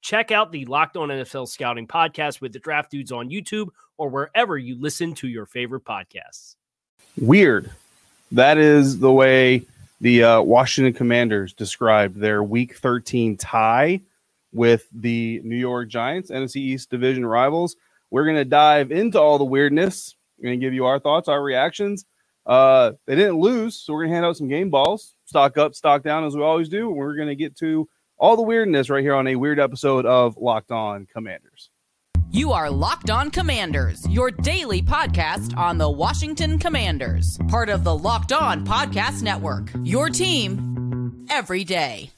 Check 0.00 0.30
out 0.30 0.52
the 0.52 0.64
Locked 0.64 0.96
On 0.96 1.08
NFL 1.08 1.48
Scouting 1.48 1.86
podcast 1.86 2.40
with 2.40 2.52
the 2.52 2.58
Draft 2.58 2.90
Dudes 2.90 3.12
on 3.12 3.28
YouTube 3.28 3.68
or 3.98 4.08
wherever 4.08 4.56
you 4.56 4.80
listen 4.80 5.14
to 5.14 5.28
your 5.28 5.46
favorite 5.46 5.84
podcasts. 5.84 6.56
Weird. 7.18 7.70
That 8.32 8.58
is 8.58 8.98
the 8.98 9.12
way 9.12 9.66
the 10.00 10.24
uh, 10.24 10.42
Washington 10.42 10.94
Commanders 10.94 11.52
described 11.52 12.16
their 12.16 12.42
Week 12.42 12.76
13 12.76 13.36
tie 13.36 14.00
with 14.52 14.86
the 14.92 15.40
New 15.44 15.56
York 15.56 15.88
Giants, 15.88 16.30
NFC 16.30 16.56
East 16.56 16.90
Division 16.90 17.26
rivals. 17.26 17.76
We're 18.10 18.24
going 18.24 18.36
to 18.36 18.44
dive 18.44 18.90
into 18.92 19.20
all 19.20 19.38
the 19.38 19.44
weirdness. 19.44 20.16
To 20.42 20.56
give 20.56 20.72
you 20.72 20.86
our 20.86 20.98
thoughts, 20.98 21.28
our 21.28 21.42
reactions. 21.42 22.06
Uh, 22.46 22.92
they 23.06 23.14
didn't 23.14 23.38
lose, 23.38 23.76
so 23.76 23.92
we're 23.92 24.00
going 24.00 24.10
to 24.10 24.14
hand 24.14 24.24
out 24.24 24.36
some 24.38 24.48
game 24.48 24.70
balls, 24.70 25.14
stock 25.26 25.58
up, 25.58 25.74
stock 25.74 26.02
down, 26.02 26.24
as 26.24 26.34
we 26.34 26.42
always 26.42 26.70
do. 26.70 26.88
We're 26.88 27.14
going 27.14 27.28
to 27.28 27.36
get 27.36 27.56
to 27.58 27.86
all 28.20 28.36
the 28.36 28.42
weirdness 28.42 28.90
right 28.90 29.02
here 29.02 29.14
on 29.14 29.26
a 29.26 29.34
weird 29.34 29.58
episode 29.58 30.04
of 30.06 30.36
Locked 30.36 30.70
On 30.70 31.06
Commanders. 31.12 31.70
You 32.30 32.52
are 32.52 32.70
Locked 32.70 33.10
On 33.10 33.30
Commanders, 33.30 34.06
your 34.08 34.30
daily 34.30 34.82
podcast 34.82 35.56
on 35.56 35.78
the 35.78 35.90
Washington 35.90 36.58
Commanders, 36.58 37.38
part 37.48 37.68
of 37.68 37.82
the 37.82 37.96
Locked 37.96 38.32
On 38.32 38.64
Podcast 38.64 39.22
Network. 39.22 39.70
Your 39.82 40.10
team 40.10 41.26
every 41.28 41.64
day. 41.64 42.10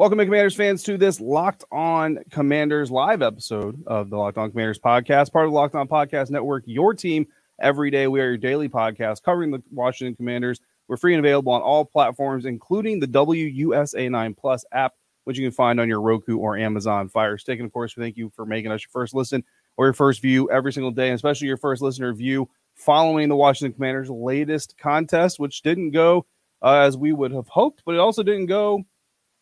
Welcome, 0.00 0.16
Commanders 0.16 0.56
fans, 0.56 0.82
to 0.84 0.96
this 0.96 1.20
Locked 1.20 1.62
On 1.70 2.20
Commanders 2.30 2.90
live 2.90 3.20
episode 3.20 3.84
of 3.86 4.08
the 4.08 4.16
Locked 4.16 4.38
On 4.38 4.50
Commanders 4.50 4.78
podcast, 4.78 5.30
part 5.30 5.44
of 5.44 5.50
the 5.50 5.54
Locked 5.54 5.74
On 5.74 5.86
Podcast 5.86 6.30
Network. 6.30 6.62
Your 6.64 6.94
team 6.94 7.26
every 7.60 7.90
day. 7.90 8.06
We 8.06 8.22
are 8.22 8.28
your 8.28 8.38
daily 8.38 8.70
podcast 8.70 9.22
covering 9.22 9.50
the 9.50 9.62
Washington 9.70 10.16
Commanders. 10.16 10.58
We're 10.88 10.96
free 10.96 11.12
and 11.12 11.22
available 11.22 11.52
on 11.52 11.60
all 11.60 11.84
platforms, 11.84 12.46
including 12.46 12.98
the 12.98 13.08
WUSA 13.08 14.10
9 14.10 14.34
Plus 14.36 14.64
app, 14.72 14.94
which 15.24 15.36
you 15.36 15.44
can 15.44 15.52
find 15.52 15.78
on 15.78 15.86
your 15.86 16.00
Roku 16.00 16.38
or 16.38 16.56
Amazon 16.56 17.10
Fire 17.10 17.36
Stick. 17.36 17.58
And 17.58 17.66
of 17.66 17.72
course, 17.74 17.94
we 17.94 18.02
thank 18.02 18.16
you 18.16 18.32
for 18.34 18.46
making 18.46 18.72
us 18.72 18.82
your 18.82 18.90
first 18.92 19.12
listen 19.12 19.44
or 19.76 19.84
your 19.84 19.92
first 19.92 20.22
view 20.22 20.50
every 20.50 20.72
single 20.72 20.92
day, 20.92 21.08
and 21.08 21.14
especially 21.14 21.48
your 21.48 21.58
first 21.58 21.82
listener 21.82 22.14
view 22.14 22.48
following 22.74 23.28
the 23.28 23.36
Washington 23.36 23.74
Commanders' 23.74 24.08
latest 24.08 24.78
contest, 24.78 25.38
which 25.38 25.60
didn't 25.60 25.90
go 25.90 26.24
uh, 26.62 26.76
as 26.76 26.96
we 26.96 27.12
would 27.12 27.32
have 27.32 27.48
hoped, 27.48 27.82
but 27.84 27.94
it 27.94 28.00
also 28.00 28.22
didn't 28.22 28.46
go 28.46 28.82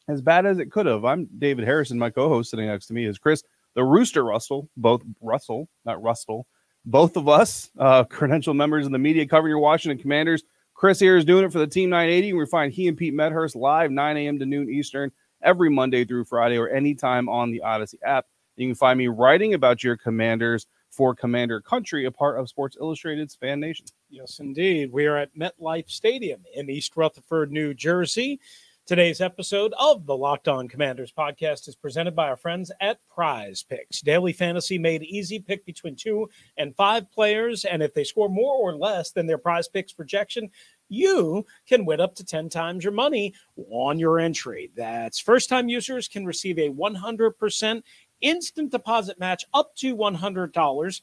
as 0.08 0.22
bad 0.22 0.46
as 0.46 0.58
it 0.58 0.72
could 0.72 0.86
have. 0.86 1.04
I'm 1.04 1.28
David 1.38 1.64
Harrison. 1.64 1.98
My 1.98 2.10
co-host 2.10 2.50
sitting 2.50 2.66
next 2.66 2.86
to 2.86 2.94
me 2.94 3.04
is 3.04 3.18
Chris, 3.18 3.42
the 3.74 3.84
Rooster 3.84 4.24
Russell, 4.24 4.68
both 4.76 5.02
Russell, 5.20 5.68
not 5.84 6.02
Rustle. 6.02 6.46
Both 6.84 7.16
of 7.16 7.28
us, 7.28 7.70
uh, 7.78 8.04
credential 8.04 8.54
members 8.54 8.86
of 8.86 8.92
the 8.92 8.98
media 8.98 9.26
covering 9.26 9.50
your 9.50 9.58
Washington 9.58 9.98
Commanders. 9.98 10.42
Chris 10.72 10.98
here 10.98 11.16
is 11.16 11.24
doing 11.24 11.44
it 11.44 11.52
for 11.52 11.58
the 11.58 11.66
Team 11.66 11.90
980. 11.90 12.32
We 12.32 12.46
find 12.46 12.72
he 12.72 12.88
and 12.88 12.96
Pete 12.96 13.12
Medhurst 13.12 13.54
live 13.54 13.90
9 13.90 14.16
a.m. 14.16 14.38
to 14.38 14.46
noon 14.46 14.70
Eastern 14.70 15.12
every 15.42 15.68
Monday 15.68 16.04
through 16.04 16.24
Friday 16.24 16.56
or 16.56 16.68
anytime 16.68 17.28
on 17.28 17.50
the 17.50 17.62
Audacy 17.64 17.96
app. 18.04 18.26
You 18.56 18.68
can 18.68 18.74
find 18.74 18.98
me 18.98 19.08
writing 19.08 19.54
about 19.54 19.84
your 19.84 19.96
Commanders 19.96 20.66
for 20.90 21.14
Commander 21.14 21.60
Country, 21.60 22.06
a 22.06 22.10
part 22.10 22.40
of 22.40 22.48
Sports 22.48 22.76
Illustrated's 22.80 23.36
FanNation. 23.36 23.92
Yes, 24.08 24.38
indeed. 24.38 24.90
We 24.90 25.06
are 25.06 25.16
at 25.16 25.34
MetLife 25.36 25.90
Stadium 25.90 26.42
in 26.54 26.70
East 26.70 26.96
Rutherford, 26.96 27.52
New 27.52 27.74
Jersey. 27.74 28.40
Today's 28.88 29.20
episode 29.20 29.74
of 29.78 30.06
the 30.06 30.16
Locked 30.16 30.48
On 30.48 30.66
Commanders 30.66 31.12
podcast 31.12 31.68
is 31.68 31.76
presented 31.76 32.16
by 32.16 32.26
our 32.26 32.38
friends 32.38 32.72
at 32.80 33.06
Prize 33.06 33.62
Picks. 33.62 34.00
Daily 34.00 34.32
fantasy 34.32 34.78
made 34.78 35.02
easy. 35.02 35.40
Pick 35.40 35.66
between 35.66 35.94
two 35.94 36.30
and 36.56 36.74
five 36.74 37.12
players, 37.12 37.66
and 37.66 37.82
if 37.82 37.92
they 37.92 38.02
score 38.02 38.30
more 38.30 38.54
or 38.54 38.74
less 38.74 39.10
than 39.10 39.26
their 39.26 39.36
Prize 39.36 39.68
Picks 39.68 39.92
projection, 39.92 40.48
you 40.88 41.44
can 41.66 41.84
win 41.84 42.00
up 42.00 42.14
to 42.14 42.24
10 42.24 42.48
times 42.48 42.82
your 42.82 42.94
money 42.94 43.34
on 43.70 43.98
your 43.98 44.18
entry. 44.18 44.70
That's 44.74 45.20
first 45.20 45.50
time 45.50 45.68
users 45.68 46.08
can 46.08 46.24
receive 46.24 46.58
a 46.58 46.70
100% 46.70 47.82
instant 48.22 48.72
deposit 48.72 49.20
match 49.20 49.44
up 49.52 49.76
to 49.76 49.94
$100 49.94 51.00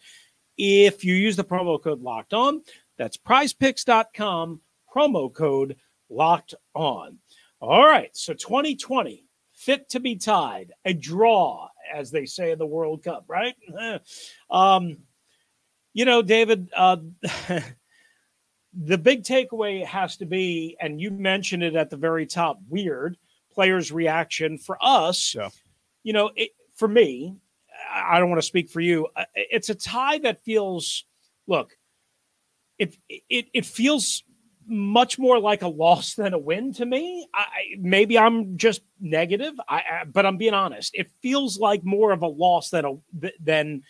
if 0.57 1.03
you 1.03 1.13
use 1.13 1.35
the 1.35 1.44
promo 1.44 1.79
code 1.79 2.01
locked 2.01 2.34
on. 2.34 2.63
That's 2.97 3.16
prizepicks.com, 3.16 4.62
promo 4.91 5.31
code 5.31 5.75
locked 6.09 6.56
on. 6.74 7.19
All 7.68 7.88
right. 7.88 8.16
So 8.16 8.34
2020, 8.34 9.26
fit 9.53 9.90
to 9.90 10.00
be 10.00 10.18
tied, 10.18 10.72
a 10.86 10.94
draw, 10.94 11.68
as 11.92 12.12
they 12.12 12.28
say 12.28 12.52
in 12.52 12.59
the 12.59 12.66
World 12.66 13.03
Cup, 13.03 13.26
right? 13.28 13.56
um, 14.52 14.98
you 15.94 16.06
know, 16.06 16.22
David, 16.22 16.70
uh, 16.78 16.98
the 18.74 18.98
big 19.00 19.24
takeaway 19.24 19.84
has 19.84 20.18
to 20.18 20.28
be, 20.28 20.78
and 20.80 21.02
you 21.02 21.09
mentioned 21.09 21.64
it 21.64 21.75
at 21.75 21.90
the 21.90 21.98
very 21.98 22.28
top 22.28 22.59
weird 22.70 23.18
players' 23.52 23.92
reaction 23.92 24.59
for 24.59 24.78
us. 24.80 25.34
Yeah. 25.34 25.50
You 26.04 26.14
know, 26.14 26.30
it, 26.36 26.52
for 26.75 26.88
me, 26.88 27.36
I 27.92 28.20
don't 28.20 28.30
want 28.30 28.42
to 28.42 28.48
speak 28.48 28.70
for 28.70 28.81
you. 28.81 29.08
Uh, 29.16 29.25
it's 29.34 29.70
a 29.70 29.75
tie 29.75 30.20
that 30.20 30.44
feels, 30.44 31.06
look, 31.48 31.75
it, 32.78 32.96
it, 33.09 33.48
it 33.54 33.66
feels 33.66 34.24
much 34.68 35.20
more 35.20 35.40
like 35.40 35.62
a 35.62 35.68
loss 35.68 36.16
than 36.16 36.34
a 36.34 36.40
win 36.40 36.74
to 36.74 36.86
me. 36.86 37.28
I, 37.34 37.46
maybe 37.78 38.18
I'm 38.18 38.58
just 38.58 38.81
negative, 39.00 39.54
I, 39.68 39.75
I, 39.78 40.04
but 40.06 40.25
I'm 40.25 40.38
being 40.38 40.54
honest. 40.54 40.92
It 40.95 41.12
feels 41.22 41.60
like 41.60 41.84
more 41.84 42.12
of 42.12 42.22
a 42.22 42.28
loss 42.28 42.69
than 42.69 42.86
a 42.86 42.94
than 43.39 43.84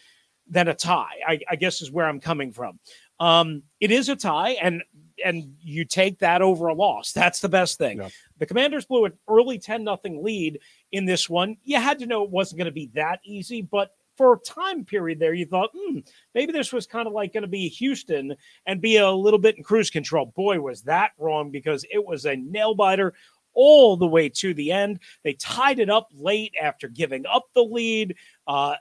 than 0.49 0.67
a 0.67 0.75
tie. 0.75 1.21
I, 1.27 1.39
I 1.49 1.55
guess 1.55 1.81
is 1.81 1.91
where 1.91 2.05
I'm 2.05 2.19
coming 2.19 2.51
from. 2.51 2.79
Um, 3.19 3.63
it 3.79 3.91
is 3.91 4.09
a 4.09 4.15
tie, 4.15 4.51
and 4.61 4.83
and 5.23 5.55
you 5.61 5.85
take 5.85 6.19
that 6.19 6.41
over 6.41 6.67
a 6.67 6.73
loss. 6.73 7.13
That's 7.13 7.39
the 7.39 7.49
best 7.49 7.77
thing. 7.77 7.99
Yeah. 7.99 8.09
The 8.37 8.45
Commanders 8.45 8.85
blew 8.85 9.05
an 9.05 9.13
early 9.29 9.59
ten 9.59 9.83
nothing 9.83 10.23
lead 10.23 10.59
in 10.91 11.05
this 11.05 11.29
one. 11.29 11.57
You 11.63 11.79
had 11.79 11.99
to 11.99 12.05
know 12.05 12.23
it 12.23 12.29
wasn't 12.29 12.57
going 12.59 12.65
to 12.65 12.71
be 12.71 12.91
that 12.95 13.21
easy, 13.23 13.61
but 13.61 13.91
for 14.17 14.33
a 14.33 14.39
time 14.39 14.85
period 14.85 15.19
there, 15.19 15.33
you 15.33 15.45
thought, 15.45 15.71
hmm, 15.75 15.99
maybe 16.33 16.51
this 16.51 16.71
was 16.71 16.87
kind 16.87 17.07
of 17.07 17.13
like 17.13 17.33
going 17.33 17.43
to 17.43 17.47
be 17.47 17.67
Houston 17.69 18.35
and 18.65 18.81
be 18.81 18.97
a 18.97 19.11
little 19.11 19.39
bit 19.39 19.57
in 19.57 19.63
cruise 19.63 19.89
control. 19.89 20.27
Boy, 20.35 20.59
was 20.59 20.83
that 20.83 21.11
wrong 21.17 21.51
because 21.51 21.85
it 21.91 22.05
was 22.05 22.25
a 22.25 22.35
nail 22.35 22.75
biter 22.75 23.13
all 23.55 23.97
the 23.97 24.05
way 24.05 24.29
to 24.29 24.53
the 24.53 24.71
end. 24.71 24.99
They 25.23 25.33
tied 25.33 25.79
it 25.79 25.89
up 25.89 26.09
late 26.13 26.53
after 26.61 26.87
giving 26.87 27.25
up 27.25 27.45
the 27.55 27.63
lead. 27.63 28.15
Uh, 28.45 28.75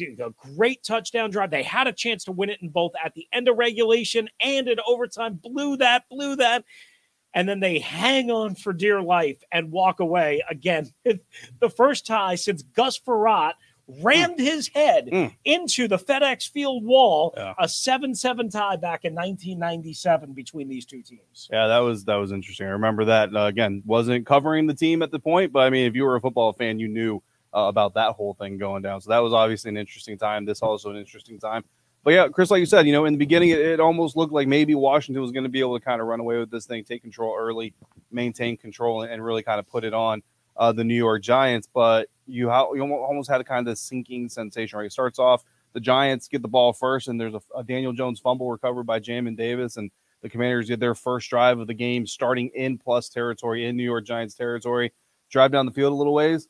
a 0.00 0.30
great 0.54 0.82
touchdown 0.82 1.30
drive. 1.30 1.50
They 1.50 1.62
had 1.62 1.86
a 1.86 1.92
chance 1.92 2.24
to 2.24 2.32
win 2.32 2.50
it 2.50 2.62
in 2.62 2.70
both 2.70 2.92
at 3.04 3.14
the 3.14 3.26
end 3.32 3.48
of 3.48 3.58
regulation 3.58 4.28
and 4.40 4.68
in 4.68 4.78
overtime. 4.86 5.34
Blew 5.34 5.76
that, 5.78 6.04
blew 6.08 6.36
that. 6.36 6.64
and 7.34 7.48
then 7.48 7.60
they 7.60 7.78
hang 7.78 8.30
on 8.30 8.54
for 8.54 8.72
dear 8.72 9.02
life 9.02 9.42
and 9.52 9.70
walk 9.70 10.00
away 10.00 10.42
again. 10.48 10.90
the 11.60 11.70
first 11.70 12.06
tie 12.06 12.36
since 12.36 12.62
Gus 12.62 12.98
Frerotte 12.98 13.54
rammed 14.02 14.38
mm. 14.38 14.44
his 14.44 14.68
head 14.68 15.08
mm. 15.12 15.34
into 15.44 15.88
the 15.88 15.98
FedEx 15.98 16.48
Field 16.50 16.84
wall. 16.84 17.34
Yeah. 17.36 17.54
A 17.58 17.68
seven-seven 17.68 18.50
tie 18.50 18.76
back 18.76 19.04
in 19.04 19.14
1997 19.14 20.32
between 20.32 20.68
these 20.68 20.86
two 20.86 21.02
teams. 21.02 21.48
Yeah, 21.52 21.66
that 21.68 21.78
was 21.78 22.04
that 22.04 22.16
was 22.16 22.32
interesting. 22.32 22.66
I 22.66 22.70
remember 22.70 23.04
that. 23.06 23.34
Uh, 23.34 23.46
again, 23.46 23.82
wasn't 23.84 24.26
covering 24.26 24.66
the 24.66 24.74
team 24.74 25.02
at 25.02 25.10
the 25.10 25.18
point, 25.18 25.52
but 25.52 25.60
I 25.60 25.70
mean, 25.70 25.86
if 25.86 25.94
you 25.94 26.04
were 26.04 26.16
a 26.16 26.20
football 26.20 26.52
fan, 26.52 26.78
you 26.78 26.88
knew 26.88 27.22
uh, 27.54 27.60
about 27.62 27.94
that 27.94 28.12
whole 28.12 28.34
thing 28.34 28.58
going 28.58 28.82
down. 28.82 29.00
So 29.00 29.10
that 29.10 29.18
was 29.18 29.32
obviously 29.32 29.70
an 29.70 29.76
interesting 29.76 30.18
time. 30.18 30.44
This 30.44 30.62
also 30.62 30.90
an 30.90 30.96
interesting 30.96 31.38
time. 31.38 31.64
But 32.02 32.14
yeah, 32.14 32.28
Chris, 32.28 32.50
like 32.50 32.60
you 32.60 32.66
said, 32.66 32.86
you 32.86 32.92
know, 32.92 33.04
in 33.04 33.12
the 33.12 33.18
beginning, 33.18 33.50
it, 33.50 33.58
it 33.58 33.80
almost 33.80 34.16
looked 34.16 34.32
like 34.32 34.48
maybe 34.48 34.74
Washington 34.74 35.20
was 35.20 35.32
going 35.32 35.44
to 35.44 35.50
be 35.50 35.60
able 35.60 35.78
to 35.78 35.84
kind 35.84 36.00
of 36.00 36.06
run 36.06 36.20
away 36.20 36.38
with 36.38 36.50
this 36.50 36.64
thing, 36.64 36.82
take 36.82 37.02
control 37.02 37.36
early, 37.38 37.74
maintain 38.10 38.56
control, 38.56 39.02
and, 39.02 39.12
and 39.12 39.22
really 39.22 39.42
kind 39.42 39.58
of 39.58 39.68
put 39.68 39.84
it 39.84 39.92
on 39.92 40.22
uh, 40.60 40.70
the 40.70 40.84
New 40.84 40.94
York 40.94 41.22
Giants. 41.22 41.68
But 41.72 42.08
you, 42.26 42.48
ha- 42.48 42.72
you 42.72 42.82
almost 42.82 43.28
had 43.28 43.40
a 43.40 43.44
kind 43.44 43.66
of 43.66 43.76
sinking 43.76 44.28
sensation, 44.28 44.78
right? 44.78 44.86
It 44.86 44.92
starts 44.92 45.18
off, 45.18 45.44
the 45.72 45.80
Giants 45.80 46.28
get 46.28 46.42
the 46.42 46.48
ball 46.48 46.72
first, 46.72 47.08
and 47.08 47.20
there's 47.20 47.34
a, 47.34 47.42
a 47.56 47.64
Daniel 47.64 47.92
Jones 47.92 48.20
fumble 48.20 48.48
recovered 48.48 48.84
by 48.84 49.00
Jamin 49.00 49.36
Davis, 49.36 49.76
and 49.76 49.90
the 50.22 50.28
Commanders 50.28 50.68
get 50.68 50.78
their 50.78 50.94
first 50.94 51.28
drive 51.28 51.58
of 51.58 51.66
the 51.66 51.74
game, 51.74 52.06
starting 52.06 52.50
in 52.54 52.78
plus 52.78 53.08
territory 53.08 53.66
in 53.66 53.76
New 53.76 53.82
York 53.82 54.06
Giants 54.06 54.34
territory. 54.34 54.92
Drive 55.30 55.50
down 55.50 55.66
the 55.66 55.72
field 55.72 55.92
a 55.92 55.96
little 55.96 56.14
ways 56.14 56.48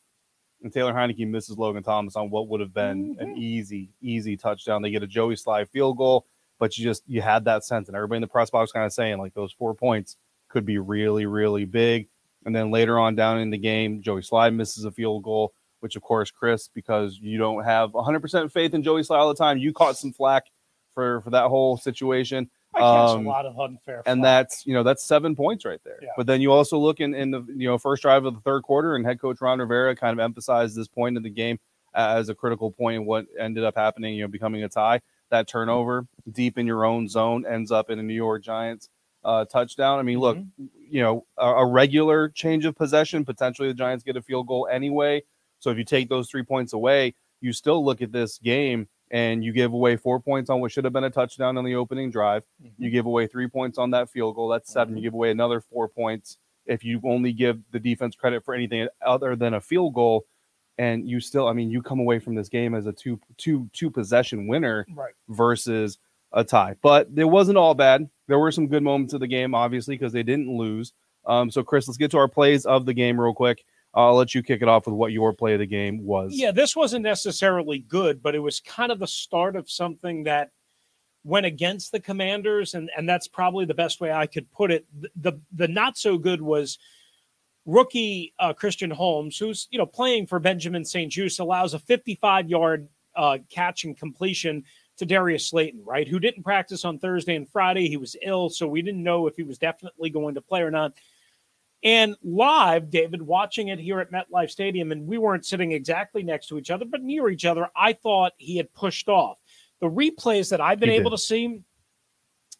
and 0.63 0.73
Taylor 0.73 0.93
Heinicke 0.93 1.27
misses 1.27 1.59
Logan 1.59 1.83
Thomas 1.83 2.17
on 2.17 2.31
what 2.31 2.49
would 2.49 2.61
have 2.61 2.75
been 2.75 3.15
mm-hmm. 3.15 3.23
an 3.23 3.37
easy, 3.37 3.91
easy 4.01 4.37
touchdown. 4.37 4.83
They 4.83 4.91
get 4.91 5.03
a 5.03 5.07
Joey 5.07 5.35
Slye 5.35 5.69
field 5.69 5.97
goal, 5.97 6.27
but 6.59 6.77
you 6.77 6.85
just 6.85 7.03
you 7.07 7.23
had 7.23 7.45
that 7.45 7.65
sense, 7.65 7.89
and 7.89 7.97
everybody 7.97 8.19
in 8.19 8.23
the 8.23 8.29
press 8.29 8.51
box 8.51 8.73
kind 8.73 8.87
of 8.87 8.93
saying 8.93 9.19
like 9.19 9.35
those 9.35 9.53
four 9.53 9.75
points 9.75 10.17
could 10.49 10.65
be 10.65 10.79
really, 10.79 11.27
really 11.27 11.65
big. 11.65 12.09
And 12.45 12.55
then 12.55 12.71
later 12.71 12.99
on 12.99 13.15
down 13.15 13.39
in 13.39 13.51
the 13.51 13.59
game, 13.59 14.03
Joey 14.03 14.23
Slye 14.23 14.55
misses 14.55 14.85
a 14.85 14.91
field 14.91 15.23
goal, 15.23 15.53
which 15.81 15.97
of 15.97 16.03
course, 16.03 16.31
Chris, 16.31 16.69
because 16.69 17.19
you 17.21 17.39
don't 17.39 17.65
have 17.65 17.91
100% 17.91 18.51
faith 18.51 18.75
in 18.75 18.83
Joey 18.83 19.03
Slye 19.03 19.19
all 19.19 19.29
the 19.29 19.35
time, 19.35 19.59
you 19.59 19.73
caught 19.73 19.97
some 19.97 20.13
flack 20.13 20.45
for 20.95 21.21
for 21.23 21.31
that 21.31 21.49
whole 21.49 21.77
situation. 21.77 22.51
I 22.75 22.79
catch 22.79 23.11
um, 23.11 23.27
a 23.27 23.29
lot 23.29 23.47
of 23.47 23.59
unfair, 23.59 24.03
and 24.07 24.23
that's 24.23 24.65
you 24.65 24.75
know 24.75 24.83
that's 24.83 25.03
seven 25.05 25.35
points 25.35 25.65
right 25.65 25.81
there. 25.85 25.99
Yeah. 26.01 26.11
But 26.17 26.27
then 26.27 26.41
you 26.41 26.53
also 26.53 26.79
look 26.79 27.01
in 27.01 27.15
in 27.15 27.31
the 27.31 27.43
you 27.49 27.69
know 27.69 27.79
first 27.79 28.03
drive 28.03 28.25
of 28.25 28.35
the 28.35 28.41
third 28.41 28.63
quarter, 28.63 28.95
and 28.95 29.05
head 29.05 29.21
coach 29.21 29.41
Ron 29.41 29.59
Rivera 29.59 29.97
kind 29.97 30.13
of 30.13 30.23
emphasized 30.23 30.77
this 30.77 30.89
point 30.89 31.17
in 31.17 31.23
the 31.23 31.31
game 31.31 31.59
as 31.95 32.29
a 32.29 32.35
critical 32.35 32.71
point 32.71 32.97
in 32.97 33.07
what 33.07 33.27
ended 33.39 33.65
up 33.65 33.75
happening, 33.77 34.15
you 34.15 34.23
know, 34.23 34.29
becoming 34.29 34.63
a 34.63 34.69
tie. 34.69 35.01
That 35.31 35.49
turnover 35.49 36.07
deep 36.31 36.59
in 36.59 36.67
your 36.67 36.85
own 36.85 37.09
zone 37.09 37.45
ends 37.47 37.73
up 37.73 37.91
in 37.91 37.99
a 37.99 38.03
New 38.03 38.15
York 38.15 38.43
Giants 38.43 38.89
uh, 39.25 39.45
touchdown. 39.45 39.99
I 39.99 40.03
mean, 40.03 40.19
look, 40.19 40.39
mm-hmm. 40.39 40.67
you 40.89 41.03
know, 41.03 41.27
a, 41.37 41.47
a 41.47 41.67
regular 41.67 42.29
change 42.29 42.65
of 42.65 42.77
possession, 42.77 43.25
potentially 43.25 43.69
the 43.69 43.75
Giants 43.75 44.05
get 44.05 44.17
a 44.17 44.23
field 44.23 44.47
goal 44.47 44.69
anyway. 44.71 45.23
So 45.59 45.71
if 45.71 45.79
you 45.79 45.85
take 45.85 46.09
those 46.09 46.31
three 46.31 46.43
points 46.43 46.73
away, 46.73 47.15
you 47.41 47.53
still 47.53 47.85
look 47.85 48.03
at 48.03 48.13
this 48.13 48.39
game 48.39 48.89
and 49.11 49.45
you 49.45 49.53
give 49.53 49.73
away 49.73 49.97
four 49.97 50.21
points 50.21 50.51
on 50.51 50.61
what 50.61 50.73
should 50.73 50.85
have 50.85 50.93
been 50.93 51.05
a 51.05 51.11
touchdown 51.11 51.59
on 51.59 51.65
the 51.65 51.75
opening 51.75 52.11
drive. 52.11 52.45
Mm-hmm. 52.63 52.83
You 52.83 52.91
give 52.91 53.07
away 53.07 53.27
three 53.27 53.49
points 53.49 53.79
on 53.79 53.91
that 53.91 54.09
field 54.09 54.37
goal. 54.37 54.49
That's 54.49 54.73
7 54.73 54.89
mm-hmm. 54.89 54.99
You 54.99 55.03
give 55.03 55.15
away 55.15 55.31
another 55.31 55.61
four 55.61 55.89
points 55.89 56.39
if 56.67 56.85
you 56.85 57.01
only 57.05 57.33
give 57.33 57.61
the 57.73 57.81
defense 57.81 58.15
credit 58.15 58.45
for 58.45 58.55
anything 58.55 58.87
other 59.05 59.35
than 59.37 59.55
a 59.55 59.61
field 59.61 59.95
goal. 59.95 60.25
And 60.79 61.07
you 61.09 61.21
still, 61.21 61.47
I 61.47 61.53
mean, 61.53 61.71
you 61.71 61.83
come 61.83 62.01
away 62.01 62.21
from 62.21 62.35
this 62.35 62.49
game 62.49 62.75
as 62.75 62.87
a 62.87 62.93
two 62.93 63.21
two 63.37 63.69
two 63.75 63.91
possession 63.91 64.47
winner 64.47 64.87
right. 64.95 65.13
versus 65.29 65.99
a 66.33 66.45
tie. 66.45 66.77
But 66.83 67.09
it 67.17 67.25
wasn't 67.25 67.59
all 67.59 67.75
bad. 67.75 68.09
There 68.29 68.39
were 68.39 68.53
some 68.53 68.69
good 68.69 68.83
moments 68.83 69.15
of 69.15 69.21
the 69.21 69.27
game, 69.27 69.55
obviously, 69.55 69.97
because 69.97 70.13
they 70.13 70.23
didn't 70.23 70.57
lose. 70.57 70.93
Um, 71.27 71.51
so 71.51 71.63
Chris, 71.63 71.89
let's 71.89 71.99
get 71.99 72.11
to 72.13 72.19
our 72.19 72.29
plays 72.29 72.65
of 72.67 72.87
the 72.87 72.95
game 72.95 73.21
real 73.21 73.35
quick. 73.35 73.65
I'll 73.93 74.15
let 74.15 74.35
you 74.35 74.43
kick 74.43 74.63
it 74.63 74.69
off 74.69 74.87
with 74.87 74.95
what 74.95 75.13
your 75.13 75.33
play 75.33 75.55
of 75.55 75.59
the 75.59 75.67
game 75.67 76.05
was. 76.05 76.33
Yeah, 76.35 76.53
this 76.53 76.77
wasn't 76.77 77.03
necessarily 77.03 77.81
good, 77.81 78.23
but 78.23 78.35
it 78.35 78.39
was 78.39 78.61
kind 78.61 78.93
of 78.93 79.01
the 79.01 79.07
start 79.07 79.57
of 79.57 79.69
something 79.69 80.25
that 80.25 80.51
went 81.25 81.47
against 81.47 81.91
the 81.91 82.01
commanders, 82.01 82.75
and, 82.75 82.89
and 82.97 83.09
that's 83.09 83.27
probably 83.27 83.65
the 83.65 83.75
best 83.75 84.01
way 84.01 84.13
I 84.13 84.27
could 84.27 84.51
put 84.53 84.71
it. 84.71 84.87
The 85.01 85.11
the, 85.17 85.33
the 85.53 85.69
not 85.69 85.99
so 85.99 86.19
good 86.19 86.41
was 86.41 86.79
rookie 87.67 88.33
uh, 88.39 88.53
Christian 88.53 88.91
Holmes, 88.93 89.37
who's 89.37 89.67
you 89.71 89.79
know 89.79 89.87
playing 89.87 90.29
for 90.29 90.39
Benjamin 90.39 90.85
St-Juste, 90.85 91.41
allows 91.41 91.75
a 91.75 91.81
55 91.81 92.49
yard 92.49 92.89
uh, 93.17 93.39
catch 93.51 93.85
and 93.85 93.97
completion 93.97 94.65
to 95.01 95.07
Darius 95.07 95.49
Slayton, 95.49 95.83
right? 95.83 96.07
Who 96.07 96.21
didn't 96.21 96.43
practice 96.43 96.85
on 96.85 96.99
Thursday 96.99 97.35
and 97.35 97.49
Friday. 97.49 97.89
He 97.89 97.97
was 97.97 98.17
ill, 98.23 98.51
so 98.51 98.69
we 98.69 98.83
didn't 98.83 99.03
know 99.03 99.27
if 99.27 99.35
he 99.35 99.43
was 99.43 99.57
definitely 99.57 100.11
going 100.11 100.35
to 100.35 100.43
play 100.43 100.61
or 100.61 100.71
not. 100.71 100.93
And 101.83 102.17
live, 102.23 102.91
David, 102.91 103.23
watching 103.23 103.69
it 103.69 103.79
here 103.79 104.01
at 104.01 104.13
MetLife 104.13 104.51
Stadium, 104.51 104.93
and 104.93 105.07
we 105.07 105.17
weren't 105.17 105.47
sitting 105.47 105.73
exactly 105.73 106.23
next 106.23 106.49
to 106.49 106.59
each 106.59 106.71
other, 106.71 106.85
but 106.85 107.03
near 107.03 107.31
each 107.31 107.47
other, 107.47 107.69
I 107.75 107.95
thought 107.95 108.33
he 108.37 108.59
had 108.59 108.71
pushed 108.75 109.09
off. 109.09 109.39
The 109.81 109.89
replays 109.89 110.51
that 110.51 110.61
I've 110.61 110.79
been 110.79 110.91
he 110.91 110.97
able 110.97 111.09
did. 111.09 111.17
to 111.17 111.23
see, 111.23 111.63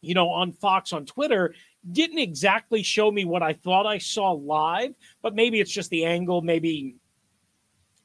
you 0.01 0.15
know, 0.15 0.31
on 0.31 0.53
Fox 0.53 0.95
on 0.95 1.05
Twitter 1.05 1.55
didn't 1.93 2.21
exactly 2.21 2.83
show 2.83 3.11
me 3.11 3.27
what 3.27 3.43
I 3.43 3.53
thought 3.53 3.87
I 3.87 3.99
saw 3.99 4.31
live, 4.33 4.95
but 5.21 5.35
maybe 5.35 5.61
it's 5.61 5.71
just 5.71 5.91
the 5.91 6.07
angle. 6.07 6.41
Maybe 6.41 6.97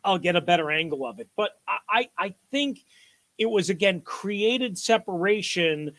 I'll 0.04 0.18
get 0.18 0.36
a 0.36 0.42
better 0.42 0.70
angle 0.72 1.06
of 1.06 1.22
it. 1.22 1.30
But 1.38 1.52
I, 1.90 2.10
I 2.18 2.36
think 2.52 2.80
it 3.38 3.50
was 3.50 3.70
again 3.70 4.02
created 4.02 4.78
separation 4.78 5.92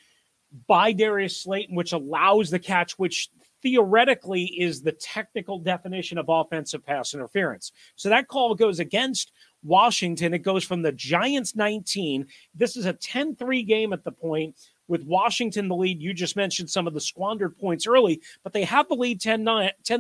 by 0.66 0.92
Darius 0.92 1.42
Slayton, 1.42 1.74
which 1.74 1.92
allows 1.92 2.50
the 2.50 2.58
catch, 2.58 2.98
which 2.98 3.30
theoretically 3.62 4.44
is 4.44 4.82
the 4.82 4.92
technical 4.92 5.58
definition 5.58 6.18
of 6.18 6.26
offensive 6.28 6.84
pass 6.84 7.14
interference. 7.14 7.72
So 7.96 8.08
that 8.08 8.28
call 8.28 8.54
goes 8.54 8.78
against 8.78 9.32
Washington. 9.64 10.34
It 10.34 10.38
goes 10.38 10.64
from 10.64 10.82
the 10.82 10.92
Giants 10.92 11.56
19. 11.56 12.26
This 12.54 12.76
is 12.76 12.86
a 12.86 12.92
10 12.92 13.36
3 13.36 13.62
game 13.64 13.92
at 13.92 14.04
the 14.04 14.12
point 14.12 14.54
with 14.88 15.04
Washington 15.04 15.68
the 15.68 15.76
lead. 15.76 16.00
You 16.00 16.14
just 16.14 16.36
mentioned 16.36 16.70
some 16.70 16.86
of 16.86 16.94
the 16.94 17.00
squandered 17.00 17.56
points 17.58 17.86
early, 17.86 18.20
but 18.42 18.52
they 18.52 18.64
have 18.64 18.88
the 18.88 18.94
lead 18.94 19.20
10 19.20 19.44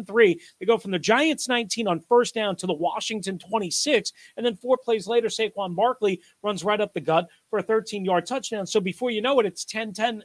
3. 0.04 0.40
They 0.60 0.66
go 0.66 0.78
from 0.78 0.90
the 0.90 0.98
Giants 0.98 1.48
19 1.48 1.88
on 1.88 2.00
first 2.00 2.34
down 2.34 2.56
to 2.56 2.66
the 2.66 2.74
Washington 2.74 3.38
26. 3.38 4.12
And 4.36 4.44
then 4.44 4.56
four 4.56 4.76
plays 4.76 5.06
later, 5.06 5.28
Saquon 5.28 5.74
Barkley 5.74 6.20
runs 6.42 6.64
right 6.64 6.80
up 6.80 6.94
the 6.94 7.00
gut 7.00 7.28
for 7.50 7.58
a 7.58 7.62
13 7.62 8.04
yard 8.04 8.26
touchdown. 8.26 8.66
So 8.66 8.80
before 8.80 9.10
you 9.10 9.22
know 9.22 9.40
it, 9.40 9.46
it's 9.46 9.64
10 9.64 9.92
10 9.92 10.22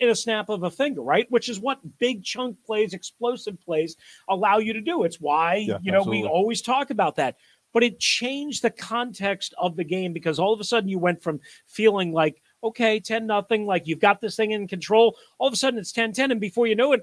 in 0.00 0.10
a 0.10 0.14
snap 0.14 0.48
of 0.48 0.62
a 0.62 0.70
finger, 0.70 1.02
right? 1.02 1.26
Which 1.30 1.48
is 1.48 1.60
what 1.60 1.80
big 1.98 2.22
chunk 2.24 2.56
plays, 2.64 2.94
explosive 2.94 3.60
plays 3.60 3.96
allow 4.28 4.58
you 4.58 4.72
to 4.72 4.80
do. 4.80 5.04
It's 5.04 5.20
why, 5.20 5.56
yeah, 5.56 5.78
you 5.82 5.92
know, 5.92 5.98
absolutely. 5.98 6.22
we 6.22 6.28
always 6.28 6.62
talk 6.62 6.90
about 6.90 7.16
that. 7.16 7.36
But 7.74 7.82
it 7.82 8.00
changed 8.00 8.62
the 8.62 8.70
context 8.70 9.54
of 9.58 9.76
the 9.76 9.84
game 9.84 10.12
because 10.12 10.38
all 10.38 10.54
of 10.54 10.60
a 10.60 10.64
sudden 10.64 10.88
you 10.88 10.98
went 10.98 11.22
from 11.22 11.40
feeling 11.66 12.12
like, 12.12 12.40
okay, 12.62 13.00
10 13.00 13.26
nothing, 13.26 13.66
like 13.66 13.86
you've 13.86 14.00
got 14.00 14.20
this 14.20 14.36
thing 14.36 14.52
in 14.52 14.68
control. 14.68 15.16
All 15.38 15.48
of 15.48 15.54
a 15.54 15.56
sudden 15.56 15.78
it's 15.78 15.92
10 15.92 16.12
10. 16.12 16.30
And 16.30 16.40
before 16.40 16.66
you 16.66 16.74
know 16.74 16.92
it, 16.92 17.02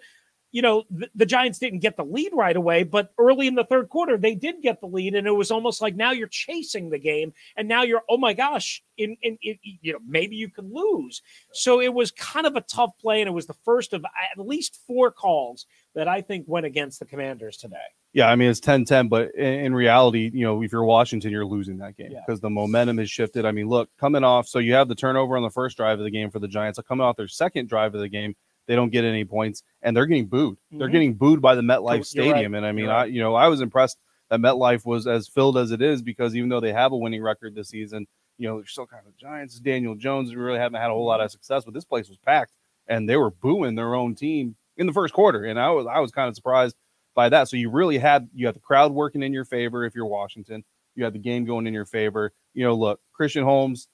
you 0.51 0.61
know, 0.61 0.83
the, 0.89 1.09
the, 1.15 1.25
Giants 1.25 1.59
didn't 1.59 1.79
get 1.79 1.97
the 1.97 2.05
lead 2.05 2.31
right 2.33 2.55
away, 2.55 2.83
but 2.83 3.11
early 3.17 3.45
in 3.45 3.55
the 3.55 3.65
third 3.65 3.89
quarter, 3.89 4.17
they 4.17 4.35
did 4.35 4.61
get 4.61 4.79
the 4.79 4.87
lead. 4.87 5.13
And 5.13 5.27
it 5.27 5.31
was 5.31 5.51
almost 5.51 5.81
like 5.81 5.97
now 5.97 6.11
you're 6.11 6.29
chasing 6.29 6.89
the 6.89 6.97
game. 6.97 7.33
And 7.57 7.67
now 7.67 7.83
you're, 7.83 8.03
oh 8.09 8.17
my 8.17 8.31
gosh, 8.31 8.81
in, 8.97 9.17
in, 9.21 9.37
in 9.41 9.59
you 9.81 9.91
know, 9.91 9.99
maybe 10.07 10.37
you 10.37 10.49
could 10.49 10.71
lose. 10.71 11.21
So 11.51 11.81
it 11.81 11.93
was 11.93 12.11
kind 12.11 12.47
of 12.47 12.55
a 12.55 12.61
tough 12.61 12.91
play. 13.01 13.19
And 13.21 13.27
it 13.27 13.33
was 13.33 13.47
the 13.47 13.55
first 13.65 13.91
of 13.91 14.05
at 14.05 14.47
least 14.47 14.79
four 14.87 15.11
calls 15.11 15.65
that 15.93 16.07
I 16.07 16.21
think 16.21 16.45
went 16.47 16.65
against 16.65 16.99
the 16.99 17.05
commanders 17.05 17.57
today. 17.57 17.75
Yeah, 18.15 18.29
I 18.29 18.37
mean 18.37 18.49
it's 18.49 18.61
10-10, 18.61 19.09
but 19.09 19.35
in, 19.35 19.65
in 19.65 19.75
reality, 19.75 20.31
you 20.33 20.45
know, 20.45 20.63
if 20.63 20.71
you're 20.71 20.85
Washington, 20.85 21.31
you're 21.31 21.45
losing 21.45 21.79
that 21.79 21.97
game 21.97 22.11
because 22.11 22.39
yeah. 22.39 22.43
the 22.43 22.49
momentum 22.49 22.97
is 22.97 23.11
shifted. 23.11 23.45
I 23.45 23.51
mean, 23.51 23.67
look, 23.67 23.89
coming 23.99 24.23
off, 24.23 24.47
so 24.47 24.59
you 24.59 24.73
have 24.73 24.87
the 24.87 24.95
turnover 24.95 25.35
on 25.35 25.43
the 25.43 25.49
first 25.49 25.75
drive 25.75 25.99
of 25.99 26.05
the 26.05 26.09
game 26.09 26.31
for 26.31 26.39
the 26.39 26.47
Giants. 26.47 26.77
So 26.77 26.83
coming 26.83 27.05
off 27.05 27.17
their 27.17 27.27
second 27.27 27.67
drive 27.67 27.93
of 27.93 27.99
the 27.99 28.07
game, 28.07 28.33
they 28.67 28.75
don't 28.75 28.89
get 28.89 29.03
any 29.03 29.25
points, 29.25 29.63
and 29.81 29.95
they're 29.95 30.05
getting 30.05 30.27
booed. 30.27 30.55
Mm-hmm. 30.55 30.77
They're 30.77 30.87
getting 30.87 31.15
booed 31.15 31.41
by 31.41 31.55
the 31.55 31.61
MetLife 31.61 31.95
You're 31.95 32.03
Stadium, 32.05 32.53
right. 32.53 32.59
and 32.59 32.65
I 32.65 32.71
mean, 32.71 32.85
right. 32.85 33.01
I 33.01 33.05
you 33.05 33.19
know 33.19 33.35
I 33.35 33.49
was 33.49 33.59
impressed 33.59 33.97
that 34.29 34.39
MetLife 34.39 34.85
was 34.85 35.07
as 35.07 35.27
filled 35.27 35.57
as 35.57 35.71
it 35.71 35.81
is 35.81 36.01
because 36.01 36.37
even 36.37 36.47
though 36.47 36.61
they 36.61 36.71
have 36.71 36.93
a 36.93 36.97
winning 36.97 37.21
record 37.21 37.53
this 37.53 37.67
season, 37.67 38.07
you 38.37 38.47
know 38.47 38.59
they're 38.59 38.65
still 38.65 38.87
kind 38.87 39.05
of 39.05 39.17
Giants. 39.17 39.59
Daniel 39.59 39.93
Jones 39.93 40.29
we 40.29 40.37
really 40.37 40.59
haven't 40.59 40.79
had 40.79 40.89
a 40.89 40.93
whole 40.93 41.05
lot 41.05 41.19
of 41.19 41.31
success, 41.31 41.65
but 41.65 41.73
this 41.73 41.83
place 41.83 42.07
was 42.07 42.17
packed, 42.17 42.53
and 42.87 43.09
they 43.09 43.17
were 43.17 43.31
booing 43.31 43.75
their 43.75 43.93
own 43.93 44.15
team 44.15 44.55
in 44.77 44.87
the 44.87 44.93
first 44.93 45.13
quarter, 45.13 45.43
and 45.43 45.59
I 45.59 45.69
was 45.71 45.85
I 45.85 45.99
was 45.99 46.11
kind 46.11 46.29
of 46.29 46.35
surprised 46.35 46.77
by 47.15 47.29
that. 47.29 47.47
So 47.47 47.57
you 47.57 47.69
really 47.69 47.97
had 47.97 48.29
you 48.33 48.45
had 48.45 48.55
the 48.55 48.59
crowd 48.59 48.91
working 48.91 49.23
in 49.23 49.33
your 49.33 49.45
favor 49.45 49.85
if 49.85 49.95
you're 49.95 50.05
Washington. 50.05 50.63
You 50.95 51.03
had 51.03 51.13
the 51.13 51.19
game 51.19 51.45
going 51.45 51.65
in 51.65 51.73
your 51.73 51.85
favor. 51.85 52.33
You 52.53 52.65
know, 52.65 52.75
look, 52.75 52.99
Christian 53.13 53.43
Holmes. 53.43 53.87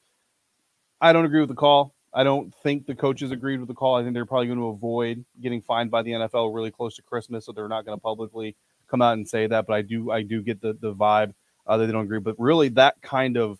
I 0.99 1.13
don't 1.13 1.25
agree 1.25 1.39
with 1.39 1.49
the 1.49 1.55
call. 1.55 1.95
I 2.13 2.23
don't 2.23 2.53
think 2.61 2.85
the 2.85 2.95
coaches 2.95 3.31
agreed 3.31 3.59
with 3.59 3.69
the 3.69 3.73
call. 3.73 3.95
I 3.95 4.03
think 4.03 4.13
they're 4.13 4.25
probably 4.25 4.47
going 4.47 4.59
to 4.59 4.67
avoid 4.67 5.23
getting 5.41 5.61
fined 5.61 5.89
by 5.89 6.03
the 6.03 6.11
NFL 6.11 6.53
really 6.53 6.69
close 6.69 6.95
to 6.97 7.01
Christmas, 7.01 7.45
so 7.45 7.53
they're 7.53 7.69
not 7.69 7.85
going 7.85 7.97
to 7.97 8.01
publicly 8.01 8.55
come 8.89 9.01
out 9.01 9.13
and 9.13 9.27
say 9.27 9.47
that. 9.47 9.65
But 9.65 9.73
I 9.73 9.81
do, 9.81 10.11
I 10.11 10.21
do 10.21 10.41
get 10.41 10.61
the 10.61 10.73
the 10.73 10.93
vibe 10.93 11.33
uh, 11.65 11.77
that 11.77 11.85
they 11.85 11.91
don't 11.91 12.03
agree. 12.03 12.19
But 12.19 12.35
really, 12.37 12.69
that 12.69 13.01
kind 13.01 13.37
of 13.37 13.59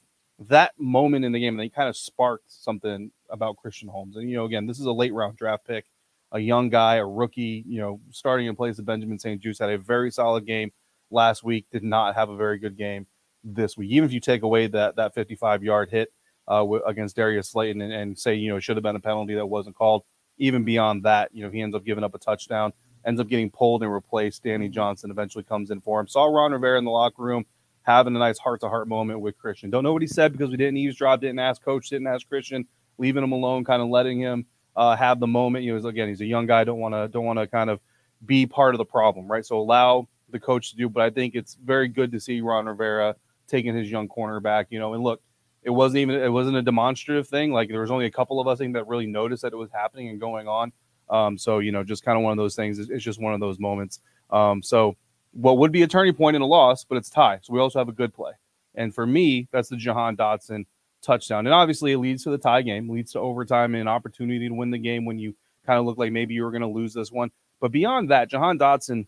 that 0.50 0.74
moment 0.78 1.24
in 1.24 1.32
the 1.32 1.40
game, 1.40 1.56
they 1.58 1.70
kind 1.70 1.88
of 1.88 1.96
sparked 1.96 2.52
something 2.52 3.12
about 3.30 3.58
Christian 3.58 3.88
Holmes. 3.88 4.18
And 4.18 4.30
you 4.30 4.36
know, 4.36 4.46
again, 4.46 4.66
this 4.68 4.80
is 4.80 4.86
a 4.86 4.92
late 4.92 5.14
round 5.14 5.38
draft 5.38 5.66
pick. 5.66 5.86
A 6.34 6.40
young 6.40 6.70
guy, 6.70 6.96
a 6.96 7.06
rookie, 7.06 7.64
you 7.68 7.80
know, 7.80 8.00
starting 8.12 8.48
in 8.48 8.56
place 8.56 8.80
of 8.80 8.86
Benjamin 8.86 9.20
St-Juste 9.20 9.60
had 9.60 9.70
a 9.70 9.78
very 9.78 10.12
solid 10.12 10.46
game 10.46 10.72
last 11.10 11.44
week. 11.44 11.66
Did 11.72 11.84
not 11.84 12.16
have 12.16 12.30
a 12.30 12.38
very 12.38 12.58
good 12.58 12.78
game 12.78 13.06
this 13.44 13.78
week. 13.78 13.92
Even 13.92 14.08
if 14.08 14.14
you 14.14 14.20
take 14.20 14.44
away 14.44 14.68
that 14.68 14.96
that 14.96 15.14
55 15.14 15.64
yard 15.64 15.90
hit 15.90 16.14
uh, 16.48 16.66
against 16.86 17.16
Darius 17.16 17.50
Slayton 17.50 17.82
and, 17.82 17.94
and 17.94 18.18
say 18.18 18.36
you 18.36 18.50
know 18.50 18.58
it 18.58 18.62
should 18.62 18.78
have 18.78 18.84
been 18.84 18.96
a 18.96 19.02
penalty 19.02 19.36
that 19.36 19.46
wasn't 19.46 19.76
called. 19.76 20.04
Even 20.38 20.64
beyond 20.64 21.04
that, 21.04 21.30
you 21.34 21.44
know 21.44 21.50
he 21.50 21.62
ends 21.62 21.76
up 21.76 21.86
giving 21.86 22.04
up 22.04 22.16
a 22.16 22.18
touchdown, 22.18 22.74
ends 23.06 23.20
up 23.20 23.28
getting 23.28 23.52
pulled 23.52 23.84
and 23.84 23.94
replaced. 23.94 24.44
Danny 24.44 24.70
Johnson 24.70 25.12
eventually 25.12 25.44
comes 25.44 25.70
in 25.70 25.82
for 25.82 26.00
him. 26.00 26.08
Saw 26.08 26.26
Ron 26.26 26.52
Rivera 26.52 26.78
in 26.78 26.86
the 26.86 26.92
locker 26.92 27.22
room 27.22 27.46
having 27.84 28.16
a 28.16 28.20
nice 28.20 28.38
heart 28.38 28.62
to 28.62 28.70
heart 28.70 28.88
moment 28.88 29.20
with 29.20 29.38
Christian. 29.38 29.70
Don't 29.70 29.84
know 29.84 29.94
what 29.94 30.02
he 30.02 30.08
said 30.08 30.32
because 30.32 30.50
we 30.52 30.58
didn't 30.58 30.78
eavesdrop, 30.78 31.22
didn't 31.22 31.40
ask 31.40 31.64
coach, 31.64 31.90
didn't 31.90 32.08
ask 32.08 32.28
Christian, 32.28 32.66
leaving 32.98 33.24
him 33.24 33.32
alone, 33.32 33.64
kind 33.64 33.82
of 33.82 33.90
letting 33.90 34.20
him 34.20 34.46
uh, 34.76 34.96
have 34.96 35.20
the 35.20 35.28
moment. 35.28 35.66
You 35.66 35.78
know, 35.78 35.88
again, 35.88 36.08
he's 36.08 36.22
a 36.22 36.26
young 36.26 36.46
guy. 36.46 36.64
Don't 36.64 36.80
want 36.80 36.94
to 36.94 37.08
don't 37.08 37.26
want 37.26 37.40
to 37.40 37.48
kind 37.48 37.70
of 37.70 37.80
be 38.26 38.46
part 38.46 38.74
of 38.74 38.78
the 38.78 38.86
problem, 38.86 39.28
right? 39.28 39.46
So 39.46 39.60
allow 39.60 40.08
the 40.30 40.40
coach 40.40 40.72
to 40.72 40.78
do. 40.78 40.90
But 40.90 41.04
I 41.04 41.10
think 41.10 41.36
it's 41.36 41.56
very 41.56 41.88
good 41.88 42.12
to 42.12 42.20
see 42.20 42.42
Ron 42.42 42.66
Rivera 42.66 43.16
taking 43.48 43.76
his 43.76 43.90
young 43.90 44.08
cornerback. 44.08 44.68
You 44.70 44.80
know, 44.80 44.94
and 44.94 45.04
look, 45.04 45.22
it 45.64 45.70
wasn't 45.70 46.00
even 46.00 46.16
it 46.16 46.32
wasn't 46.32 46.58
a 46.58 46.62
demonstrative 46.62 47.28
thing. 47.28 47.52
Like 47.52 47.70
there 47.70 47.82
was 47.82 47.92
only 47.92 48.06
a 48.06 48.12
couple 48.12 48.40
of 48.40 48.48
us 48.48 48.60
think 48.60 48.74
that 48.74 48.88
really 48.88 49.08
noticed 49.08 49.42
that 49.44 49.54
it 49.54 49.58
was 49.58 49.70
happening 49.72 50.10
and 50.10 50.20
going 50.20 50.48
on. 50.48 50.72
Um, 51.10 51.38
so 51.38 51.60
you 51.60 51.72
know, 51.72 51.84
just 51.84 52.04
kind 52.04 52.18
of 52.18 52.24
one 52.24 52.32
of 52.32 52.38
those 52.38 52.56
things. 52.56 52.80
It's, 52.80 53.04
just 53.04 53.22
one 53.22 53.34
of 53.34 53.40
those 53.40 53.60
moments. 53.60 54.00
Um, 54.30 54.64
so 54.64 54.96
what 55.34 55.58
would 55.58 55.72
be 55.72 55.82
a 55.84 55.88
turning 55.88 56.14
point 56.14 56.36
in 56.36 56.42
a 56.42 56.46
loss, 56.46 56.84
but 56.84 56.98
it's 56.98 57.10
tie. 57.10 57.40
So 57.42 57.54
we 57.54 57.60
also 57.60 57.80
have 57.80 57.90
a 57.90 57.94
good 57.94 58.14
play. 58.14 58.32
And 58.76 58.94
for 58.94 59.06
me, 59.06 59.48
that's 59.52 59.70
the 59.70 59.76
Jahan 59.76 60.16
Dotson 60.16 60.66
touchdown. 61.02 61.46
And 61.48 61.54
obviously, 61.54 61.92
it 61.92 61.98
leads 61.98 62.24
to 62.24 62.30
the 62.30 62.38
tie 62.38 62.62
game, 62.62 62.90
leads 62.90 63.12
to 63.14 63.20
overtime 63.20 63.74
and 63.74 63.82
an 63.82 63.88
opportunity 63.88 64.48
to 64.48 64.54
win 64.54 64.72
the 64.72 64.78
game 64.78 65.06
when 65.06 65.20
you 65.20 65.36
kind 65.66 65.80
of 65.80 65.86
look 65.86 65.98
like 65.98 66.12
maybe 66.12 66.34
you 66.34 66.44
were 66.44 66.52
going 66.52 66.62
to 66.62 66.68
lose 66.68 66.94
this 66.94 67.12
one. 67.12 67.32
But 67.60 67.72
beyond 67.72 68.10
that, 68.10 68.30
Jahan 68.30 68.58
Dotson, 68.58 69.08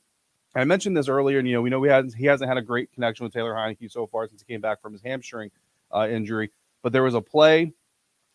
I 0.55 0.63
mentioned 0.65 0.95
this 0.95 1.07
earlier, 1.07 1.39
and 1.39 1.47
you 1.47 1.55
know, 1.55 1.61
we 1.61 1.69
know 1.69 1.79
we 1.79 1.89
had 1.89 2.13
he 2.13 2.25
hasn't 2.25 2.47
had 2.47 2.57
a 2.57 2.61
great 2.61 2.91
connection 2.91 3.23
with 3.23 3.33
Taylor 3.33 3.53
Heinicke 3.53 3.91
so 3.91 4.05
far 4.05 4.27
since 4.27 4.43
he 4.45 4.53
came 4.53 4.61
back 4.61 4.81
from 4.81 4.93
his 4.93 5.01
hamstring 5.01 5.51
uh, 5.93 6.07
injury. 6.09 6.51
But 6.83 6.93
there 6.93 7.03
was 7.03 7.15
a 7.15 7.21
play, 7.21 7.73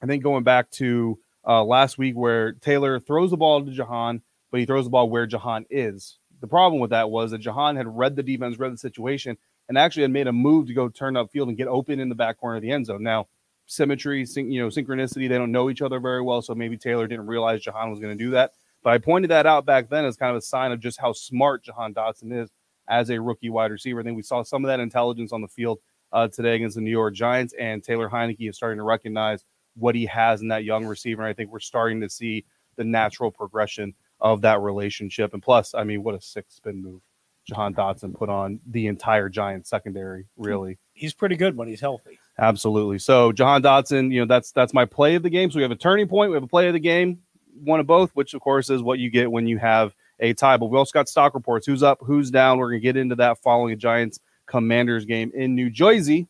I 0.03 0.07
think, 0.07 0.23
going 0.23 0.43
back 0.43 0.71
to 0.73 1.19
uh, 1.47 1.63
last 1.63 1.99
week 1.99 2.17
where 2.17 2.53
Taylor 2.53 2.99
throws 2.99 3.31
the 3.31 3.37
ball 3.37 3.65
to 3.65 3.71
Jahan, 3.71 4.23
but 4.51 4.61
he 4.61 4.67
throws 4.67 4.85
the 4.85 4.91
ball 4.91 5.09
where 5.09 5.27
Jahan 5.27 5.65
is. 5.71 6.19
The 6.41 6.49
problem 6.49 6.81
with 6.81 6.91
that 6.91 7.11
was 7.11 7.31
that 7.31 7.39
Jahan 7.39 7.77
had 7.77 7.87
read 7.87 8.17
the 8.17 8.23
defense, 8.23 8.59
read 8.59 8.73
the 8.73 8.79
situation, 8.79 9.37
and 9.69 9.79
actually 9.79 10.03
had 10.03 10.11
made 10.11 10.27
a 10.27 10.33
move 10.33 10.67
to 10.67 10.75
go 10.75 10.89
turn 10.89 11.15
upfield 11.15 11.49
and 11.49 11.57
get 11.57 11.69
open 11.69 12.01
in 12.01 12.09
the 12.09 12.15
back 12.15 12.39
corner 12.39 12.57
of 12.57 12.63
the 12.63 12.71
end 12.71 12.87
zone. 12.87 13.03
Now, 13.03 13.29
symmetry, 13.69 14.27
syn- 14.27 14.51
you 14.51 14.61
know, 14.61 14.69
synchronicity. 14.69 15.29
They 15.29 15.39
don't 15.39 15.53
know 15.53 15.71
each 15.71 15.83
other 15.83 16.01
very 16.01 16.23
well, 16.23 16.43
so 16.43 16.55
maybe 16.55 16.77
Taylor 16.77 17.07
didn't 17.07 17.27
realize 17.27 17.63
Jahan 17.63 17.91
was 17.91 18.01
going 18.01 18.17
to 18.17 18.25
do 18.25 18.31
that. 18.31 18.53
But 18.83 18.95
I 18.95 18.99
pointed 18.99 19.31
that 19.31 19.47
out 19.47 19.67
back 19.67 19.89
then 19.89 20.05
as 20.05 20.17
kind 20.17 20.31
of 20.31 20.37
a 20.37 20.43
sign 20.43 20.73
of 20.73 20.81
just 20.81 20.99
how 20.99 21.13
smart 21.13 21.65
Jahan 21.65 21.95
Dotson 21.95 22.33
is 22.33 22.51
as 22.89 23.11
a 23.11 23.21
rookie 23.21 23.51
wide 23.51 23.71
receiver. 23.71 24.01
I 24.01 24.03
think 24.03 24.17
we 24.17 24.23
saw 24.23 24.43
some 24.43 24.65
of 24.65 24.69
that 24.69 24.81
intelligence 24.81 25.33
on 25.33 25.43
the 25.43 25.49
field 25.49 25.79
uh, 26.13 26.29
today 26.29 26.57
against 26.57 26.77
the 26.77 26.83
New 26.83 26.91
York 26.91 27.15
Giants, 27.15 27.55
and 27.59 27.85
Taylor 27.85 28.09
Heinicke 28.09 28.49
is 28.49 28.57
starting 28.57 28.79
to 28.79 28.85
recognize 28.85 29.45
what 29.77 29.95
he 29.95 30.07
has 30.07 30.41
in 30.41 30.49
that 30.49 30.65
young 30.65 30.85
receiver. 30.87 31.23
And 31.23 31.29
I 31.29 31.35
think 31.35 31.53
we're 31.53 31.61
starting 31.61 32.01
to 32.01 32.09
see 32.09 32.45
the 32.77 32.85
natural 32.85 33.31
progression 33.31 33.95
of 34.21 34.41
that 34.41 34.61
relationship. 34.61 35.35
And 35.35 35.43
plus, 35.43 35.75
I 35.75 35.85
mean, 35.85 36.03
what 36.03 36.15
a 36.15 36.21
six 36.21 36.57
spin 36.57 36.83
move 36.83 37.03
Jahan 37.47 37.75
Dotson 37.75 38.15
put 38.15 38.29
on 38.29 38.61
the 38.67 38.87
entire 38.87 39.29
Giants 39.29 39.71
secondary, 39.71 40.27
really. 40.37 40.79
He's 40.95 41.15
pretty 41.15 41.37
good 41.37 41.57
when 41.57 41.69
he's 41.69 41.81
healthy. 41.81 42.19
Absolutely. 42.39 42.99
So 42.99 43.33
Jahan 43.33 43.63
Dotson, 43.63 44.13
you 44.13 44.21
know, 44.21 44.27
that's 44.27 44.53
that's 44.53 44.73
my 44.73 44.85
play 44.85 45.17
of 45.17 45.23
the 45.23 45.31
game. 45.31 45.51
So 45.51 45.57
we 45.57 45.63
have 45.63 45.73
a 45.73 45.77
turning 45.77 46.07
point, 46.07 46.31
we 46.31 46.37
have 46.37 46.45
a 46.45 46.49
play 46.49 46.69
of 46.69 46.73
the 46.73 46.81
game, 46.81 47.19
one 47.65 47.81
of 47.81 47.87
both, 47.87 48.11
which 48.13 48.35
of 48.35 48.41
course 48.41 48.71
is 48.71 48.83
what 48.83 48.99
you 48.99 49.11
get 49.11 49.31
when 49.31 49.47
you 49.47 49.59
have 49.59 49.95
a 50.21 50.33
tie. 50.35 50.57
But 50.57 50.67
we 50.67 50.79
also 50.79 50.93
got 50.93 51.09
stock 51.09 51.35
reports. 51.35 51.67
Who's 51.67 51.83
up, 51.83 51.99
who's 52.01 52.31
down. 52.31 52.59
We're 52.59 52.71
gonna 52.71 52.81
get 52.81 52.97
into 52.97 53.17
that 53.17 53.39
following 53.39 53.73
a 53.73 53.77
Giants 53.77 54.21
Commanders 54.47 55.05
game 55.05 55.33
in 55.35 55.55
New 55.55 55.69
Jersey. 55.69 56.29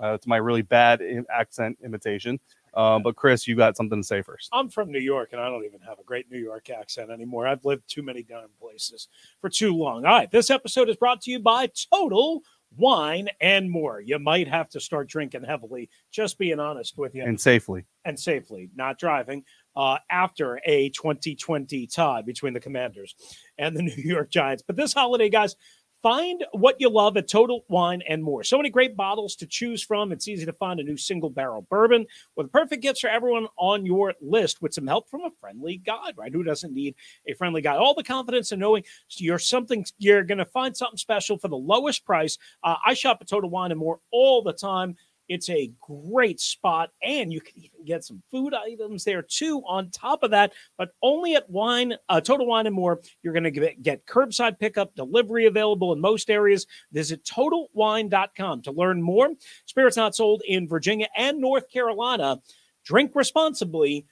Uh, 0.00 0.14
it's 0.14 0.26
my 0.26 0.36
really 0.36 0.62
bad 0.62 1.02
accent 1.30 1.78
imitation. 1.84 2.38
Um, 2.74 3.02
but 3.02 3.16
Chris, 3.16 3.46
you 3.46 3.54
got 3.54 3.76
something 3.76 4.00
to 4.00 4.06
say 4.06 4.22
first. 4.22 4.48
I'm 4.52 4.70
from 4.70 4.90
New 4.90 5.00
York, 5.00 5.30
and 5.32 5.40
I 5.40 5.50
don't 5.50 5.64
even 5.64 5.80
have 5.80 5.98
a 5.98 6.04
great 6.04 6.30
New 6.30 6.38
York 6.38 6.70
accent 6.70 7.10
anymore. 7.10 7.46
I've 7.46 7.64
lived 7.64 7.82
too 7.86 8.02
many 8.02 8.22
darn 8.22 8.48
places 8.58 9.08
for 9.40 9.50
too 9.50 9.76
long. 9.76 10.06
All 10.06 10.12
right, 10.12 10.30
this 10.30 10.50
episode 10.50 10.88
is 10.88 10.96
brought 10.96 11.20
to 11.22 11.30
you 11.30 11.38
by 11.38 11.68
Total 11.92 12.40
wine, 12.76 13.28
and 13.40 13.70
more. 13.70 14.00
You 14.00 14.18
might 14.18 14.48
have 14.48 14.68
to 14.70 14.80
start 14.80 15.08
drinking 15.08 15.44
heavily, 15.44 15.90
just 16.10 16.38
being 16.38 16.60
honest 16.60 16.96
with 16.96 17.14
you. 17.14 17.24
And 17.24 17.40
safely. 17.40 17.84
And 18.04 18.18
safely, 18.18 18.70
not 18.74 18.98
driving. 18.98 19.44
Uh, 19.74 19.96
after 20.10 20.60
a 20.66 20.90
2020 20.90 21.86
tie 21.86 22.22
between 22.22 22.52
the 22.52 22.60
Commanders 22.60 23.14
and 23.58 23.76
the 23.76 23.82
New 23.96 24.02
York 24.02 24.30
Giants. 24.30 24.62
But 24.66 24.76
this 24.76 24.92
holiday, 24.92 25.30
guys, 25.30 25.56
Find 26.02 26.44
what 26.50 26.80
you 26.80 26.90
love 26.90 27.16
at 27.16 27.28
Total 27.28 27.64
Wine 27.68 28.02
and 28.08 28.24
More. 28.24 28.42
So 28.42 28.56
many 28.56 28.70
great 28.70 28.96
bottles 28.96 29.36
to 29.36 29.46
choose 29.46 29.84
from. 29.84 30.10
It's 30.10 30.26
easy 30.26 30.44
to 30.44 30.52
find 30.52 30.80
a 30.80 30.82
new 30.82 30.96
single 30.96 31.30
barrel 31.30 31.64
bourbon 31.70 32.06
with 32.34 32.50
perfect 32.50 32.82
gifts 32.82 33.00
for 33.00 33.08
everyone 33.08 33.46
on 33.56 33.86
your 33.86 34.12
list 34.20 34.60
with 34.60 34.74
some 34.74 34.88
help 34.88 35.08
from 35.08 35.20
a 35.20 35.30
friendly 35.40 35.76
guide, 35.76 36.14
right? 36.16 36.32
Who 36.32 36.42
doesn't 36.42 36.74
need 36.74 36.96
a 37.28 37.34
friendly 37.34 37.62
guide? 37.62 37.76
All 37.78 37.94
the 37.94 38.02
confidence 38.02 38.50
in 38.50 38.58
knowing 38.58 38.82
you're 39.10 39.38
something, 39.38 39.86
you're 39.98 40.24
going 40.24 40.38
to 40.38 40.44
find 40.44 40.76
something 40.76 40.96
special 40.96 41.38
for 41.38 41.46
the 41.46 41.56
lowest 41.56 42.04
price. 42.04 42.36
Uh, 42.64 42.74
I 42.84 42.94
shop 42.94 43.18
at 43.20 43.28
Total 43.28 43.48
Wine 43.48 43.70
and 43.70 43.78
More 43.78 44.00
all 44.10 44.42
the 44.42 44.52
time. 44.52 44.96
It's 45.32 45.48
a 45.48 45.72
great 45.80 46.40
spot, 46.40 46.90
and 47.02 47.32
you 47.32 47.40
can 47.40 47.54
even 47.56 47.86
get 47.86 48.04
some 48.04 48.22
food 48.30 48.52
items 48.52 49.02
there 49.02 49.22
too. 49.22 49.62
On 49.66 49.88
top 49.88 50.22
of 50.22 50.30
that, 50.32 50.52
but 50.76 50.90
only 51.02 51.36
at 51.36 51.48
Wine 51.48 51.94
uh, 52.10 52.20
Total 52.20 52.46
Wine 52.46 52.66
and 52.66 52.76
More, 52.76 53.00
you're 53.22 53.32
going 53.32 53.50
to 53.50 53.50
get, 53.50 54.04
curbside 54.04 54.58
pickup, 54.58 54.94
delivery 54.94 55.46
available 55.46 55.94
in 55.94 56.02
most 56.02 56.28
areas. 56.28 56.66
Visit 56.92 57.24
TotalWine.com 57.24 58.60
to 58.60 58.72
learn 58.72 59.00
more. 59.00 59.30
Spirits 59.64 59.96
not 59.96 60.14
sold 60.14 60.42
in 60.46 60.68
Virginia 60.68 61.06
and 61.16 61.38
North 61.38 61.70
Carolina. 61.70 62.38
Drink 62.84 63.12
responsibly. 63.14 64.04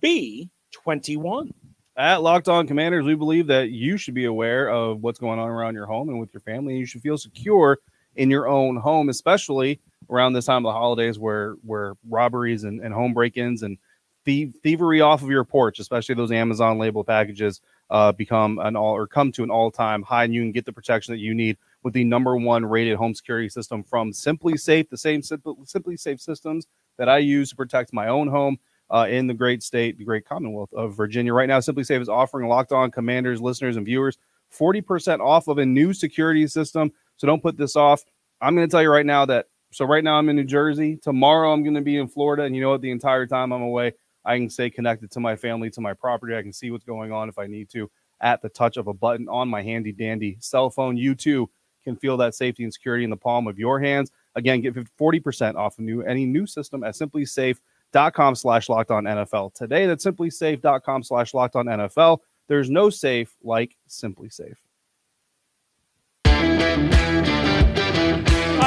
Be 0.00 0.48
21. 0.70 1.52
At 1.96 2.22
Locked 2.22 2.48
On 2.48 2.68
Commanders, 2.68 3.04
we 3.04 3.16
believe 3.16 3.48
that 3.48 3.70
you 3.70 3.96
should 3.96 4.14
be 4.14 4.26
aware 4.26 4.70
of 4.70 5.02
what's 5.02 5.18
going 5.18 5.40
on 5.40 5.48
around 5.48 5.74
your 5.74 5.86
home 5.86 6.08
and 6.08 6.20
with 6.20 6.32
your 6.32 6.42
family. 6.42 6.74
And 6.74 6.80
you 6.80 6.86
should 6.86 7.02
feel 7.02 7.18
secure 7.18 7.80
in 8.14 8.30
your 8.30 8.46
own 8.46 8.76
home, 8.76 9.08
especially 9.08 9.80
around 10.10 10.32
this 10.32 10.46
time 10.46 10.64
of 10.64 10.70
the 10.70 10.78
holidays 10.78 11.18
where 11.18 11.54
where 11.64 11.94
robberies 12.08 12.64
and, 12.64 12.80
and 12.80 12.94
home 12.94 13.14
break-ins 13.14 13.62
and 13.62 13.78
thievery 14.24 15.00
off 15.00 15.22
of 15.22 15.30
your 15.30 15.44
porch, 15.44 15.78
especially 15.78 16.14
those 16.14 16.32
Amazon 16.32 16.78
label 16.78 17.02
packages, 17.02 17.60
uh, 17.90 18.12
become 18.12 18.58
an 18.58 18.76
all 18.76 18.94
or 18.94 19.06
come 19.06 19.32
to 19.32 19.42
an 19.42 19.50
all-time 19.50 20.02
high, 20.02 20.24
and 20.24 20.34
you 20.34 20.42
can 20.42 20.52
get 20.52 20.66
the 20.66 20.72
protection 20.72 21.12
that 21.12 21.20
you 21.20 21.34
need 21.34 21.56
with 21.82 21.94
the 21.94 22.04
number 22.04 22.36
one 22.36 22.64
rated 22.66 22.96
home 22.96 23.14
security 23.14 23.48
system 23.48 23.82
from 23.82 24.12
SimpliSafe, 24.12 24.90
the 24.90 24.98
same 24.98 25.22
Simply, 25.22 25.96
Safe 25.96 26.20
systems 26.20 26.66
that 26.98 27.08
I 27.08 27.18
use 27.18 27.50
to 27.50 27.56
protect 27.56 27.92
my 27.92 28.08
own 28.08 28.28
home. 28.28 28.58
Uh, 28.90 29.06
in 29.06 29.26
the 29.26 29.34
great 29.34 29.62
state, 29.62 29.98
the 29.98 30.04
great 30.04 30.26
Commonwealth 30.26 30.72
of 30.72 30.96
Virginia. 30.96 31.34
Right 31.34 31.46
now, 31.46 31.58
SimpliSafe 31.58 32.00
is 32.00 32.08
offering 32.08 32.48
Locked 32.48 32.72
On 32.72 32.90
Commanders, 32.90 33.38
listeners, 33.38 33.76
and 33.76 33.84
viewers 33.84 34.16
40% 34.50 35.20
off 35.20 35.46
of 35.46 35.58
a 35.58 35.66
new 35.66 35.92
security 35.92 36.46
system. 36.46 36.90
So 37.18 37.26
don't 37.26 37.42
put 37.42 37.58
this 37.58 37.76
off. 37.76 38.02
I'm 38.40 38.54
going 38.54 38.66
to 38.66 38.70
tell 38.70 38.82
you 38.82 38.90
right 38.90 39.04
now 39.04 39.26
that 39.26 39.48
so 39.70 39.84
right 39.84 40.02
now 40.02 40.14
I'm 40.14 40.28
in 40.28 40.36
New 40.36 40.44
Jersey. 40.44 40.96
Tomorrow 40.96 41.52
I'm 41.52 41.62
going 41.62 41.74
to 41.74 41.80
be 41.80 41.98
in 41.98 42.08
Florida, 42.08 42.44
and 42.44 42.54
you 42.54 42.62
know 42.62 42.70
what? 42.70 42.80
The 42.80 42.90
entire 42.90 43.26
time 43.26 43.52
I'm 43.52 43.62
away, 43.62 43.92
I 44.24 44.36
can 44.36 44.50
stay 44.50 44.70
connected 44.70 45.10
to 45.12 45.20
my 45.20 45.36
family, 45.36 45.70
to 45.70 45.80
my 45.80 45.94
property. 45.94 46.36
I 46.36 46.42
can 46.42 46.52
see 46.52 46.70
what's 46.70 46.84
going 46.84 47.12
on 47.12 47.28
if 47.28 47.38
I 47.38 47.46
need 47.46 47.68
to 47.70 47.90
at 48.20 48.42
the 48.42 48.48
touch 48.48 48.76
of 48.76 48.88
a 48.88 48.92
button 48.92 49.28
on 49.28 49.48
my 49.48 49.62
handy 49.62 49.92
dandy 49.92 50.36
cell 50.40 50.70
phone. 50.70 50.96
You 50.96 51.14
too 51.14 51.50
can 51.84 51.96
feel 51.96 52.16
that 52.18 52.34
safety 52.34 52.64
and 52.64 52.72
security 52.72 53.04
in 53.04 53.10
the 53.10 53.16
palm 53.16 53.46
of 53.46 53.58
your 53.58 53.80
hands. 53.80 54.10
Again, 54.34 54.60
get 54.60 54.74
40% 54.74 55.56
off 55.56 55.78
of 55.78 55.84
new 55.84 56.02
any 56.02 56.26
new 56.26 56.46
system 56.46 56.84
at 56.84 56.94
simplisafe.com 56.94 58.34
slash 58.34 58.68
locked 58.68 58.90
on 58.90 59.04
NFL. 59.04 59.54
Today, 59.54 59.86
that's 59.86 60.04
simplisafe.com 60.04 61.02
slash 61.02 61.34
locked 61.34 61.56
on 61.56 61.66
NFL. 61.66 62.18
There's 62.48 62.70
no 62.70 62.90
safe 62.90 63.36
like 63.42 63.76
SimpliSafe. 63.88 64.56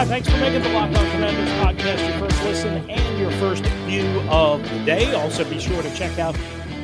Hi, 0.02 0.06
thanks 0.08 0.28
for 0.28 0.38
making 0.38 0.64
the 0.64 0.70
Locked 0.70 0.98
On 0.98 1.12
Commanders 1.12 1.48
podcast 1.64 2.10
your 2.10 2.28
first 2.28 2.44
listen 2.44 2.90
and 2.90 3.20
your 3.20 3.30
first 3.34 3.64
view 3.86 4.20
of 4.32 4.68
the 4.68 4.84
day. 4.84 5.14
Also, 5.14 5.48
be 5.48 5.60
sure 5.60 5.80
to 5.84 5.94
check 5.94 6.18
out 6.18 6.36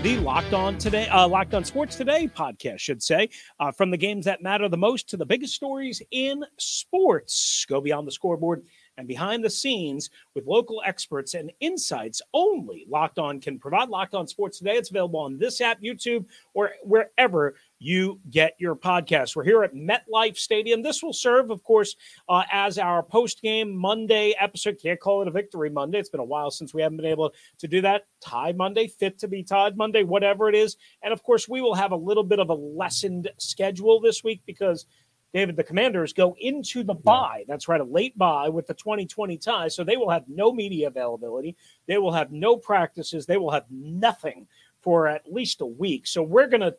the 0.04 0.18
Locked 0.18 0.54
On 0.54 0.78
Today, 0.78 1.08
uh, 1.08 1.28
Locked 1.28 1.56
On 1.56 1.64
Sports 1.64 1.96
Today 1.96 2.28
podcast, 2.28 2.78
should 2.78 3.02
say, 3.02 3.30
uh, 3.60 3.72
from 3.72 3.90
the 3.90 3.98
games 3.98 4.26
that 4.26 4.44
matter 4.44 4.70
the 4.70 4.78
most 4.78 5.10
to 5.10 5.18
the 5.18 5.26
biggest 5.26 5.56
stories 5.56 6.00
in 6.12 6.46
sports. 6.60 7.66
Go 7.68 7.82
beyond 7.82 8.08
the 8.08 8.12
scoreboard 8.12 8.68
and 8.98 9.08
behind 9.08 9.44
the 9.44 9.50
scenes 9.50 10.10
with 10.34 10.46
local 10.46 10.82
experts 10.86 11.34
and 11.34 11.52
insights 11.60 12.22
only 12.34 12.86
Locked 12.90 13.20
On 13.20 13.40
can 13.40 13.60
provide. 13.60 13.90
Locked 13.90 14.16
On 14.16 14.28
Sports 14.28 14.58
Today. 14.58 14.76
It's 14.76 14.90
available 14.90 15.20
on 15.20 15.38
this 15.38 15.62
app, 15.62 15.82
YouTube, 15.82 16.26
or 16.54 16.72
wherever 16.84 17.56
you 17.80 18.20
get 18.32 18.56
your 18.58 18.76
podcast. 18.76 19.36
We're 19.36 19.44
here 19.44 19.64
at 19.64 19.76
MetLife 19.76 20.38
Stadium. 20.38 20.82
This 20.82 21.04
will 21.04 21.14
serve, 21.14 21.52
of 21.52 21.64
course, 21.64 21.96
uh, 22.28 22.44
as 22.52 22.80
our 22.80 23.04
post 23.04 23.42
game 23.42 23.76
Monday 23.76 24.34
episode. 24.40 24.80
Can't 24.82 25.00
call 25.00 25.22
it 25.22 25.28
a 25.28 25.32
victory 25.32 25.70
Monday. 25.70 26.00
It's 26.00 26.10
been 26.10 26.20
a 26.20 26.26
while 26.26 26.50
since 26.50 26.74
we 26.74 26.82
haven't 26.82 26.98
been 26.98 27.06
able 27.06 27.34
to 27.60 27.68
do 27.68 27.82
that. 27.82 28.06
Tie 28.20 28.54
Monday, 28.54 28.88
fit 28.88 29.20
to 29.20 29.28
be 29.28 29.44
tied 29.44 29.78
Monday, 29.78 30.04
whatever 30.04 30.50
it 30.50 30.56
is. 30.56 30.76
And 31.04 31.14
of 31.14 31.22
course, 31.24 31.48
we 31.48 31.62
will 31.62 31.76
have 31.76 31.92
a 31.92 31.96
little 31.96 32.24
bit 32.24 32.40
of 32.40 32.50
a 32.50 32.56
lessened 32.56 33.30
schedule 33.38 34.00
this 34.02 34.24
week 34.24 34.42
because. 34.46 34.86
David, 35.34 35.56
the 35.56 35.64
commanders 35.64 36.14
go 36.14 36.36
into 36.40 36.84
the 36.84 36.94
bye. 36.94 37.44
That's 37.48 37.68
right, 37.68 37.82
a 37.82 37.84
late 37.84 38.18
bye 38.18 38.50
with 38.50 38.68
the 38.68 38.74
2020 38.74 39.38
tie. 39.38 39.68
So 39.68 39.84
they 39.84 39.98
will 39.98 40.10
have 40.10 40.24
no 40.28 40.52
media 40.54 40.88
availability. 40.88 41.56
They 41.86 41.98
will 41.98 42.14
have 42.14 42.32
no 42.32 42.58
practices. 42.58 43.26
They 43.26 43.38
will 43.38 43.52
have 43.52 43.66
nothing 43.70 44.48
for 44.82 45.08
at 45.08 45.32
least 45.32 45.62
a 45.62 45.66
week. 45.66 46.08
So 46.08 46.24
we're 46.24 46.48
going 46.48 46.62
to 46.62 46.76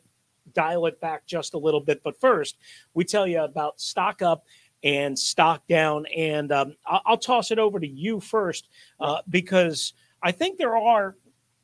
dial 0.53 0.87
it 0.87 0.99
back 0.99 1.25
just 1.25 1.53
a 1.53 1.57
little 1.57 1.79
bit. 1.79 2.01
But 2.03 2.19
first, 2.19 2.57
we 2.93 3.05
tell 3.05 3.27
you 3.27 3.41
about 3.41 3.79
stock 3.79 4.21
up 4.21 4.45
and 4.83 5.17
stock 5.17 5.67
down. 5.67 6.05
And 6.07 6.51
um, 6.51 6.75
I'll, 6.85 7.01
I'll, 7.05 7.17
toss 7.17 7.51
it 7.51 7.59
over 7.59 7.79
to 7.79 7.87
you 7.87 8.19
first 8.19 8.67
uh, 8.99 9.21
because 9.29 9.93
I 10.23 10.31
think 10.31 10.57
there 10.57 10.75
are, 10.77 11.15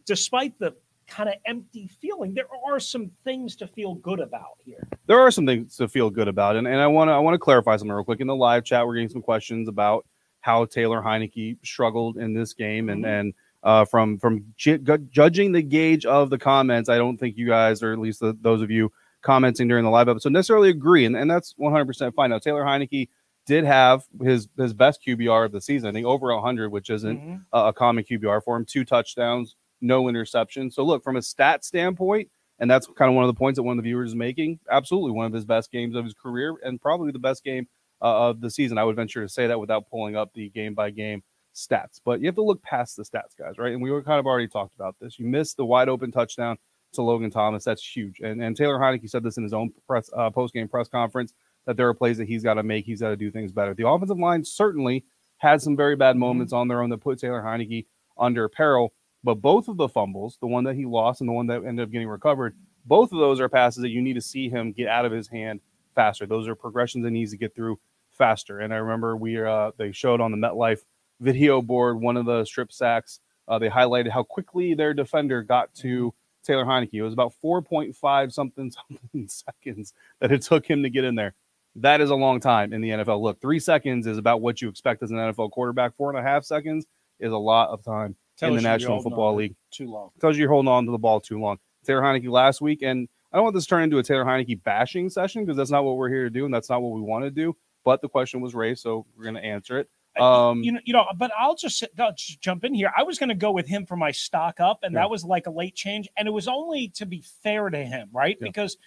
despite 0.06 0.60
the 0.60 0.76
kind 1.08 1.30
of 1.30 1.36
empty 1.46 1.88
feeling, 2.02 2.34
there 2.34 2.48
are 2.68 2.80
some 2.80 3.12
things 3.24 3.56
to 3.58 3.68
feel 3.68 3.96
good 3.96 4.20
about 4.20 4.58
here. 4.64 4.88
There 5.08 5.20
are 5.20 5.32
some 5.32 5.46
things 5.46 5.78
to 5.78 5.88
feel 5.88 6.10
good 6.10 6.28
about, 6.28 6.56
and, 6.56 6.68
and 6.68 6.80
I 6.80 6.88
want 6.88 7.10
to 7.10 7.14
I 7.14 7.20
want 7.20 7.36
to 7.36 7.40
clarify 7.40 7.78
something 7.78 7.94
real 7.94 8.04
quick. 8.04 8.22
In 8.22 8.28
the 8.28 8.36
live 8.36 8.64
chat, 8.64 8.86
we're 8.86 8.96
getting 8.96 9.10
some 9.10 9.22
questions 9.22 9.68
about 9.68 10.06
how 10.42 10.66
Taylor 10.66 11.02
Heinicke 11.02 11.58
struggled 11.64 12.18
in 12.18 12.34
this 12.34 12.54
game, 12.54 12.90
and 12.90 13.04
mm-hmm. 13.04 13.12
and 13.12 13.34
uh, 13.64 13.86
from 13.86 14.20
from 14.20 14.46
ju- 14.58 14.78
judging 15.10 15.52
the 15.52 15.62
gauge 15.62 16.06
of 16.06 16.30
the 16.30 16.38
comments, 16.38 16.90
I 16.90 16.98
don't 16.98 17.18
think 17.18 17.38
you 17.38 17.48
guys, 17.48 17.82
or 17.82 17.94
at 17.94 18.00
least 18.00 18.20
the, 18.20 18.38
those 18.42 18.62
of 18.62 18.72
you 18.72 18.92
commenting 19.22 19.68
during 19.68 19.84
the 19.84 19.90
live 19.90 20.08
episode, 20.08 20.32
necessarily 20.32 20.70
agree, 20.70 21.06
and, 21.06 21.16
and 21.18 21.30
that's 21.30 21.56
100% 21.60 22.14
fine. 22.14 22.30
Now, 22.30 22.38
Taylor 22.38 22.64
Heinicke 22.64 23.10
did 23.48 23.64
have 23.64 24.06
his 24.22 24.48
his 24.58 24.74
best 24.74 25.02
QBR 25.06 25.46
of 25.46 25.52
the 25.52 25.62
season, 25.62 25.90
I 25.90 25.92
think 25.92 26.06
over 26.06 26.34
100, 26.34 26.72
which 26.72 26.90
isn't 26.90 27.20
mm-hmm. 27.20 27.38
a, 27.54 27.68
a 27.68 27.74
common 27.74 28.04
QBR 28.04 28.44
for 28.44 28.56
him. 28.56 28.66
Two 28.66 28.86
touchdowns, 28.86 29.56
no 29.82 30.08
interception. 30.10 30.72
So, 30.72 30.84
look, 30.84 31.04
from 31.04 31.16
a 31.16 31.22
stat 31.22 31.64
standpoint, 31.66 32.30
and 32.60 32.70
that's 32.70 32.88
kind 32.96 33.10
of 33.10 33.16
one 33.16 33.24
of 33.24 33.28
the 33.28 33.38
points 33.38 33.58
that 33.58 33.64
one 33.64 33.78
of 33.78 33.84
the 33.84 33.90
viewers 33.90 34.12
is 34.12 34.16
making. 34.16 34.60
Absolutely, 34.72 35.12
one 35.12 35.26
of 35.26 35.34
his 35.34 35.46
best 35.46 35.72
games 35.72 35.96
of 35.96 36.06
his 36.06 36.14
career, 36.14 36.56
and 36.64 36.82
probably 36.82 37.12
the 37.12 37.20
best 37.20 37.44
game 37.44 37.68
uh, 38.02 38.30
of 38.30 38.42
the 38.42 38.50
season. 38.50 38.78
I 38.78 38.84
would 38.84 38.96
venture 38.96 39.24
to 39.24 39.30
say 39.30 39.48
that 39.48 39.60
without 39.60 39.90
pulling 39.90 40.16
up 40.16 40.34
the 40.34 40.50
game 40.50 40.74
by 40.74 40.90
game 40.92 41.24
stats, 41.54 42.00
but 42.04 42.20
you 42.20 42.28
have 42.28 42.36
to 42.36 42.44
look 42.44 42.62
past 42.62 42.98
the 42.98 43.04
stats, 43.04 43.38
guys, 43.38 43.58
right? 43.58 43.74
And 43.74 43.82
we 43.82 43.92
were 43.92 44.04
kind 44.04 44.20
of 44.20 44.26
already 44.26 44.48
talked 44.48 44.76
about 44.76 44.96
this. 45.00 45.20
You 45.20 45.26
missed 45.26 45.58
the 45.58 45.66
wide 45.66 45.90
open 45.90 46.12
touchdown 46.12 46.58
to 46.94 47.02
Logan 47.02 47.30
Thomas. 47.30 47.64
That's 47.64 47.86
huge. 47.86 48.20
And 48.22 48.42
and 48.42 48.56
Taylor 48.56 48.80
Heinicke 48.80 49.10
said 49.10 49.24
this 49.24 49.38
in 49.38 49.44
his 49.44 49.54
own 49.54 49.72
press 49.88 50.10
uh, 50.16 50.30
post 50.30 50.54
game 50.54 50.68
press 50.68 50.88
conference 50.88 51.34
that 51.66 51.78
there 51.78 51.88
are 51.88 51.94
plays 51.94 52.18
that 52.18 52.28
he's 52.28 52.44
got 52.44 52.56
to 52.56 52.64
make. 52.64 52.86
He's 52.86 53.02
got 53.02 53.10
to 53.10 53.18
do 53.18 53.32
things 53.32 53.52
better. 53.52 53.74
The 53.74 53.88
offensive 53.88 54.20
line 54.20 54.44
certainly 54.44 55.04
had 55.38 55.62
some 55.62 55.76
very 55.76 55.96
bad 55.96 56.16
moments 56.16 56.54
on 56.54 56.68
their 56.68 56.82
own 56.82 56.90
that 56.92 57.00
put 57.00 57.20
Taylor 57.20 57.42
Heinicke 57.42 57.86
under 58.18 58.48
peril. 58.48 58.94
But 59.26 59.42
both 59.42 59.68
of 59.68 59.78
the 59.78 59.90
fumbles, 59.90 60.38
the 60.40 60.46
one 60.46 60.64
that 60.66 60.76
he 60.76 60.86
lost 60.86 61.20
and 61.20 61.28
the 61.28 61.34
one 61.34 61.48
that 61.48 61.66
ended 61.66 61.84
up 61.84 61.92
getting 61.92 62.08
recovered, 62.08 62.56
both 62.86 63.12
of 63.12 63.18
those 63.18 63.40
are 63.40 63.50
passes 63.50 63.82
that 63.82 63.90
you 63.90 64.00
need 64.00 64.14
to 64.14 64.22
see 64.22 64.50
him 64.50 64.72
get 64.72 64.88
out 64.88 65.04
of 65.04 65.12
his 65.12 65.28
hand 65.28 65.62
faster. 65.96 66.28
Those 66.28 66.48
are 66.48 66.54
progressions 66.54 67.04
that 67.04 67.10
he 67.10 67.16
needs 67.16 67.32
to 67.32 67.38
get 67.38 67.56
through 67.56 67.80
faster. 68.12 68.60
And 68.60 68.72
I 68.72 68.78
remember 68.78 69.18
we 69.18 69.44
uh, 69.44 69.72
they 69.78 69.92
showed 69.92 70.22
on 70.22 70.30
the 70.30 70.38
MetLife 70.38 70.82
video 71.22 71.60
board, 71.60 72.00
one 72.00 72.18
of 72.18 72.28
the 72.28 72.46
strip 72.46 72.72
sacks, 72.72 73.20
uh, 73.48 73.58
they 73.58 73.68
highlighted 73.68 74.12
how 74.12 74.22
quickly 74.22 74.76
their 74.76 74.94
defender 74.94 75.42
got 75.42 75.74
to 75.76 76.14
Taylor 76.44 76.64
Heinicke. 76.64 76.94
It 76.94 77.02
was 77.02 77.14
about 77.14 77.34
4.5 77.44 78.32
something 78.32 78.72
something 78.90 79.28
seconds 79.28 79.94
that 80.20 80.32
it 80.32 80.44
took 80.44 80.68
him 80.68 80.84
to 80.84 80.90
get 80.92 81.04
in 81.04 81.16
there. 81.16 81.34
That 81.78 82.00
is 82.00 82.12
a 82.12 82.16
long 82.16 82.40
time 82.40 82.74
in 82.74 82.82
the 82.82 82.90
NFL. 82.90 83.24
Look, 83.24 83.42
three 83.42 83.60
seconds 83.60 84.06
is 84.06 84.20
about 84.20 84.42
what 84.42 84.62
you 84.62 84.70
expect 84.70 85.02
as 85.02 85.10
an 85.10 85.18
NFL 85.18 85.50
quarterback. 85.50 85.96
Four 85.96 86.12
and 86.12 86.20
a 86.20 86.22
half 86.22 86.46
seconds 86.46 86.86
is 87.20 87.32
a 87.32 87.38
lot 87.38 87.70
of 87.70 87.84
time 87.84 88.16
Tells 88.38 88.50
in 88.50 88.56
the 88.58 88.62
National 88.62 89.02
Football 89.02 89.36
League. 89.36 89.56
Too 89.72 89.90
long. 89.90 90.10
Tells 90.20 90.36
you 90.36 90.42
you're 90.42 90.52
holding 90.52 90.72
on 90.72 90.86
to 90.86 90.92
the 90.92 90.98
ball 90.98 91.22
too 91.22 91.40
long. 91.40 91.58
Taylor 91.86 92.02
Heinicke 92.02 92.30
last 92.30 92.62
week, 92.62 92.82
and 92.82 93.08
I 93.32 93.38
don't 93.38 93.44
want 93.44 93.56
this 93.56 93.66
to 93.66 93.70
turn 93.70 93.84
into 93.84 93.98
a 93.98 94.04
Taylor 94.04 94.26
Heinicke 94.26 94.64
bashing 94.64 95.10
session 95.10 95.44
because 95.44 95.58
that's 95.58 95.72
not 95.72 95.84
what 95.84 95.98
we're 95.98 96.10
here 96.10 96.24
to 96.24 96.30
do, 96.30 96.46
and 96.46 96.54
that's 96.54 96.70
not 96.70 96.82
what 96.82 96.94
we 96.94 97.02
want 97.02 97.26
to 97.26 97.32
do. 97.32 97.56
But 97.84 98.02
the 98.02 98.10
question 98.10 98.42
was 98.42 98.56
raised, 98.56 98.82
so 98.82 99.06
we're 99.16 99.24
going 99.24 99.36
to 99.36 99.44
answer 99.44 99.78
it. 99.80 99.90
Um, 100.20 100.64
you 100.64 100.72
know, 100.72 100.80
you 100.86 100.94
know, 100.94 101.06
but 101.18 101.32
I'll 101.38 101.56
just, 101.56 101.84
I'll 102.00 102.14
just 102.14 102.40
jump 102.40 102.64
in 102.64 102.74
here. 102.74 102.92
I 102.98 103.04
was 103.04 103.20
going 103.20 103.30
to 103.30 103.36
go 103.36 103.52
with 103.52 103.68
him 103.68 103.86
for 103.86 103.98
my 103.98 104.12
stock 104.12 104.60
up, 104.60 104.80
and 104.84 104.94
yeah. 104.94 105.02
that 105.02 105.10
was 105.10 105.24
like 105.26 105.48
a 105.48 105.52
late 105.52 105.76
change, 105.76 106.08
and 106.18 106.28
it 106.28 106.32
was 106.32 106.48
only 106.48 106.88
to 106.96 107.06
be 107.06 107.24
fair 107.44 107.70
to 107.70 107.84
him, 107.84 108.10
right? 108.14 108.38
Yeah. 108.40 108.48
Because 108.48 108.78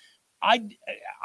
I, 0.42 0.68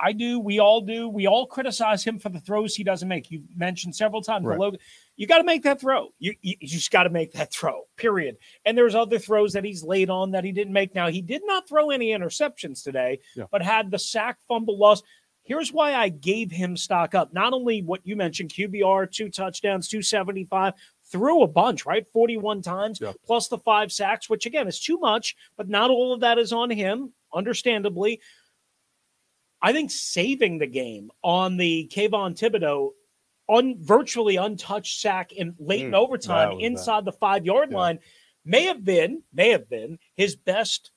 I 0.02 0.12
do, 0.12 0.40
we 0.40 0.60
all 0.60 0.82
do, 0.82 1.08
we 1.08 1.28
all 1.28 1.48
criticize 1.48 2.04
him 2.04 2.20
for 2.20 2.30
the 2.30 2.42
throws 2.42 2.76
he 2.76 2.84
doesn't 2.84 3.08
make. 3.08 3.32
You 3.32 3.44
mentioned 3.56 3.96
several 3.96 4.22
times, 4.22 4.46
right. 4.46 4.60
Logan, 4.60 4.80
you 5.16 5.28
got 5.28 5.38
to 5.38 5.44
make 5.44 5.64
that 5.64 5.80
throw. 5.80 6.10
You, 6.20 6.34
you, 6.42 6.56
you 6.60 6.68
just 6.68 6.92
got 6.92 7.04
to 7.04 7.10
make 7.10 7.34
that 7.34 7.52
throw. 7.52 7.84
Period. 7.98 8.38
And 8.66 8.78
there's 8.78 8.96
other 8.96 9.20
throws 9.20 9.54
that 9.54 9.64
he's 9.64 9.84
laid 9.84 10.10
on 10.10 10.32
that 10.32 10.44
he 10.44 10.52
didn't 10.52 10.74
make. 10.74 10.96
Now 10.96 11.10
he 11.10 11.22
did 11.22 11.42
not 11.46 11.68
throw 11.68 11.92
any 11.92 12.08
interceptions 12.08 12.84
today, 12.84 13.20
yeah. 13.36 13.46
but 13.52 13.62
had 13.62 13.92
the 13.92 14.00
sack, 14.00 14.40
fumble, 14.48 14.78
loss. 14.78 15.04
Here's 15.44 15.74
why 15.74 15.94
I 15.94 16.10
gave 16.10 16.52
him 16.52 16.78
stock 16.78 17.14
up. 17.14 17.34
Not 17.34 17.54
only 17.54 17.82
what 17.82 18.02
you 18.06 18.16
mentioned, 18.16 18.54
QBR, 18.54 19.12
two 19.12 19.30
touchdowns, 19.30 19.88
275, 19.88 20.74
threw 21.12 21.44
a 21.44 21.48
bunch, 21.48 21.86
right? 21.86 22.08
41 22.12 22.62
times, 22.62 23.00
yeah. 23.02 23.12
plus 23.26 23.50
the 23.50 23.58
five 23.58 23.92
sacks, 23.92 24.30
which 24.30 24.46
again 24.46 24.68
is 24.68 24.80
too 24.80 24.98
much, 24.98 25.36
but 25.58 25.70
not 25.70 25.92
all 25.92 26.14
of 26.14 26.22
that 26.22 26.40
is 26.40 26.54
on 26.54 26.70
him, 26.70 27.12
understandably. 27.34 28.22
I 29.62 29.74
think 29.74 29.92
saving 29.92 30.58
the 30.58 30.68
game 30.68 31.12
on 31.22 31.58
the 31.58 31.90
Kayvon 31.94 32.38
Thibodeaux 32.38 32.92
un, 33.50 33.76
virtually 33.80 34.36
untouched 34.36 35.00
sack 35.00 35.32
in 35.32 35.56
late 35.60 35.84
mm, 35.84 35.88
in 35.88 35.96
overtime 35.96 36.60
inside 36.60 37.06
the 37.06 37.12
five 37.12 37.46
yard 37.46 37.70
yeah. 37.72 37.78
line 37.78 38.00
may 38.46 38.64
have 38.64 38.84
been, 38.84 39.24
may 39.34 39.50
have 39.50 39.70
been 39.70 39.98
his 40.16 40.36
best 40.36 40.92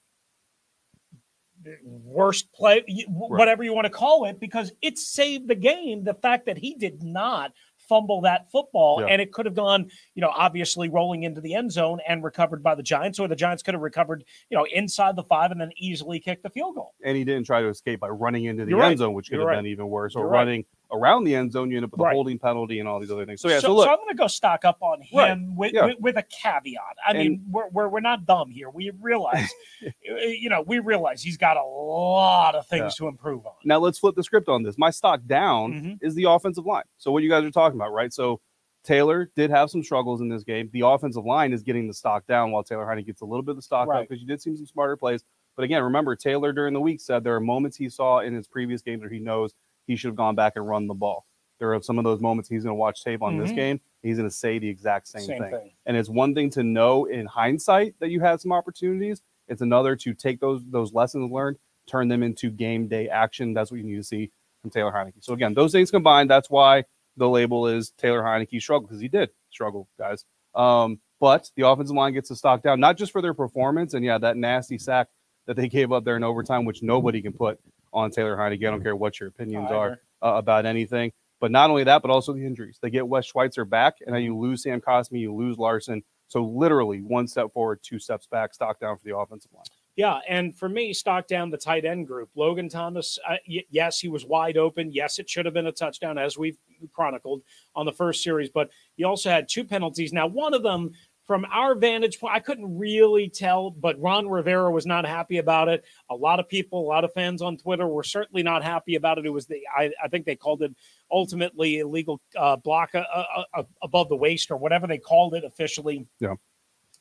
worst 1.83 2.53
play, 2.53 2.85
whatever 3.09 3.63
you 3.63 3.75
want 3.75 3.87
to 3.87 3.91
call 3.91 4.25
it, 4.27 4.39
because 4.39 4.73
it 4.83 4.99
saved 4.99 5.49
the 5.49 5.55
game. 5.55 6.05
The 6.05 6.15
fact 6.15 6.47
that 6.47 6.59
he 6.59 6.75
did 6.75 7.03
not 7.03 7.53
fumble 7.89 8.21
that 8.23 8.51
football 8.51 9.01
yeah. 9.01 9.07
and 9.07 9.23
it 9.23 9.33
could 9.33 9.47
have 9.47 9.55
gone, 9.55 9.91
you 10.15 10.21
know, 10.21 10.33
obviously 10.35 10.89
rolling 10.89 11.23
into 11.23 11.41
the 11.41 11.55
end 11.55 11.71
zone 11.71 11.99
and 12.07 12.23
recovered 12.23 12.63
by 12.63 12.75
the 12.75 12.83
Giants, 12.83 13.19
or 13.19 13.29
the 13.29 13.37
Giants 13.37 13.63
could 13.63 13.75
have 13.75 13.83
recovered, 13.83 14.25
you 14.51 14.57
know, 14.57 14.67
inside 14.73 15.17
the 15.17 15.25
five 15.25 15.51
and 15.51 15.61
then 15.61 15.71
easily 15.77 16.21
kicked 16.21 16.43
the 16.43 16.51
field 16.51 16.75
goal. 16.75 16.95
And 17.05 17.17
he 17.17 17.25
didn't 17.25 17.47
try 17.47 17.61
to 17.61 17.69
escape 17.69 18.01
by 18.01 18.09
running 18.09 18.45
into 18.45 18.65
the 18.65 18.71
You're 18.71 18.83
end 18.83 18.91
right. 18.91 18.99
zone, 18.99 19.15
which 19.15 19.29
could 19.29 19.37
You're 19.37 19.43
have 19.43 19.57
right. 19.57 19.63
been 19.63 19.67
even 19.67 19.89
worse, 19.89 20.15
or 20.15 20.23
You're 20.23 20.31
running 20.31 20.65
around 20.93 21.25
the 21.25 21.35
end 21.35 21.53
zone, 21.53 21.71
you 21.71 21.77
end 21.77 21.85
up 21.85 21.93
with 21.93 22.01
right. 22.01 22.13
a 22.13 22.15
holding 22.15 22.39
penalty 22.39 22.79
and 22.79 22.89
all 22.89 23.01
these 23.01 23.11
other 23.11 23.27
things. 23.27 23.41
So 23.41 23.49
yeah, 23.49 23.57
so, 23.57 23.69
so, 23.69 23.75
look, 23.75 23.87
so 23.87 23.91
I'm 23.91 23.97
going 23.99 24.09
to 24.09 24.15
go 24.15 24.27
stock 24.27 24.65
up 24.65 24.79
on 24.81 25.01
him 25.03 25.19
right. 25.19 25.39
with, 25.57 25.73
yeah. 25.73 25.87
with, 25.87 26.01
with, 26.01 26.17
a 26.17 26.23
caveat. 26.23 26.81
I 27.07 27.11
and, 27.11 27.19
mean, 27.19 27.45
we're, 27.51 27.69
we're 27.69 27.89
we're 27.89 28.01
not 28.01 28.27
dumb 28.27 28.51
here. 28.51 28.71
We 28.71 28.91
realize, 29.01 29.49
you 30.03 30.49
know, 30.49 30.63
we 30.63 30.79
realize 30.79 31.23
he's 31.23 31.37
got 31.37 31.57
a 31.57 31.65
lot 31.65 32.55
of 32.55 32.67
things 32.67 32.95
yeah. 32.99 33.05
to 33.05 33.09
improve 33.09 33.47
on. 33.47 33.55
Now 33.65 33.79
let's 33.79 33.99
flip 33.99 34.15
the 34.15 34.25
script 34.25 34.49
on 34.49 34.63
this. 34.63 34.77
My 34.79 34.91
stock 34.91 35.21
down 35.27 35.73
mm-hmm. 35.73 36.07
is 36.07 36.15
the 36.15 36.25
offensive 36.25 36.67
line. 36.67 36.85
So 36.99 37.11
what 37.11 37.23
you 37.23 37.31
guys 37.31 37.45
are 37.45 37.51
talking 37.51 37.79
about, 37.79 37.93
right? 37.93 38.13
So 38.13 38.41
Taylor 38.85 39.31
did 39.35 39.51
have 39.51 39.69
some 39.69 39.83
struggles 39.83 40.21
in 40.21 40.29
this 40.29 40.45
game. 40.45 40.71
The 40.73 40.83
offensive 40.83 41.25
line 41.25 41.53
is 41.53 41.63
getting 41.63 41.89
the 41.89 41.95
stock 41.95 42.25
down 42.27 42.53
while 42.53 42.63
Taylor 42.63 42.87
Heine 42.87 43.05
gets 43.05 43.21
a 43.21 43.25
little 43.25 43.43
bit 43.43 43.51
of 43.51 43.57
the 43.57 43.63
stock 43.63 43.89
right. 43.89 44.03
up 44.03 44.09
because 44.09 44.21
you 44.21 44.29
did 44.29 44.41
see 44.41 44.55
some 44.55 44.67
smarter 44.67 44.97
plays. 44.97 45.25
But 45.57 45.65
again, 45.65 45.83
remember 45.83 46.15
Taylor 46.15 46.53
during 46.53 46.73
the 46.73 46.81
week 46.81 47.01
said 47.01 47.25
there 47.25 47.35
are 47.35 47.41
moments 47.41 47.77
he 47.77 47.89
saw 47.89 48.21
in 48.21 48.35
his 48.35 48.47
previous 48.47 48.83
games 48.83 49.01
where 49.01 49.11
he 49.11 49.19
knows 49.19 49.55
he 49.87 49.97
should 49.97 50.09
have 50.09 50.17
gone 50.17 50.35
back 50.35 50.55
and 50.57 50.67
run 50.67 50.87
the 50.87 50.95
ball. 50.95 51.27
There 51.59 51.73
are 51.73 51.83
some 51.83 51.99
of 51.99 52.05
those 52.05 52.21
moments 52.21 52.49
he's 52.49 52.65
going 52.65 52.73
to 52.73 52.79
watch 52.79 53.03
tape 53.03 53.23
on 53.23 53.35
mm-hmm. 53.35 53.43
this 53.43 53.53
game. 53.53 53.81
He's 54.03 54.19
going 54.19 54.29
to 54.29 54.35
say 54.35 54.59
the 54.59 54.69
exact 54.69 55.09
same, 55.09 55.23
same 55.23 55.43
thing. 55.43 55.51
thing. 55.51 55.71
And 55.87 55.97
it's 55.97 56.09
one 56.09 56.35
thing 56.35 56.51
to 56.51 56.63
know 56.63 57.07
in 57.07 57.27
hindsight 57.27 57.95
that 58.01 58.11
you 58.11 58.21
had 58.21 58.41
some 58.41 58.53
opportunities. 58.53 59.23
It's 59.49 59.63
another 59.63 59.97
to 59.97 60.15
take 60.15 60.41
those 60.41 60.63
those 60.71 60.93
lessons 60.93 61.31
learned, 61.31 61.57
turn 61.87 62.09
them 62.09 62.23
into 62.23 62.51
game 62.51 62.89
day 62.89 63.09
action. 63.09 63.55
That's 63.55 63.71
what 63.71 63.79
you 63.79 63.85
need 63.85 63.97
to 63.97 64.05
see 64.05 64.31
from 64.61 64.71
Taylor 64.71 64.93
Heinicke. 64.93 65.23
So 65.25 65.33
again, 65.33 65.55
those 65.55 65.73
things 65.73 65.91
combined, 65.91 66.29
that's 66.29 66.51
why 66.51 66.85
the 67.17 67.29
label 67.29 67.67
is 67.67 67.91
Taylor 67.97 68.23
Heinicke 68.23 68.61
struggle 68.61 68.87
because 68.87 69.01
he 69.01 69.09
did 69.09 69.31
struggle, 69.51 69.89
guys. 69.99 70.25
Um, 70.55 71.01
but 71.21 71.51
the 71.57 71.67
offensive 71.67 71.97
line 71.97 72.13
gets 72.13 72.29
the 72.29 72.37
stock 72.37 72.63
down, 72.63 72.81
not 72.81 72.99
just 72.99 73.13
for 73.13 73.23
their 73.23 73.35
performance 73.35 73.95
and 73.95 74.05
yeah, 74.05 74.19
that 74.19 74.37
nasty 74.37 74.79
sack 74.79 75.09
that 75.47 75.57
they 75.57 75.69
gave 75.69 75.93
up 75.93 76.05
there 76.05 76.17
in 76.17 76.25
overtime, 76.25 76.65
which 76.65 76.83
nobody 76.83 77.23
can 77.23 77.33
put 77.33 77.59
on 77.97 78.11
Taylor 78.11 78.37
Heinicke. 78.37 78.67
I 78.67 78.71
don't 78.71 78.83
care 78.83 78.95
what 78.95 79.19
your 79.19 79.31
opinions 79.31 79.71
are 79.71 79.99
uh, 80.23 80.35
about 80.37 80.67
anything. 80.67 81.13
But 81.41 81.51
not 81.51 81.71
only 81.71 81.85
that, 81.85 82.03
but 82.03 82.11
also 82.11 82.33
the 82.33 82.45
injuries. 82.47 82.79
They 82.81 82.91
get 82.91 83.07
Wes 83.09 83.27
Schweitzer 83.27 83.65
back, 83.65 83.97
and 84.07 84.15
then 84.15 84.23
you 84.23 84.37
lose 84.37 84.63
Sam 84.63 84.81
Cosmi, 84.81 85.21
you 85.21 85.35
lose 85.35 85.59
Larsen. 85.59 86.03
So 86.29 86.45
literally 86.45 87.03
one 87.03 87.27
step 87.29 87.53
forward, 87.53 87.81
two 87.83 87.99
steps 87.99 88.27
back, 88.27 88.55
stock 88.55 88.81
down 88.81 88.97
for 88.97 89.05
the 89.05 89.17
offensive 89.17 89.53
line. 89.53 89.65
Yeah, 89.97 90.19
and 90.29 90.57
for 90.57 90.69
me, 90.69 90.93
stock 90.93 91.27
down 91.27 91.51
the 91.51 91.57
tight 91.57 91.85
end 91.85 92.07
group. 92.07 92.31
Logan 92.35 92.69
Thomas, 92.69 93.19
uh, 93.29 93.37
y- 93.49 93.65
yes, 93.71 93.99
he 93.99 94.09
was 94.09 94.27
wide 94.27 94.57
open. 94.59 94.93
Yes, 94.93 95.19
it 95.19 95.29
should 95.29 95.45
have 95.47 95.55
been 95.55 95.69
a 95.69 95.73
touchdown, 95.73 96.19
as 96.19 96.37
we've 96.37 96.59
chronicled 96.93 97.43
on 97.75 97.87
the 97.87 97.93
first 97.93 98.23
series, 98.23 98.51
but 98.51 98.71
he 98.97 99.05
also 99.05 99.31
had 99.31 99.49
two 99.49 99.65
penalties. 99.65 100.13
Now, 100.13 100.27
one 100.27 100.53
of 100.53 100.63
them, 100.63 100.93
from 101.27 101.45
our 101.53 101.75
vantage 101.75 102.21
point, 102.21 102.35
I 102.35 102.41
couldn't 102.41 102.79
really 102.79 103.29
tell, 103.29 103.71
but 103.71 104.01
Ron 104.01 104.29
Rivera 104.29 104.71
was 104.71 104.87
not 104.87 105.05
happy 105.05 105.39
about 105.39 105.69
it. 105.69 105.85
A 106.09 106.15
lot 106.15 106.39
of 106.39 106.49
people, 106.49 106.81
a 106.81 106.89
lot 106.89 107.05
of 107.05 107.13
fans 107.15 107.43
on 107.43 107.57
Twitter 107.57 107.87
were 107.87 108.05
certainly 108.05 108.43
not 108.43 108.63
happy 108.63 108.95
about 108.95 109.19
it. 109.19 109.27
It 109.27 109.31
was 109.31 109.47
the, 109.47 109.61
I, 109.77 109.91
I 110.03 110.09
think 110.09 110.25
they 110.25 110.37
called 110.37 110.63
it 110.63 110.75
ultimately 111.11 111.81
illegal 111.81 112.21
uh, 112.37 112.57
block 112.57 112.91
uh, 112.95 113.05
uh, 113.13 113.43
uh, 113.55 113.63
above 113.83 114.09
the 114.09 114.17
waist 114.17 114.51
or 114.51 114.57
whatever 114.57 114.87
they 114.87 114.99
called 114.99 115.35
it 115.35 115.45
officially. 115.45 116.07
Yeah. 116.21 116.35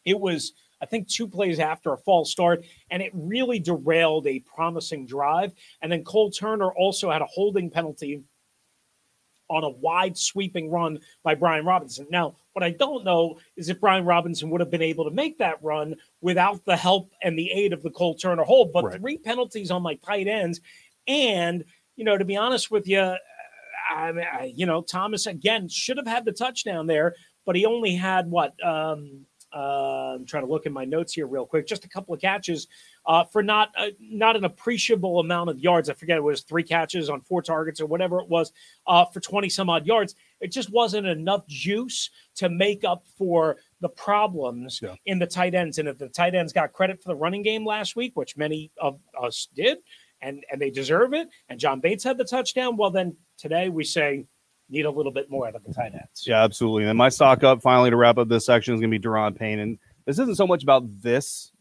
It 0.05 0.19
was 0.19 0.53
I 0.81 0.85
think 0.85 1.07
two 1.07 1.27
plays 1.27 1.59
after 1.59 1.93
a 1.93 1.97
false 1.97 2.31
start, 2.31 2.65
and 2.91 3.01
it 3.01 3.11
really 3.13 3.59
derailed 3.59 4.27
a 4.27 4.39
promising 4.41 5.07
drive. 5.07 5.53
And 5.81 5.91
then 5.91 6.03
Cole 6.03 6.29
Turner 6.29 6.71
also 6.71 7.09
had 7.09 7.21
a 7.21 7.25
holding 7.25 7.69
penalty 7.69 8.21
on 9.49 9.63
a 9.63 9.69
wide 9.69 10.17
sweeping 10.17 10.69
run 10.69 10.99
by 11.23 11.35
Brian 11.35 11.65
Robinson. 11.65 12.07
Now, 12.09 12.35
what 12.53 12.63
I 12.63 12.71
don't 12.71 13.03
know 13.03 13.37
is 13.57 13.69
if 13.69 13.79
Brian 13.79 14.05
Robinson 14.05 14.49
would 14.49 14.61
have 14.61 14.71
been 14.71 14.81
able 14.81 15.05
to 15.05 15.11
make 15.11 15.37
that 15.37 15.63
run 15.63 15.95
without 16.21 16.63
the 16.65 16.75
help 16.75 17.11
and 17.21 17.37
the 17.37 17.51
aid 17.51 17.73
of 17.73 17.83
the 17.83 17.91
Cole 17.91 18.15
Turner 18.15 18.43
hold. 18.43 18.73
But 18.73 18.85
Right. 18.85 18.99
three 18.99 19.17
penalties 19.17 19.71
on 19.71 19.81
my 19.81 19.95
tight 19.95 20.27
ends. 20.27 20.61
And, 21.07 21.63
you 21.95 22.05
know, 22.05 22.17
to 22.17 22.25
be 22.25 22.37
honest 22.37 22.71
with 22.71 22.87
you, 22.87 23.13
I, 23.95 24.11
mean, 24.11 24.25
I, 24.31 24.53
you 24.55 24.65
know, 24.65 24.81
Thomas 24.81 25.27
again 25.27 25.69
should 25.69 25.97
have 25.97 26.07
had 26.07 26.25
the 26.25 26.31
touchdown 26.31 26.87
there, 26.87 27.15
but 27.45 27.55
he 27.55 27.65
only 27.65 27.95
had 27.95 28.29
what? 28.29 28.53
Um, 28.65 29.25
uh, 29.55 30.15
I'm 30.15 30.25
trying 30.25 30.43
to 30.45 30.51
look 30.51 30.65
in 30.65 30.73
my 30.73 30.83
notes 30.85 31.13
here 31.13 31.27
real 31.27 31.45
quick. 31.45 31.65
Just 31.65 31.85
a 31.85 31.89
couple 31.89 32.13
of 32.13 32.19
catches 32.19 32.67
uh, 33.05 33.23
for 33.23 33.41
not 33.41 33.71
uh, 33.77 33.87
not 33.99 34.35
an 34.35 34.43
appreciable 34.43 35.19
amount 35.21 35.49
of 35.49 35.59
yards. 35.59 35.89
I 35.89 35.93
forget 35.93 36.17
it 36.17 36.23
was 36.23 36.41
three 36.41 36.63
catches 36.63 37.09
on 37.09 37.21
four 37.21 37.41
targets 37.41 37.79
or 37.79 37.85
whatever 37.85 38.19
it 38.19 38.27
was 38.27 38.51
uh, 38.87 39.05
for 39.05 39.19
20 39.21 39.47
some 39.49 39.69
odd 39.69 39.85
yards. 39.85 40.15
It 40.41 40.51
just 40.51 40.71
wasn't 40.71 41.07
enough 41.07 41.47
juice 41.47 42.09
to 42.35 42.49
make 42.49 42.83
up 42.83 43.05
for 43.17 43.57
the 43.79 43.89
problems 43.89 44.79
Yeah. 44.83 44.95
in 45.05 45.19
the 45.19 45.27
tight 45.27 45.55
ends. 45.55 45.77
And 45.79 45.87
if 45.87 45.97
the 45.97 46.09
tight 46.09 46.35
ends 46.35 46.51
got 46.51 46.73
credit 46.73 47.01
for 47.01 47.07
the 47.09 47.15
running 47.15 47.41
game 47.41 47.65
last 47.65 47.95
week, 47.95 48.11
which 48.15 48.35
many 48.35 48.71
of 48.81 48.99
us 49.21 49.47
did, 49.55 49.77
and 50.21 50.43
and 50.51 50.61
they 50.61 50.69
deserve 50.69 51.13
it, 51.13 51.29
and 51.49 51.59
John 51.59 51.79
Bates 51.79 52.03
had 52.03 52.17
the 52.17 52.25
touchdown, 52.25 52.75
well 52.77 52.91
then 52.91 53.15
today 53.37 53.69
we 53.69 53.83
say 53.85 54.25
need 54.69 54.85
a 54.85 54.91
little 54.91 55.11
bit 55.11 55.29
more 55.29 55.47
out 55.47 55.55
of 55.55 55.63
the 55.63 55.73
tight 55.73 55.93
ends. 55.93 56.25
Yeah, 56.25 56.43
absolutely. 56.43 56.85
And 56.85 56.97
my 56.97 57.09
stock 57.09 57.43
up 57.43 57.61
finally 57.61 57.89
to 57.89 57.95
wrap 57.95 58.17
up 58.17 58.27
this 58.27 58.45
section 58.45 58.73
is 58.73 58.79
going 58.79 58.91
to 58.91 58.99
be 58.99 59.03
Daron 59.03 59.37
Payne. 59.37 59.59
And 59.59 59.79
this 60.05 60.19
isn't 60.19 60.35
so 60.35 60.47
much 60.47 60.63
about 60.63 60.83
this 61.01 61.51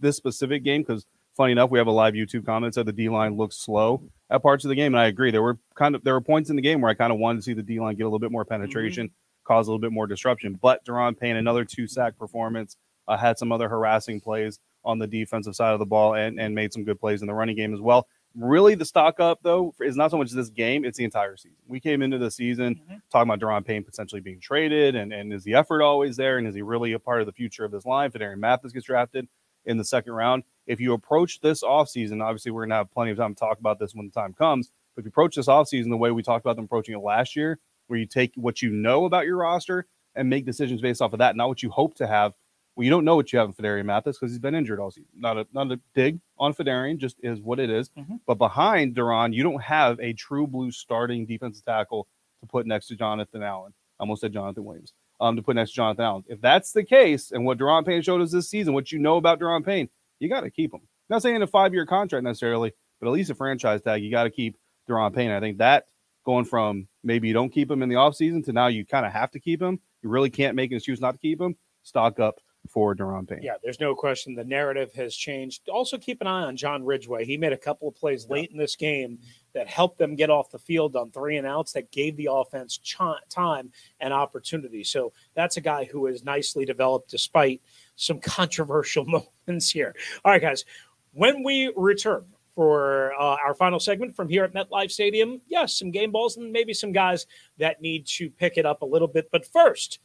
this 0.00 0.16
specific 0.16 0.62
game 0.62 0.82
because 0.82 1.06
funny 1.36 1.52
enough, 1.52 1.70
we 1.70 1.78
have 1.78 1.86
a 1.86 1.92
live 1.92 2.14
YouTube 2.14 2.44
comment 2.44 2.74
said 2.74 2.86
the 2.86 2.92
D 2.92 3.08
line 3.08 3.36
looks 3.36 3.56
slow 3.56 4.02
at 4.30 4.42
parts 4.42 4.64
of 4.64 4.68
the 4.68 4.74
game, 4.74 4.94
and 4.94 5.00
I 5.00 5.06
agree. 5.06 5.30
There 5.30 5.42
were 5.42 5.58
kind 5.74 5.94
of 5.94 6.04
there 6.04 6.14
were 6.14 6.20
points 6.20 6.50
in 6.50 6.56
the 6.56 6.62
game 6.62 6.80
where 6.80 6.90
I 6.90 6.94
kind 6.94 7.12
of 7.12 7.18
wanted 7.18 7.38
to 7.38 7.42
see 7.42 7.54
the 7.54 7.62
D 7.62 7.80
line 7.80 7.96
get 7.96 8.04
a 8.04 8.06
little 8.06 8.18
bit 8.18 8.32
more 8.32 8.44
penetration, 8.44 9.10
cause 9.44 9.66
a 9.66 9.70
little 9.70 9.80
bit 9.80 9.92
more 9.92 10.06
disruption. 10.06 10.58
But 10.60 10.84
Daron 10.84 11.18
Payne, 11.18 11.36
another 11.36 11.64
two 11.64 11.86
sack 11.86 12.18
performance, 12.18 12.76
uh, 13.08 13.16
had 13.16 13.38
some 13.38 13.52
other 13.52 13.68
harassing 13.68 14.20
plays 14.20 14.58
on 14.84 14.98
the 14.98 15.06
defensive 15.06 15.56
side 15.56 15.72
of 15.72 15.78
the 15.78 15.86
ball 15.86 16.14
and 16.14 16.38
and 16.38 16.54
made 16.54 16.72
some 16.72 16.84
good 16.84 17.00
plays 17.00 17.22
in 17.22 17.26
the 17.26 17.34
running 17.34 17.56
game 17.56 17.74
as 17.74 17.80
well. 17.80 18.06
Really, 18.36 18.74
the 18.74 18.84
stock 18.84 19.20
up 19.20 19.38
though 19.42 19.74
is 19.80 19.96
not 19.96 20.10
so 20.10 20.18
much 20.18 20.32
this 20.32 20.50
game; 20.50 20.84
it's 20.84 20.98
the 20.98 21.04
entire 21.04 21.36
season. 21.36 21.56
We 21.68 21.78
came 21.78 22.02
into 22.02 22.18
the 22.18 22.30
season 22.32 22.74
Mhm. 22.90 23.00
talking 23.10 23.30
about 23.32 23.38
Daron 23.40 23.64
Payne 23.64 23.84
potentially 23.84 24.20
being 24.20 24.40
traded, 24.40 24.96
and, 24.96 25.12
and 25.12 25.32
is 25.32 25.44
the 25.44 25.54
effort 25.54 25.82
always 25.82 26.16
there, 26.16 26.38
and 26.38 26.46
is 26.48 26.54
he 26.54 26.62
really 26.62 26.92
a 26.94 26.98
part 26.98 27.20
of 27.20 27.26
the 27.26 27.32
future 27.32 27.64
of 27.64 27.70
this 27.70 27.86
line? 27.86 28.10
If 28.12 28.20
Aaron 28.20 28.40
Mathis 28.40 28.72
gets 28.72 28.86
drafted 28.86 29.28
in 29.66 29.76
the 29.76 29.84
second 29.84 30.14
round, 30.14 30.42
if 30.66 30.80
you 30.80 30.94
approach 30.94 31.40
this 31.40 31.62
offseason, 31.62 32.22
obviously 32.22 32.50
we're 32.50 32.64
gonna 32.66 32.74
have 32.74 32.90
plenty 32.90 33.12
of 33.12 33.18
time 33.18 33.34
to 33.36 33.38
talk 33.38 33.60
about 33.60 33.78
this 33.78 33.94
when 33.94 34.06
the 34.06 34.12
time 34.12 34.32
comes. 34.32 34.72
But 34.96 35.00
if 35.02 35.04
you 35.06 35.10
approach 35.10 35.36
this 35.36 35.46
offseason 35.46 35.90
the 35.90 35.96
way 35.96 36.10
we 36.10 36.22
talked 36.24 36.44
about 36.44 36.56
them 36.56 36.64
approaching 36.64 36.94
it 36.96 37.02
last 37.04 37.36
year, 37.36 37.60
where 37.86 37.98
you 38.00 38.06
take 38.06 38.32
what 38.34 38.62
you 38.62 38.70
know 38.70 39.04
about 39.04 39.26
your 39.26 39.36
roster 39.36 39.86
and 40.16 40.28
make 40.28 40.44
decisions 40.44 40.80
based 40.80 41.00
off 41.00 41.12
of 41.12 41.18
that, 41.20 41.36
not 41.36 41.48
what 41.48 41.62
you 41.62 41.70
hope 41.70 41.94
to 41.94 42.06
have. 42.08 42.32
Well, 42.76 42.84
you 42.84 42.90
don't 42.90 43.04
know 43.04 43.14
what 43.14 43.32
you 43.32 43.38
have 43.38 43.48
in 43.48 43.54
Phidarian 43.54 43.84
Mathis 43.84 44.18
because 44.18 44.32
he's 44.32 44.40
been 44.40 44.54
injured 44.54 44.80
all 44.80 44.90
season. 44.90 45.08
Not 45.16 45.38
a 45.38 45.46
not 45.52 45.70
a 45.70 45.80
dig 45.94 46.18
on 46.38 46.54
Phidarian, 46.54 46.98
just 46.98 47.16
is 47.22 47.40
what 47.40 47.60
it 47.60 47.70
is. 47.70 47.90
Mhm. 47.90 48.20
But 48.26 48.36
behind 48.38 48.96
Daron, 48.96 49.32
you 49.32 49.42
don't 49.44 49.62
have 49.62 50.00
a 50.00 50.12
true 50.12 50.46
blue 50.46 50.70
starting 50.72 51.24
defensive 51.26 51.64
tackle 51.64 52.08
to 52.40 52.46
put 52.46 52.66
next 52.66 52.88
to 52.88 52.96
Jonathan 52.96 53.42
Allen. 53.42 53.72
I 53.98 54.02
almost 54.02 54.22
said 54.22 54.32
Jonathan 54.32 54.64
Williams. 54.64 54.92
Um, 55.20 55.36
to 55.36 55.42
put 55.42 55.54
next 55.54 55.70
to 55.70 55.76
Jonathan 55.76 56.04
Allen. 56.04 56.24
If 56.26 56.40
that's 56.40 56.72
the 56.72 56.82
case, 56.82 57.30
and 57.30 57.44
what 57.44 57.58
Daron 57.58 57.86
Payne 57.86 58.02
showed 58.02 58.20
us 58.20 58.32
this 58.32 58.50
season, 58.50 58.74
what 58.74 58.90
you 58.90 58.98
know 58.98 59.16
about 59.16 59.38
Daron 59.38 59.64
Payne, 59.64 59.88
you 60.18 60.28
got 60.28 60.40
to 60.40 60.50
keep 60.50 60.74
him. 60.74 60.80
Not 61.08 61.22
saying 61.22 61.40
a 61.42 61.46
five 61.46 61.72
year 61.72 61.86
contract 61.86 62.24
necessarily, 62.24 62.72
but 63.00 63.06
at 63.06 63.12
least 63.12 63.30
a 63.30 63.34
franchise 63.36 63.82
tag. 63.82 64.02
You 64.02 64.10
got 64.10 64.24
to 64.24 64.30
keep 64.30 64.56
Daron 64.88 65.14
Payne. 65.14 65.30
I 65.30 65.38
think 65.38 65.58
that 65.58 65.86
going 66.24 66.44
from 66.44 66.88
maybe 67.04 67.28
you 67.28 67.34
don't 67.34 67.50
keep 67.50 67.70
him 67.70 67.82
in 67.82 67.88
the 67.88 67.94
offseason 67.94 68.44
to 68.46 68.52
now 68.52 68.66
you 68.66 68.84
kind 68.84 69.06
of 69.06 69.12
have 69.12 69.30
to 69.30 69.38
keep 69.38 69.62
him. 69.62 69.78
You 70.02 70.08
really 70.08 70.30
can't 70.30 70.56
make 70.56 70.72
an 70.72 70.76
excuse 70.78 71.00
not 71.00 71.12
to 71.12 71.18
keep 71.18 71.40
him. 71.40 71.56
Stock 71.84 72.18
up 72.18 72.40
for 72.68 72.94
Daron 72.94 73.28
Payne. 73.28 73.42
Yeah, 73.42 73.54
there's 73.62 73.80
no 73.80 73.94
question 73.94 74.34
the 74.34 74.44
narrative 74.44 74.92
has 74.94 75.14
changed. 75.14 75.68
Also, 75.68 75.98
keep 75.98 76.20
an 76.20 76.26
eye 76.26 76.42
on 76.42 76.56
John 76.56 76.84
Ridgeway. 76.84 77.24
He 77.24 77.36
made 77.36 77.52
a 77.52 77.58
couple 77.58 77.88
of 77.88 77.94
plays 77.94 78.28
late 78.28 78.50
in 78.50 78.56
this 78.56 78.76
game 78.76 79.18
that 79.52 79.68
helped 79.68 79.98
them 79.98 80.16
get 80.16 80.30
off 80.30 80.50
the 80.50 80.58
field 80.58 80.96
on 80.96 81.10
three 81.10 81.36
and 81.36 81.46
outs 81.46 81.72
that 81.72 81.90
gave 81.90 82.16
the 82.16 82.28
offense 82.30 82.78
ch- 82.78 82.96
time 83.28 83.70
and 84.00 84.12
opportunity. 84.12 84.82
So 84.82 85.12
that's 85.34 85.56
a 85.56 85.60
guy 85.60 85.84
who 85.84 86.06
is 86.06 86.24
nicely 86.24 86.64
developed 86.64 87.10
despite 87.10 87.60
some 87.96 88.18
controversial 88.18 89.04
moments 89.46 89.70
here. 89.70 89.94
All 90.24 90.32
right, 90.32 90.42
guys, 90.42 90.64
when 91.12 91.42
we 91.42 91.72
return 91.76 92.24
for 92.54 93.12
uh, 93.14 93.36
our 93.44 93.54
final 93.54 93.80
segment 93.80 94.14
from 94.14 94.28
here 94.28 94.44
at 94.44 94.54
MetLife 94.54 94.90
Stadium, 94.90 95.40
yes, 95.48 95.78
some 95.78 95.90
game 95.90 96.12
balls 96.12 96.36
and 96.36 96.52
maybe 96.52 96.72
some 96.72 96.92
guys 96.92 97.26
that 97.58 97.82
need 97.82 98.06
to 98.06 98.30
pick 98.30 98.56
it 98.56 98.66
up 98.66 98.82
a 98.82 98.86
little 98.86 99.08
bit. 99.08 99.28
But 99.30 99.44
first, 99.46 99.98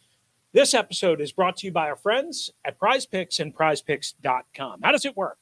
this 0.54 0.74
episode 0.74 1.22
is 1.22 1.32
brought 1.32 1.58
to 1.58 1.68
you 1.68 1.72
by 1.72 1.90
our 1.90 1.96
friends 1.96 2.50
at 2.66 2.80
Prize 2.80 3.06
Picks 3.06 3.40
and 3.40 3.56
prizepicks.com. 3.56 4.82
How 4.82 4.92
does 4.92 5.06
it 5.06 5.16
work? 5.16 5.38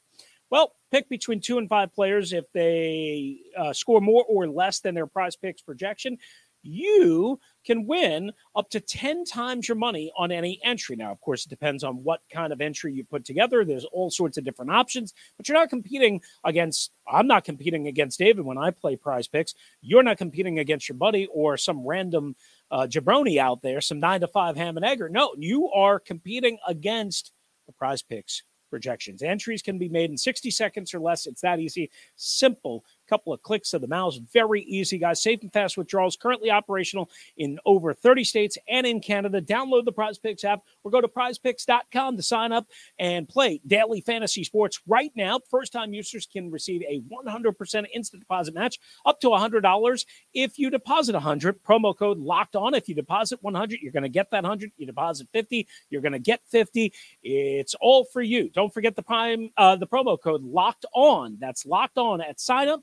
Well, 0.50 0.72
pick 0.90 1.08
between 1.08 1.40
two 1.40 1.58
and 1.58 1.68
five 1.68 1.94
players. 1.94 2.32
If 2.32 2.44
they 2.52 3.38
uh, 3.56 3.72
score 3.72 4.00
more 4.00 4.24
or 4.28 4.48
less 4.48 4.80
than 4.80 4.94
their 4.94 5.06
prize 5.06 5.36
picks 5.36 5.60
projection, 5.60 6.18
you 6.62 7.38
can 7.64 7.86
win 7.86 8.32
up 8.56 8.68
to 8.70 8.80
10 8.80 9.24
times 9.24 9.68
your 9.68 9.76
money 9.76 10.10
on 10.16 10.32
any 10.32 10.60
entry. 10.64 10.96
Now, 10.96 11.12
of 11.12 11.20
course, 11.20 11.46
it 11.46 11.48
depends 11.50 11.84
on 11.84 12.02
what 12.02 12.20
kind 12.32 12.52
of 12.52 12.60
entry 12.60 12.92
you 12.92 13.04
put 13.04 13.24
together. 13.24 13.64
There's 13.64 13.84
all 13.84 14.10
sorts 14.10 14.38
of 14.38 14.44
different 14.44 14.70
options, 14.70 15.14
but 15.36 15.48
you're 15.48 15.58
not 15.58 15.70
competing 15.70 16.20
against, 16.44 16.92
I'm 17.06 17.26
not 17.26 17.44
competing 17.44 17.86
against 17.86 18.18
David 18.18 18.44
when 18.44 18.58
I 18.58 18.70
play 18.70 18.96
prize 18.96 19.28
picks. 19.28 19.54
You're 19.80 20.02
not 20.02 20.18
competing 20.18 20.58
against 20.58 20.88
your 20.88 20.96
buddy 20.96 21.26
or 21.26 21.56
some 21.56 21.86
random 21.86 22.36
uh, 22.70 22.86
jabroni 22.86 23.38
out 23.38 23.62
there, 23.62 23.80
some 23.80 24.00
nine 24.00 24.20
to 24.20 24.28
five 24.28 24.56
ham 24.56 24.76
and 24.76 24.84
egger. 24.84 25.08
No, 25.08 25.34
you 25.38 25.70
are 25.70 25.98
competing 25.98 26.58
against 26.66 27.32
the 27.66 27.72
prize 27.72 28.02
picks 28.02 28.42
projections. 28.70 29.22
Entries 29.22 29.62
can 29.62 29.78
be 29.78 29.88
made 29.88 30.10
in 30.10 30.16
60 30.16 30.50
seconds 30.50 30.92
or 30.94 31.00
less. 31.00 31.26
It's 31.26 31.40
that 31.40 31.58
easy. 31.60 31.90
Simple. 32.16 32.84
Couple 33.08 33.32
of 33.32 33.42
clicks 33.42 33.72
of 33.72 33.80
the 33.80 33.88
mouse. 33.88 34.18
Very 34.32 34.62
easy, 34.62 34.98
guys. 34.98 35.22
Safe 35.22 35.40
and 35.42 35.52
fast 35.52 35.76
withdrawals. 35.76 36.16
Currently 36.16 36.50
operational 36.50 37.10
in 37.36 37.58
over 37.64 37.94
30 37.94 38.24
states 38.24 38.58
and 38.68 38.86
in 38.86 39.00
Canada. 39.00 39.40
Download 39.40 39.84
the 39.84 39.92
Prize 39.92 40.18
Picks 40.18 40.44
app 40.44 40.62
or 40.84 40.90
go 40.90 41.00
to 41.00 41.08
prizepicks.com 41.08 42.16
to 42.16 42.22
sign 42.22 42.52
up 42.52 42.66
and 42.98 43.28
play 43.28 43.60
daily 43.66 44.00
fantasy 44.00 44.44
sports 44.44 44.80
right 44.86 45.12
now. 45.16 45.40
First 45.50 45.72
time 45.72 45.94
users 45.94 46.26
can 46.26 46.50
receive 46.50 46.82
a 46.82 47.00
100% 47.00 47.86
instant 47.94 48.20
deposit 48.20 48.54
match 48.54 48.78
up 49.06 49.20
to 49.20 49.28
$100 49.28 50.04
if 50.34 50.58
you 50.58 50.70
deposit 50.70 51.14
100 51.14 51.62
promo 51.62 51.96
code 51.96 52.18
locked 52.18 52.56
on 52.56 52.74
if 52.74 52.88
you 52.88 52.94
deposit 52.94 53.42
100 53.42 53.80
you're 53.80 53.92
going 53.92 54.02
to 54.02 54.08
get 54.08 54.30
that 54.30 54.42
100 54.42 54.70
you 54.76 54.86
deposit 54.86 55.28
50 55.32 55.66
you're 55.90 56.02
going 56.02 56.12
to 56.12 56.18
get 56.18 56.40
50 56.48 56.92
it's 57.22 57.74
all 57.80 58.04
for 58.04 58.22
you 58.22 58.50
don't 58.50 58.72
forget 58.72 58.96
the 58.96 59.02
prime 59.02 59.50
uh, 59.56 59.76
the 59.76 59.86
promo 59.86 60.20
code 60.20 60.42
locked 60.42 60.86
on 60.92 61.36
that's 61.40 61.66
locked 61.66 61.98
on 61.98 62.20
at 62.20 62.40
sign 62.40 62.68
up 62.68 62.82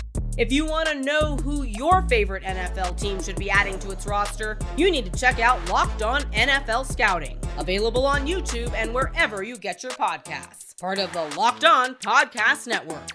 If 0.37 0.49
you 0.49 0.65
want 0.65 0.87
to 0.87 0.95
know 0.95 1.35
who 1.35 1.63
your 1.63 2.03
favorite 2.03 2.43
NFL 2.43 2.97
team 2.97 3.21
should 3.21 3.35
be 3.35 3.49
adding 3.49 3.77
to 3.79 3.91
its 3.91 4.05
roster, 4.07 4.57
you 4.77 4.89
need 4.89 5.11
to 5.11 5.19
check 5.19 5.41
out 5.41 5.69
Locked 5.69 6.03
On 6.03 6.21
NFL 6.31 6.89
Scouting, 6.89 7.37
available 7.57 8.05
on 8.05 8.25
YouTube 8.25 8.73
and 8.73 8.93
wherever 8.93 9.43
you 9.43 9.57
get 9.57 9.83
your 9.83 9.91
podcasts. 9.91 10.79
Part 10.79 10.99
of 10.99 11.11
the 11.11 11.25
Locked 11.37 11.65
On 11.65 11.95
Podcast 11.95 12.65
Network. 12.65 13.09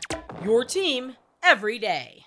Your 0.44 0.62
team 0.62 1.16
every 1.42 1.79
day. 1.79 2.22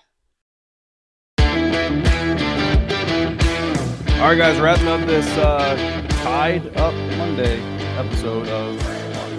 All 4.18 4.26
right, 4.26 4.36
guys, 4.36 4.58
wrapping 4.58 4.88
up 4.88 5.06
this 5.06 5.26
uh, 5.38 6.06
tied 6.24 6.66
up 6.76 6.92
Monday 7.16 7.60
episode 7.96 8.48
of 8.48 8.74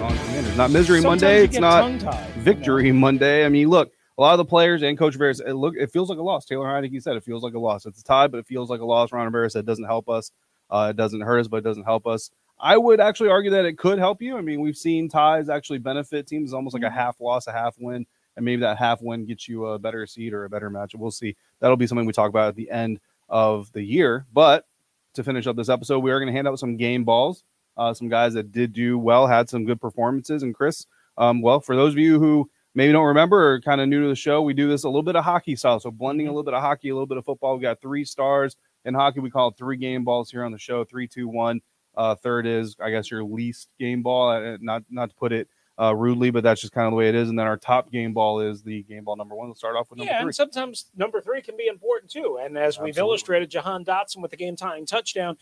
On 0.12 0.18
Commanders. 0.24 0.56
Not 0.56 0.70
misery 0.70 1.02
Sometimes 1.02 1.22
Monday. 1.22 1.44
It's 1.44 1.58
not 1.58 1.82
tongue-tied, 1.82 2.30
victory 2.36 2.90
Monday. 2.90 3.44
I 3.44 3.50
mean, 3.50 3.68
look, 3.68 3.92
a 4.22 4.24
lot 4.24 4.34
of 4.34 4.38
the 4.38 4.44
players 4.44 4.84
and 4.84 4.96
Coach 4.96 5.18
Bears, 5.18 5.40
it 5.40 5.54
look, 5.54 5.74
it 5.76 5.90
feels 5.90 6.08
like 6.08 6.18
a 6.18 6.22
loss. 6.22 6.44
Taylor 6.44 6.66
Heinicke 6.66 7.02
said 7.02 7.16
it 7.16 7.24
feels 7.24 7.42
like 7.42 7.54
a 7.54 7.58
loss. 7.58 7.86
It's 7.86 8.00
a 8.00 8.04
tie, 8.04 8.28
but 8.28 8.38
it 8.38 8.46
feels 8.46 8.70
like 8.70 8.80
a 8.80 8.84
loss. 8.84 9.10
Ron 9.10 9.24
Rivera 9.24 9.50
said 9.50 9.60
it 9.60 9.66
doesn't 9.66 9.84
help 9.84 10.08
us. 10.08 10.30
Uh, 10.70 10.88
it 10.90 10.96
doesn't 10.96 11.22
hurt 11.22 11.40
us, 11.40 11.48
but 11.48 11.56
it 11.56 11.64
doesn't 11.64 11.82
help 11.82 12.06
us. 12.06 12.30
I 12.60 12.76
would 12.76 13.00
actually 13.00 13.30
argue 13.30 13.50
that 13.50 13.64
it 13.64 13.78
could 13.78 13.98
help 13.98 14.22
you. 14.22 14.38
I 14.38 14.40
mean, 14.40 14.60
we've 14.60 14.76
seen 14.76 15.08
ties 15.08 15.48
actually 15.48 15.78
benefit 15.78 16.28
teams. 16.28 16.50
It's 16.50 16.54
almost 16.54 16.72
like 16.72 16.84
a 16.84 16.90
half 16.90 17.20
loss, 17.20 17.48
a 17.48 17.52
half 17.52 17.74
win, 17.80 18.06
and 18.36 18.44
maybe 18.44 18.60
that 18.60 18.78
half 18.78 19.02
win 19.02 19.26
gets 19.26 19.48
you 19.48 19.66
a 19.66 19.76
better 19.76 20.06
seed 20.06 20.32
or 20.32 20.44
a 20.44 20.48
better 20.48 20.70
matchup. 20.70 21.00
We'll 21.00 21.10
see. 21.10 21.34
That'll 21.58 21.76
be 21.76 21.88
something 21.88 22.06
we 22.06 22.12
talk 22.12 22.28
about 22.28 22.46
at 22.46 22.54
the 22.54 22.70
end 22.70 23.00
of 23.28 23.72
the 23.72 23.82
year. 23.82 24.26
But 24.32 24.66
to 25.14 25.24
finish 25.24 25.48
up 25.48 25.56
this 25.56 25.68
episode, 25.68 25.98
we 25.98 26.12
are 26.12 26.20
going 26.20 26.28
to 26.28 26.32
hand 26.32 26.46
out 26.46 26.60
some 26.60 26.76
game 26.76 27.02
balls. 27.02 27.42
Uh, 27.76 27.92
some 27.92 28.08
guys 28.08 28.34
that 28.34 28.52
did 28.52 28.72
do 28.72 28.98
well, 28.98 29.26
had 29.26 29.48
some 29.48 29.64
good 29.64 29.80
performances. 29.80 30.44
And 30.44 30.54
Chris, 30.54 30.86
um, 31.18 31.42
well, 31.42 31.58
for 31.58 31.74
those 31.74 31.92
of 31.92 31.98
you 31.98 32.20
who 32.20 32.48
maybe 32.74 32.92
don't 32.92 33.06
remember 33.06 33.52
or 33.54 33.60
kind 33.60 33.80
of 33.80 33.88
new 33.88 34.02
to 34.02 34.08
the 34.08 34.14
show, 34.16 34.42
we 34.42 34.54
do 34.54 34.68
this 34.68 34.84
a 34.84 34.88
little 34.88 35.02
bit 35.02 35.16
of 35.16 35.24
hockey 35.24 35.56
style. 35.56 35.80
So 35.80 35.90
blending 35.90 36.26
a 36.26 36.30
little 36.30 36.42
bit 36.44 36.54
of 36.54 36.62
hockey, 36.62 36.88
a 36.90 36.94
little 36.94 37.06
bit 37.06 37.18
of 37.18 37.24
football. 37.24 37.56
We 37.56 37.62
got 37.62 37.80
three 37.80 38.04
stars 38.04 38.56
in 38.84 38.94
hockey. 38.94 39.20
We 39.20 39.30
call 39.30 39.48
it 39.48 39.56
three 39.58 39.76
game 39.76 40.04
balls 40.04 40.30
here 40.30 40.44
on 40.44 40.52
the 40.52 40.58
show. 40.58 40.84
Three, 40.84 41.06
two, 41.08 41.28
one. 41.28 41.60
Uh, 41.94 42.14
third 42.14 42.46
is, 42.46 42.74
I 42.82 42.90
guess, 42.90 43.10
your 43.10 43.22
least 43.22 43.68
game 43.78 44.02
ball. 44.02 44.30
Uh, 44.30 44.56
not 44.60 44.82
not 44.90 45.10
to 45.10 45.16
put 45.16 45.30
it 45.32 45.48
uh, 45.80 45.94
rudely, 45.94 46.30
but 46.30 46.42
that's 46.42 46.60
just 46.60 46.72
kind 46.72 46.86
of 46.86 46.92
the 46.92 46.96
way 46.96 47.08
it 47.08 47.14
is. 47.14 47.28
And 47.28 47.38
then 47.38 47.46
our 47.46 47.56
top 47.58 47.92
game 47.92 48.14
ball 48.14 48.40
is 48.40 48.62
the 48.62 48.82
game 48.84 49.04
ball 49.04 49.16
number 49.16 49.34
one. 49.34 49.48
We'll 49.48 49.54
start 49.54 49.76
off 49.76 49.90
with 49.90 49.98
number 49.98 50.10
Yeah, 50.10 50.20
three. 50.20 50.28
and 50.28 50.34
sometimes 50.34 50.86
number 50.96 51.20
three 51.20 51.42
can 51.42 51.56
be 51.56 51.66
important 51.66 52.10
too. 52.10 52.38
And 52.42 52.56
as 52.56 52.78
we've 52.80 52.96
illustrated, 52.96 53.50
Jahan 53.50 53.84
Dotson 53.84 54.22
with 54.22 54.30
the 54.30 54.36
game 54.38 54.56
tying 54.56 54.86
touchdown, 54.86 55.36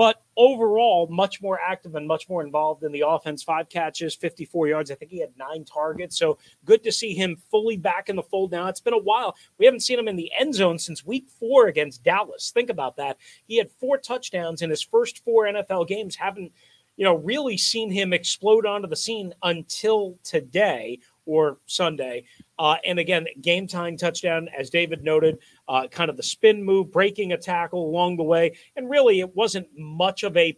but 0.00 0.22
overall, 0.34 1.08
much 1.10 1.42
more 1.42 1.60
active 1.60 1.94
and 1.94 2.08
much 2.08 2.26
more 2.26 2.42
involved 2.42 2.84
in 2.84 2.90
the 2.90 3.04
offense. 3.06 3.42
Five 3.42 3.68
catches, 3.68 4.14
54 4.14 4.66
yards. 4.66 4.90
I 4.90 4.94
think 4.94 5.10
he 5.10 5.20
had 5.20 5.36
nine 5.36 5.62
targets. 5.62 6.16
So 6.16 6.38
good 6.64 6.82
to 6.84 6.90
see 6.90 7.12
him 7.12 7.36
fully 7.50 7.76
back 7.76 8.08
in 8.08 8.16
the 8.16 8.22
fold 8.22 8.50
now. 8.50 8.68
It's 8.68 8.80
been 8.80 8.94
a 8.94 8.98
while. 8.98 9.36
We 9.58 9.66
haven't 9.66 9.80
seen 9.80 9.98
him 9.98 10.08
in 10.08 10.16
the 10.16 10.32
end 10.38 10.54
zone 10.54 10.78
since 10.78 11.04
week 11.04 11.28
four 11.38 11.66
against 11.66 12.02
Dallas. 12.02 12.50
Think 12.50 12.70
about 12.70 12.96
that. 12.96 13.18
He 13.46 13.58
had 13.58 13.70
four 13.72 13.98
touchdowns 13.98 14.62
in 14.62 14.70
his 14.70 14.80
first 14.80 15.22
four 15.22 15.44
NFL 15.44 15.86
games. 15.86 16.16
Haven't 16.16 16.52
you 16.96 17.04
know, 17.04 17.16
really 17.16 17.56
seen 17.56 17.90
him 17.90 18.14
explode 18.14 18.64
onto 18.64 18.88
the 18.88 18.96
scene 18.96 19.34
until 19.42 20.18
today 20.22 20.98
or 21.26 21.58
Sunday. 21.66 22.24
Uh, 22.58 22.76
and 22.84 22.98
again, 22.98 23.26
game 23.40 23.66
time 23.66 23.96
touchdown, 23.96 24.48
as 24.56 24.70
David 24.70 25.02
noted, 25.02 25.38
uh, 25.68 25.86
kind 25.88 26.10
of 26.10 26.16
the 26.16 26.22
spin 26.22 26.62
move, 26.62 26.90
breaking 26.92 27.32
a 27.32 27.38
tackle 27.38 27.86
along 27.86 28.16
the 28.16 28.22
way. 28.22 28.56
And 28.76 28.90
really, 28.90 29.20
it 29.20 29.34
wasn't 29.34 29.68
much 29.76 30.22
of 30.22 30.36
a, 30.36 30.56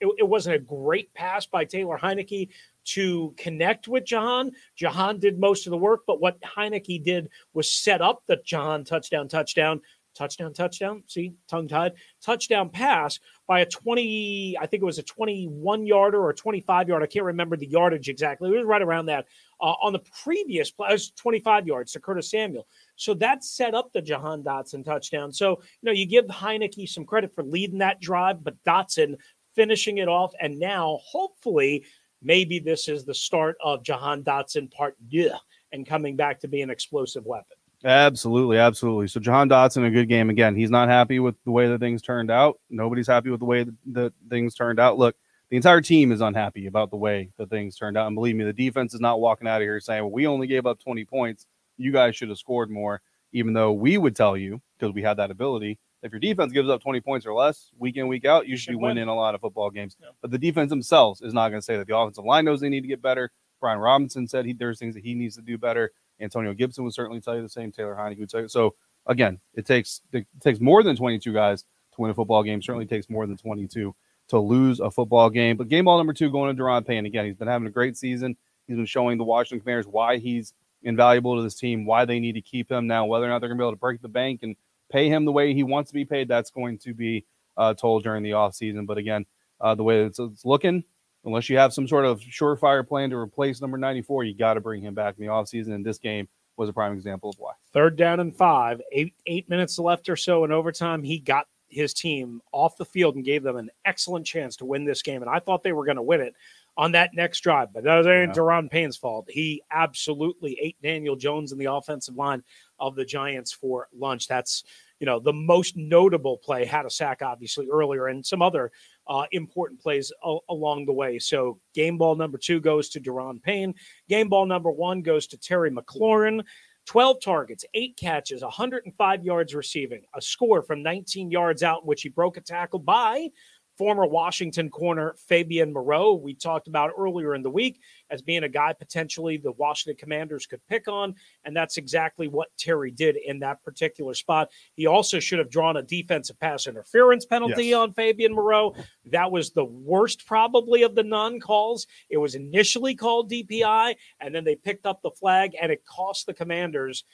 it, 0.00 0.08
it 0.18 0.28
wasn't 0.28 0.56
a 0.56 0.60
great 0.60 1.12
pass 1.14 1.46
by 1.46 1.64
Taylor 1.64 1.98
Heinicke 1.98 2.48
to 2.86 3.34
connect 3.36 3.88
with 3.88 4.04
Jahan. 4.04 4.52
Jahan 4.76 5.18
did 5.18 5.38
most 5.38 5.66
of 5.66 5.72
the 5.72 5.76
work, 5.76 6.02
but 6.06 6.20
what 6.20 6.40
Heinicke 6.40 7.02
did 7.02 7.28
was 7.52 7.70
set 7.70 8.00
up 8.00 8.22
the 8.26 8.40
Jahan 8.44 8.84
touchdown, 8.84 9.28
touchdown, 9.28 9.80
touchdown, 10.16 10.52
touchdown. 10.52 11.02
See, 11.06 11.34
tongue 11.48 11.68
tied, 11.68 11.92
touchdown 12.22 12.70
pass 12.70 13.20
by 13.46 13.60
a 13.60 13.66
20, 13.66 14.56
I 14.60 14.66
think 14.66 14.82
it 14.82 14.86
was 14.86 14.98
a 14.98 15.02
21 15.02 15.86
yarder 15.86 16.20
or 16.22 16.32
25 16.32 16.88
yard. 16.88 17.02
I 17.02 17.06
can't 17.06 17.24
remember 17.24 17.56
the 17.56 17.66
yardage 17.66 18.08
exactly. 18.08 18.48
It 18.48 18.56
was 18.56 18.66
right 18.66 18.82
around 18.82 19.06
that. 19.06 19.26
Uh, 19.60 19.74
on 19.82 19.92
the 19.92 20.02
previous 20.22 20.70
play, 20.70 20.88
it 20.88 20.92
was 20.92 21.10
25 21.12 21.66
yards 21.66 21.92
to 21.92 22.00
Curtis 22.00 22.30
Samuel. 22.30 22.66
So 22.96 23.14
that 23.14 23.44
set 23.44 23.74
up 23.74 23.92
the 23.92 24.02
Jahan 24.02 24.42
Dotson 24.42 24.84
touchdown. 24.84 25.32
So, 25.32 25.50
you 25.50 25.86
know, 25.86 25.92
you 25.92 26.06
give 26.06 26.26
Heinicke 26.26 26.88
some 26.88 27.04
credit 27.04 27.34
for 27.34 27.42
leading 27.42 27.78
that 27.78 28.00
drive, 28.00 28.42
but 28.42 28.62
Dotson 28.64 29.16
finishing 29.54 29.98
it 29.98 30.08
off. 30.08 30.32
And 30.40 30.58
now, 30.58 31.00
hopefully, 31.04 31.86
maybe 32.22 32.58
this 32.58 32.88
is 32.88 33.04
the 33.04 33.14
start 33.14 33.56
of 33.62 33.82
Jahan 33.82 34.22
Dotson 34.22 34.70
part 34.70 34.96
deux 35.08 35.30
and 35.72 35.86
coming 35.86 36.16
back 36.16 36.40
to 36.40 36.48
be 36.48 36.62
an 36.62 36.70
explosive 36.70 37.24
weapon. 37.24 37.56
Absolutely, 37.86 38.58
absolutely. 38.58 39.06
So 39.06 39.20
Jahan 39.20 39.48
Dotson, 39.48 39.86
a 39.86 39.90
good 39.90 40.08
game 40.08 40.28
again. 40.28 40.56
He's 40.56 40.72
not 40.72 40.88
happy 40.88 41.20
with 41.20 41.36
the 41.44 41.52
way 41.52 41.68
that 41.68 41.78
things 41.78 42.02
turned 42.02 42.32
out. 42.32 42.58
Nobody's 42.68 43.06
happy 43.06 43.30
with 43.30 43.38
the 43.38 43.46
way 43.46 43.64
that, 43.92 44.12
things 44.28 44.56
turned 44.56 44.80
out. 44.80 44.98
Look, 44.98 45.14
the 45.50 45.56
entire 45.56 45.80
team 45.80 46.10
is 46.10 46.20
unhappy 46.20 46.66
about 46.66 46.90
the 46.90 46.96
way 46.96 47.30
that 47.38 47.48
things 47.48 47.76
turned 47.76 47.96
out. 47.96 48.08
And 48.08 48.16
believe 48.16 48.34
me, 48.34 48.42
the 48.42 48.52
defense 48.52 48.92
is 48.92 49.00
not 49.00 49.20
walking 49.20 49.46
out 49.46 49.62
of 49.62 49.66
here 49.66 49.78
saying, 49.78 50.02
"Well, 50.02 50.10
we 50.10 50.26
only 50.26 50.48
gave 50.48 50.66
up 50.66 50.80
20 50.80 51.04
points. 51.04 51.46
You 51.76 51.92
guys 51.92 52.16
should 52.16 52.28
have 52.28 52.38
scored 52.38 52.70
more." 52.70 53.02
Even 53.32 53.52
though 53.52 53.72
we 53.72 53.98
would 53.98 54.16
tell 54.16 54.36
you 54.36 54.60
because 54.76 54.92
we 54.92 55.02
had 55.02 55.18
that 55.18 55.30
ability, 55.30 55.78
if 56.02 56.10
your 56.10 56.18
defense 56.18 56.52
gives 56.52 56.68
up 56.68 56.82
20 56.82 57.00
points 57.00 57.24
or 57.24 57.34
less 57.34 57.70
week 57.78 57.96
in 57.96 58.08
week 58.08 58.24
out, 58.24 58.48
you 58.48 58.56
should, 58.56 58.72
be 58.72 58.76
win. 58.76 58.96
winning 58.96 59.08
a 59.08 59.14
lot 59.14 59.36
of 59.36 59.40
football 59.40 59.70
games. 59.70 59.96
Yeah. 60.00 60.08
But 60.22 60.32
the 60.32 60.38
defense 60.38 60.70
themselves 60.70 61.22
is 61.22 61.32
not 61.32 61.50
going 61.50 61.60
to 61.60 61.64
say 61.64 61.76
that. 61.76 61.86
The 61.86 61.96
offensive 61.96 62.24
line 62.24 62.44
knows 62.44 62.60
they 62.60 62.68
need 62.68 62.80
to 62.80 62.88
get 62.88 63.02
better. 63.02 63.30
Brian 63.60 63.78
Robinson 63.78 64.26
said 64.26 64.44
he, 64.44 64.52
there's 64.52 64.78
things 64.78 64.94
that 64.94 65.04
he 65.04 65.14
needs 65.14 65.36
to 65.36 65.42
do 65.42 65.56
better. 65.58 65.92
Antonio 66.20 66.54
Gibson 66.54 66.84
would 66.84 66.94
certainly 66.94 67.20
tell 67.20 67.36
you 67.36 67.42
the 67.42 67.48
same. 67.48 67.72
Taylor 67.72 67.94
Heinicke 67.94 68.20
would 68.20 68.30
tell 68.30 68.42
you. 68.42 68.48
So 68.48 68.74
again, 69.06 69.40
it 69.54 69.66
takes 69.66 70.00
it 70.12 70.26
takes 70.40 70.60
more 70.60 70.82
than 70.82 70.96
22 70.96 71.32
guys 71.32 71.62
to 71.62 72.00
win 72.00 72.10
a 72.10 72.14
football 72.14 72.42
game. 72.42 72.62
Certainly 72.62 72.86
takes 72.86 73.08
more 73.08 73.26
than 73.26 73.36
22 73.36 73.94
to 74.28 74.38
lose 74.38 74.80
a 74.80 74.90
football 74.90 75.30
game. 75.30 75.56
But 75.56 75.68
game 75.68 75.84
ball 75.84 75.98
number 75.98 76.12
two 76.12 76.30
going 76.30 76.54
to 76.54 76.62
Daron 76.62 76.86
Payne. 76.86 77.06
Again, 77.06 77.26
he's 77.26 77.36
been 77.36 77.48
having 77.48 77.68
a 77.68 77.70
great 77.70 77.96
season. 77.96 78.36
He's 78.66 78.76
been 78.76 78.86
showing 78.86 79.18
the 79.18 79.24
Washington 79.24 79.60
Commanders 79.60 79.86
why 79.86 80.18
he's 80.18 80.52
invaluable 80.82 81.36
to 81.36 81.42
this 81.42 81.54
team, 81.54 81.86
why 81.86 82.04
they 82.04 82.18
need 82.18 82.34
to 82.34 82.40
keep 82.40 82.70
him 82.70 82.86
now. 82.86 83.06
Whether 83.06 83.26
or 83.26 83.28
not 83.28 83.40
they're 83.40 83.48
going 83.48 83.58
to 83.58 83.62
be 83.62 83.64
able 83.64 83.72
to 83.72 83.80
break 83.80 84.02
the 84.02 84.08
bank 84.08 84.40
and 84.42 84.56
pay 84.90 85.08
him 85.08 85.24
the 85.24 85.32
way 85.32 85.54
he 85.54 85.62
wants 85.62 85.90
to 85.90 85.94
be 85.94 86.04
paid, 86.04 86.28
that's 86.28 86.50
going 86.50 86.78
to 86.78 86.94
be 86.94 87.24
uh, 87.56 87.74
told 87.74 88.02
during 88.02 88.22
the 88.22 88.30
offseason. 88.30 88.86
But 88.86 88.98
again, 88.98 89.26
uh, 89.60 89.74
the 89.74 89.84
way 89.84 90.02
it's, 90.02 90.18
it's 90.18 90.44
looking, 90.44 90.84
unless 91.26 91.50
you 91.50 91.58
have 91.58 91.74
some 91.74 91.86
sort 91.86 92.06
of 92.06 92.20
surefire 92.20 92.86
plan 92.86 93.10
to 93.10 93.16
replace 93.16 93.60
number 93.60 93.76
94, 93.76 94.24
you 94.24 94.34
got 94.34 94.54
to 94.54 94.60
bring 94.60 94.80
him 94.80 94.94
back 94.94 95.16
in 95.18 95.26
the 95.26 95.30
offseason. 95.30 95.74
And 95.74 95.84
this 95.84 95.98
game 95.98 96.28
was 96.56 96.68
a 96.70 96.72
prime 96.72 96.92
example 96.92 97.30
of 97.30 97.36
why. 97.38 97.52
Third 97.72 97.96
down 97.96 98.20
and 98.20 98.34
five, 98.34 98.80
eight 98.92 99.14
eight 99.26 99.48
minutes 99.50 99.78
left 99.78 100.08
or 100.08 100.16
so 100.16 100.44
in 100.44 100.52
overtime. 100.52 101.02
He 101.02 101.18
got 101.18 101.46
his 101.68 101.92
team 101.92 102.40
off 102.52 102.76
the 102.76 102.84
field 102.84 103.16
and 103.16 103.24
gave 103.24 103.42
them 103.42 103.56
an 103.56 103.68
excellent 103.84 104.24
chance 104.24 104.56
to 104.56 104.64
win 104.64 104.84
this 104.84 105.02
game. 105.02 105.20
And 105.20 105.30
I 105.30 105.40
thought 105.40 105.62
they 105.62 105.72
were 105.72 105.84
going 105.84 105.96
to 105.96 106.02
win 106.02 106.20
it 106.20 106.34
on 106.78 106.92
that 106.92 107.10
next 107.14 107.40
drive, 107.40 107.72
but 107.72 107.84
that 107.84 108.06
ain't 108.06 108.36
Yeah. 108.36 108.42
Daron 108.42 108.70
Payne's 108.70 108.96
fault. 108.96 109.26
He 109.28 109.62
absolutely 109.70 110.58
ate 110.60 110.76
Daniel 110.82 111.16
Jones 111.16 111.52
in 111.52 111.58
the 111.58 111.72
offensive 111.72 112.16
line 112.16 112.42
of 112.78 112.94
the 112.94 113.04
Giants 113.04 113.52
for 113.52 113.88
lunch. 113.94 114.28
That's 114.28 114.62
you 115.00 115.06
know 115.06 115.18
the 115.18 115.32
most 115.32 115.76
notable 115.76 116.38
play. 116.38 116.64
Had 116.64 116.86
a 116.86 116.90
sack 116.90 117.20
obviously 117.22 117.68
earlier, 117.70 118.06
and 118.06 118.24
some 118.24 118.42
other 118.42 118.72
uh, 119.08 119.26
important 119.32 119.80
plays 119.80 120.12
a- 120.24 120.38
along 120.48 120.86
the 120.86 120.92
way. 120.92 121.18
So 121.18 121.60
game 121.74 121.98
ball 121.98 122.14
number 122.16 122.38
two 122.38 122.60
goes 122.60 122.88
to 122.90 123.00
Daron 123.00 123.42
Payne. 123.42 123.74
Game 124.08 124.28
ball 124.28 124.46
number 124.46 124.70
one 124.70 125.02
goes 125.02 125.26
to 125.28 125.38
Terry 125.38 125.70
McLaurin. 125.70 126.44
12 126.86 127.16
targets, 127.20 127.64
eight 127.74 127.96
catches, 127.96 128.42
105 128.42 129.24
yards 129.24 129.54
receiving, 129.56 130.02
a 130.14 130.22
score 130.22 130.62
from 130.62 130.84
19 130.84 131.32
yards 131.32 131.64
out, 131.64 131.82
in 131.82 131.86
which 131.86 132.02
he 132.02 132.08
broke 132.08 132.36
a 132.36 132.40
tackle 132.40 132.78
by 132.78 133.28
former 133.76 134.06
Washington 134.06 134.70
corner 134.70 135.14
Fabian 135.18 135.72
Moreau. 135.72 136.14
We 136.14 136.34
talked 136.34 136.68
about 136.68 136.92
earlier 136.98 137.34
in 137.34 137.42
the 137.42 137.50
week 137.50 137.80
as 138.10 138.22
being 138.22 138.44
a 138.44 138.48
guy 138.48 138.72
potentially 138.72 139.36
the 139.36 139.52
Washington 139.52 139.98
Commanders 139.98 140.46
could 140.46 140.66
pick 140.66 140.88
on. 140.88 141.14
And 141.44 141.56
that's 141.56 141.76
exactly 141.76 142.28
what 142.28 142.48
Terry 142.58 142.90
did 142.90 143.16
in 143.16 143.40
that 143.40 143.62
particular 143.62 144.14
spot. 144.14 144.50
He 144.74 144.86
also 144.86 145.20
should 145.20 145.38
have 145.38 145.50
drawn 145.50 145.76
a 145.76 145.82
defensive 145.82 146.38
pass 146.40 146.66
interference 146.66 147.26
penalty 147.26 147.66
Yes. 147.66 147.76
on 147.76 147.92
Fabian 147.92 148.34
Moreau. 148.34 148.74
That 149.06 149.30
was 149.30 149.50
the 149.50 149.64
worst, 149.64 150.26
probably, 150.26 150.82
of 150.82 150.94
the 150.94 151.04
non 151.04 151.40
calls. 151.40 151.86
It 152.08 152.16
was 152.16 152.34
initially 152.34 152.94
called 152.94 153.30
DPI, 153.30 153.96
and 154.20 154.34
then 154.34 154.44
they 154.44 154.56
picked 154.56 154.86
up 154.86 155.02
the 155.02 155.10
flag, 155.10 155.54
and 155.60 155.70
it 155.70 155.84
cost 155.84 156.26
the 156.26 156.34
Commanders, 156.34 157.04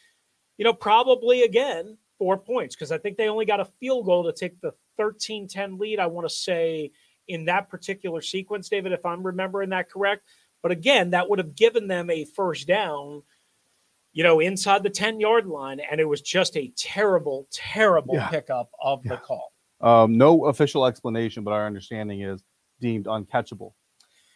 you 0.59 0.65
know, 0.65 0.73
probably 0.75 1.43
again 1.43 1.99
four 2.19 2.39
points 2.39 2.77
because 2.77 2.93
I 2.93 2.99
think 2.99 3.17
they 3.17 3.29
only 3.29 3.45
got 3.45 3.59
a 3.59 3.65
field 3.65 4.07
goal 4.07 4.23
to 4.25 4.33
take 4.33 4.61
the 4.61 4.73
13 4.97 5.49
10 5.49 5.79
lead. 5.79 5.99
I 5.99 6.07
want 6.07 6.29
to 6.29 6.35
say 6.35 6.91
in 7.29 7.45
that 7.47 7.69
particular 7.69 8.21
sequence, 8.21 8.69
David, 8.69 8.93
if 8.93 9.05
I'm 9.07 9.23
remembering 9.23 9.71
that 9.71 9.91
correct. 9.91 10.23
But 10.63 10.73
again, 10.73 11.11
that 11.11 11.29
would 11.29 11.39
have 11.39 11.55
given 11.57 11.89
them 11.89 12.09
a 12.11 12.25
first 12.25 12.67
down, 12.69 13.23
you 14.13 14.23
know, 14.23 14.41
inside 14.41 14.83
the 14.83 14.91
10 14.91 15.21
yard 15.21 15.47
line. 15.47 15.81
And 15.81 16.01
it 16.01 16.05
was 16.05 16.21
just 16.21 16.57
a 16.57 16.73
terrible, 16.77 17.49
terrible 17.53 18.15
Yeah. 18.15 18.29
pickup 18.29 18.71
of 18.81 19.03
the 19.03 19.17
call. 19.17 19.53
Um, 19.81 20.17
no 20.17 20.47
official 20.47 20.87
explanation, 20.87 21.43
but 21.43 21.53
our 21.53 21.67
understanding 21.67 22.23
is 22.23 22.45
deemed 22.81 23.07
uncatchable. 23.07 23.73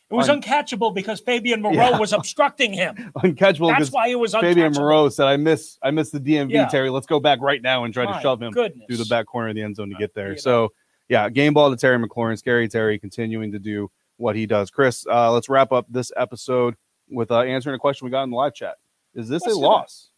It 0.09 0.15
was 0.15 0.29
Un- 0.29 0.41
uncatchable 0.41 0.95
because 0.95 1.19
Fabian 1.21 1.61
Moreau 1.63 1.75
Yeah. 1.75 1.99
was 1.99 2.13
obstructing 2.13 2.73
him. 2.73 2.95
Uncatchable 3.17 3.77
That's 3.77 3.91
why 3.91 4.07
it 4.09 4.15
was 4.19 4.35
uncatchable. 4.35 4.41
Fabian 4.43 4.73
Moreau 4.73 5.09
said, 5.09 5.27
"I 5.27 5.37
miss, 5.37 5.79
I 5.83 5.91
miss 5.91 6.11
the 6.11 6.21
DMV, 6.21 6.53
Yeah. 6.53 6.67
Terry. 6.69 6.91
Let's 6.91 7.07
go 7.09 7.19
back 7.19 7.41
right 7.41 7.61
now 7.61 7.83
and 7.85 7.93
try 7.93 8.07
to 8.07 8.21
shove 8.21 8.41
him 8.41 8.53
goodness. 8.53 8.87
through 8.87 8.99
the 8.99 9.07
back 9.07 9.27
corner 9.27 9.49
of 9.49 9.57
the 9.57 9.63
end 9.63 9.75
zone 9.77 9.91
to 9.91 9.97
get 9.97 10.15
there." 10.15 10.29
you 10.29 10.33
know. 10.35 10.37
So, 10.37 10.73
yeah, 11.09 11.29
game 11.29 11.55
ball 11.55 11.71
to 11.71 11.77
Terry 11.77 11.99
McLaurin. 11.99 12.39
Scary 12.39 12.69
Terry 12.69 12.99
continuing 13.01 13.51
to 13.53 13.59
do 13.59 13.91
what 14.17 14.37
he 14.37 14.47
does. 14.47 14.71
Chris, 14.71 15.05
uh, 15.11 15.33
let's 15.33 15.49
wrap 15.49 15.73
up 15.73 15.87
this 15.91 16.13
episode 16.17 16.77
with 17.11 17.31
uh, 17.33 17.41
answering 17.41 17.75
a 17.75 17.79
question 17.79 18.05
we 18.05 18.11
got 18.13 18.23
in 18.23 18.31
the 18.31 18.37
live 18.37 18.55
chat. 18.55 18.77
Is 19.15 19.29
this 19.29 19.43
Let's 19.45 19.57
a 19.57 19.61
loss? 19.61 20.11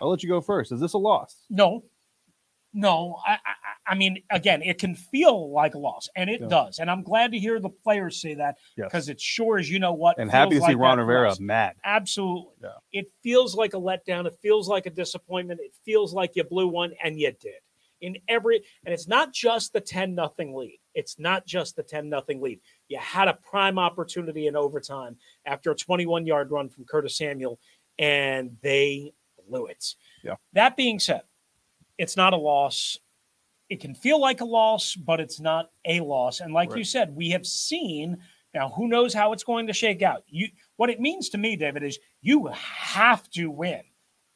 I'll 0.00 0.10
let 0.10 0.22
you 0.22 0.28
go 0.28 0.40
first. 0.40 0.72
Is 0.72 0.80
this 0.80 0.92
a 0.92 0.98
loss? 0.98 1.36
No, 1.50 1.84
No, 2.72 3.18
I, 3.26 3.38
I, 3.86 3.94
mean, 3.94 4.22
again, 4.30 4.62
it 4.62 4.78
can 4.78 4.94
feel 4.94 5.50
like 5.52 5.74
a 5.74 5.78
loss, 5.78 6.08
and 6.16 6.28
it 6.28 6.40
Yeah. 6.40 6.48
does. 6.48 6.78
And 6.78 6.90
I'm 6.90 7.02
glad 7.02 7.32
to 7.32 7.38
hear 7.38 7.60
the 7.60 7.68
players 7.68 8.20
say 8.20 8.34
that 8.34 8.58
Yes. 8.76 8.86
because 8.86 9.08
it 9.08 9.20
sure 9.20 9.58
as 9.58 9.70
you 9.70 9.78
know 9.78 9.92
what. 9.92 10.18
And 10.18 10.30
happy 10.30 10.56
to 10.56 10.60
see 10.60 10.66
like 10.68 10.78
Ron 10.78 10.98
that 10.98 11.04
Rivera 11.04 11.30
us. 11.30 11.40
mad. 11.40 11.76
Absolutely. 11.84 12.54
Yeah. 12.62 12.70
It 12.92 13.12
feels 13.22 13.54
like 13.54 13.74
a 13.74 13.78
letdown. 13.78 14.26
It 14.26 14.36
feels 14.42 14.68
like 14.68 14.86
a 14.86 14.90
disappointment. 14.90 15.60
It 15.62 15.74
feels 15.84 16.12
like 16.12 16.34
you 16.34 16.44
blew 16.44 16.68
one 16.68 16.92
and 17.02 17.18
you 17.20 17.32
did. 17.32 17.60
In 18.02 18.18
every 18.28 18.62
and 18.84 18.92
it's 18.92 19.08
not 19.08 19.32
just 19.32 19.72
the 19.72 19.80
10 19.80 20.14
nothing 20.14 20.54
lead. 20.54 20.78
It's 20.94 21.18
not 21.18 21.46
just 21.46 21.76
the 21.76 21.82
10 21.82 22.10
nothing 22.10 22.42
lead. 22.42 22.60
You 22.88 22.98
had 22.98 23.26
a 23.28 23.34
prime 23.34 23.78
opportunity 23.78 24.48
in 24.48 24.54
overtime 24.56 25.16
after 25.46 25.70
a 25.70 25.74
21 25.74 26.26
yard 26.26 26.50
run 26.50 26.68
from 26.68 26.84
Curtis 26.84 27.16
Samuel, 27.16 27.58
and 27.98 28.58
they 28.60 29.12
blew 29.48 29.66
it. 29.66 29.94
Yeah. 30.22 30.36
That 30.52 30.76
being 30.76 30.98
said, 30.98 31.22
it's 31.96 32.16
not 32.18 32.34
a 32.34 32.36
loss. 32.36 32.98
It 33.68 33.80
can 33.80 33.94
feel 33.94 34.20
like 34.20 34.40
a 34.40 34.44
loss, 34.44 34.94
but 34.94 35.18
it's 35.20 35.40
not 35.40 35.70
a 35.84 36.00
loss. 36.00 36.40
And 36.40 36.54
like 36.54 36.74
you 36.76 36.84
said, 36.84 37.16
we 37.16 37.30
have 37.30 37.46
seen 37.46 38.18
now 38.54 38.68
who 38.70 38.86
knows 38.88 39.12
how 39.12 39.32
it's 39.32 39.42
going 39.44 39.66
to 39.66 39.72
shake 39.72 40.02
out. 40.02 40.22
You 40.28 40.48
what 40.76 40.88
it 40.90 41.00
means 41.00 41.28
to 41.30 41.38
me, 41.38 41.56
David, 41.56 41.82
is 41.82 41.98
you 42.22 42.46
have 42.52 43.28
to 43.30 43.50
win 43.50 43.82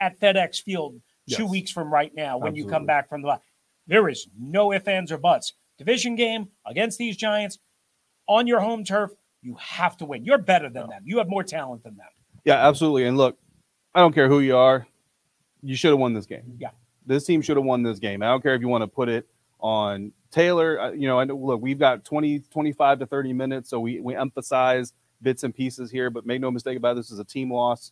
at 0.00 0.18
FedEx 0.20 0.62
Field 0.62 0.94
two 1.28 1.42
Yes. 1.42 1.50
weeks 1.50 1.70
from 1.70 1.92
right 1.92 2.12
now 2.14 2.38
when 2.38 2.56
you 2.56 2.66
come 2.66 2.86
back 2.86 3.08
from 3.08 3.22
the. 3.22 3.40
There 3.86 4.08
is 4.08 4.26
no 4.38 4.72
ifs, 4.72 4.86
ands, 4.88 5.12
or 5.12 5.18
buts. 5.18 5.54
Division 5.78 6.14
game 6.16 6.48
against 6.66 6.98
these 6.98 7.16
Giants 7.16 7.58
on 8.26 8.46
your 8.46 8.60
home 8.60 8.84
turf, 8.84 9.10
you 9.42 9.56
have 9.58 9.96
to 9.98 10.04
win. 10.04 10.24
You're 10.24 10.38
better 10.38 10.68
than 10.68 10.88
them. 10.88 11.02
You 11.04 11.18
have 11.18 11.28
more 11.28 11.42
talent 11.42 11.82
than 11.82 11.96
them. 11.96 12.06
Yeah, 12.44 12.66
absolutely. 12.68 13.04
And 13.06 13.16
look, 13.16 13.38
I 13.94 14.00
don't 14.00 14.12
care 14.14 14.28
who 14.28 14.40
you 14.40 14.56
are. 14.56 14.86
You 15.62 15.74
should 15.76 15.90
have 15.90 15.98
won 15.98 16.14
this 16.14 16.26
game. 16.26 16.56
Yeah. 16.58 16.70
This 17.10 17.24
team 17.24 17.42
should 17.42 17.56
have 17.56 17.66
won 17.66 17.82
this 17.82 17.98
game. 17.98 18.22
I 18.22 18.26
don't 18.26 18.40
care 18.40 18.54
if 18.54 18.60
you 18.60 18.68
want 18.68 18.82
to 18.82 18.86
put 18.86 19.08
it 19.08 19.26
on 19.58 20.12
Taylor. 20.30 20.80
uh, 20.80 20.90
You 20.92 21.08
know, 21.08 21.18
I 21.18 21.24
know, 21.24 21.34
look, 21.36 21.60
we've 21.60 21.78
got 21.78 22.04
20, 22.04 22.38
25 22.38 23.00
to 23.00 23.06
30 23.06 23.32
minutes. 23.32 23.68
So 23.68 23.80
we, 23.80 24.00
we 24.00 24.14
emphasize 24.14 24.92
bits 25.20 25.42
and 25.42 25.52
pieces 25.52 25.90
here, 25.90 26.08
but 26.08 26.24
make 26.24 26.40
no 26.40 26.52
mistake 26.52 26.76
about 26.76 26.92
it, 26.92 26.96
this 26.96 27.10
is 27.10 27.18
a 27.18 27.24
team 27.24 27.52
loss, 27.52 27.90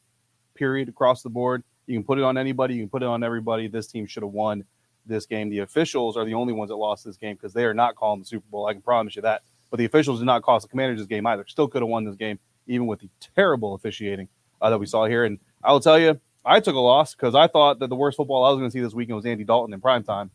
period, 0.55 0.89
across 0.89 1.23
the 1.23 1.31
board. 1.31 1.65
You 1.87 1.97
can 1.97 2.05
put 2.05 2.19
it 2.19 2.23
on 2.23 2.39
anybody. 2.39 2.75
You 2.75 2.83
can 2.83 2.91
put 2.91 3.03
it 3.03 3.07
on 3.07 3.25
everybody. 3.25 3.67
This 3.67 3.89
team 3.89 4.07
should 4.07 4.23
have 4.23 4.31
won 4.31 4.63
this 5.05 5.27
game. 5.27 5.49
The 5.51 5.61
officials 5.61 6.17
are 6.17 6.25
the 6.25 6.35
only 6.35 6.53
ones 6.53 6.69
that 6.69 6.77
lost 6.77 7.05
this 7.05 7.17
game 7.17 7.35
because 7.35 7.53
they 7.53 7.65
are 7.65 7.75
not 7.75 7.97
calling 7.97 8.21
the 8.21 8.27
Super 8.27 8.47
Bowl. 8.53 8.67
I 8.67 8.73
can 8.73 8.83
promise 8.83 9.17
you 9.17 9.23
that. 9.23 9.43
But 9.71 9.79
the 9.79 9.85
officials 9.85 10.21
did 10.21 10.27
not 10.27 10.43
cost 10.43 10.63
the 10.63 10.69
Commanders 10.69 11.01
this 11.01 11.09
game 11.09 11.27
either. 11.27 11.45
Still 11.49 11.67
could 11.67 11.83
have 11.83 11.89
won 11.89 12.05
this 12.05 12.15
game, 12.15 12.39
even 12.69 12.87
with 12.87 13.01
the 13.01 13.09
terrible 13.35 13.75
officiating 13.75 14.29
uh, 14.63 14.71
that 14.71 14.79
we 14.79 14.87
saw 14.87 15.07
here. 15.07 15.25
And 15.25 15.41
I 15.65 15.73
will 15.73 15.81
tell 15.81 15.99
you, 15.99 16.21
I 16.45 16.61
took 16.61 16.75
a 16.75 16.81
loss 16.81 17.15
because 17.15 17.35
I 17.35 17.47
thought 17.47 17.79
that 17.81 17.89
the 17.89 17.97
worst 17.97 18.17
football 18.17 18.45
I 18.45 18.51
was 18.51 18.59
going 18.59 18.71
to 18.71 18.73
see 18.73 18.81
this 18.81 18.95
weekend 18.95 19.17
was 19.17 19.27
Andy 19.27 19.45
Dalton 19.45 19.75
in 19.75 19.81
prime 19.81 20.03
time. 20.03 20.31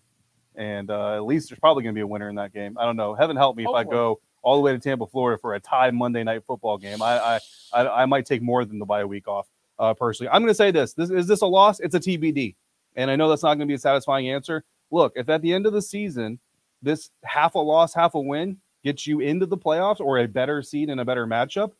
And 0.56 0.92
uh, 0.92 1.16
at 1.16 1.26
least 1.26 1.50
there's 1.50 1.60
probably 1.60 1.84
going 1.84 1.96
to 1.96 1.98
be 1.98 2.04
a 2.04 2.08
winner 2.08 2.30
in 2.30 2.36
that 2.36 2.54
game. 2.54 2.78
I 2.78 2.86
don't 2.86 2.96
know. 2.96 3.16
Heaven 3.16 3.36
help 3.36 3.58
me 3.58 3.64
if 3.64 3.70
I 3.70 3.84
go 3.84 4.20
all 4.44 4.56
the 4.56 4.62
way 4.62 4.72
to 4.74 4.80
Tampa, 4.80 5.08
Florida 5.08 5.40
for 5.40 5.56
a 5.56 5.60
tie 5.60 5.90
Monday 5.90 6.24
night 6.24 6.44
football 6.46 6.78
game. 6.78 7.02
I 7.02 7.18
I, 7.18 7.40
I, 7.74 8.02
I 8.04 8.06
might 8.06 8.26
take 8.26 8.42
more 8.44 8.64
than 8.66 8.78
the 8.78 8.86
bye 8.86 9.06
week 9.06 9.28
off 9.28 9.48
uh, 9.80 9.94
personally. 9.94 10.30
I'm 10.32 10.42
going 10.42 10.52
to 10.52 10.56
say 10.56 10.70
this. 10.70 10.94
This 10.94 11.10
is 11.10 11.28
this 11.28 11.42
a 11.42 11.48
loss? 11.48 11.80
It's 11.80 11.96
a 11.96 12.00
TBD. 12.00 12.56
And 12.96 13.10
I 13.10 13.16
know 13.16 13.30
that's 13.30 13.42
not 13.42 13.56
going 13.56 13.68
to 13.68 13.72
be 13.72 13.74
a 13.74 13.80
satisfying 13.80 14.30
answer. 14.30 14.64
Look, 14.92 15.14
if 15.16 15.30
at 15.30 15.42
the 15.42 15.54
end 15.54 15.66
of 15.66 15.74
the 15.74 15.82
season, 15.82 16.40
this 16.82 17.10
half 17.24 17.56
a 17.56 17.60
loss, 17.60 17.94
half 17.94 18.14
a 18.14 18.20
win 18.20 18.58
gets 18.84 19.08
you 19.08 19.22
into 19.22 19.46
the 19.46 19.58
playoffs 19.58 20.00
or 20.00 20.20
a 20.20 20.28
better 20.28 20.62
seed 20.62 20.90
and 20.90 21.02
a 21.02 21.06
better 21.06 21.26
matchup, 21.26 21.72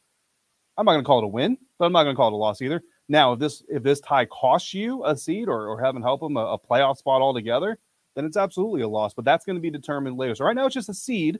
I'm 0.78 0.86
not 0.86 0.94
going 0.94 1.04
to 1.04 1.08
call 1.08 1.20
it 1.20 1.26
a 1.26 1.28
win, 1.28 1.58
but 1.78 1.86
I'm 1.86 1.92
not 1.92 2.04
going 2.04 2.16
to 2.16 2.18
call 2.18 2.30
it 2.30 2.34
a 2.34 2.38
loss 2.38 2.62
either. 2.62 2.84
Now, 3.14 3.34
if 3.34 3.40
this 3.40 3.62
if 3.70 3.84
this 3.84 4.00
tie 4.00 4.26
costs 4.26 4.74
you 4.74 5.06
a 5.06 5.16
seed 5.16 5.48
or, 5.48 5.68
or 5.68 5.80
having 5.80 6.02
help 6.02 6.22
them 6.22 6.36
a, 6.36 6.54
a 6.54 6.58
playoff 6.58 6.98
spot 6.98 7.22
altogether, 7.22 7.78
then 8.16 8.26
it's 8.26 8.38
absolutely 8.38 8.82
a 8.82 8.88
loss. 8.88 9.14
But 9.14 9.24
that's 9.24 9.46
going 9.46 9.56
to 9.56 9.62
be 9.62 9.70
determined 9.70 10.18
later. 10.18 10.34
So 10.34 10.46
right 10.46 10.56
now, 10.56 10.66
it's 10.66 10.74
just 10.74 10.90
a 10.90 10.96
seed 10.96 11.40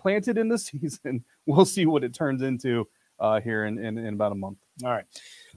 planted 0.00 0.38
in 0.38 0.48
the 0.48 0.56
season. 0.70 1.22
We'll 1.44 1.66
see 1.66 1.84
what 1.84 2.02
it 2.02 2.14
turns 2.14 2.40
into 2.40 2.88
uh, 3.20 3.42
here 3.42 3.66
in, 3.66 3.78
in 3.78 3.98
in 3.98 4.14
about 4.14 4.32
a 4.32 4.36
month. 4.36 4.56
All 4.82 4.88
right. 4.88 5.04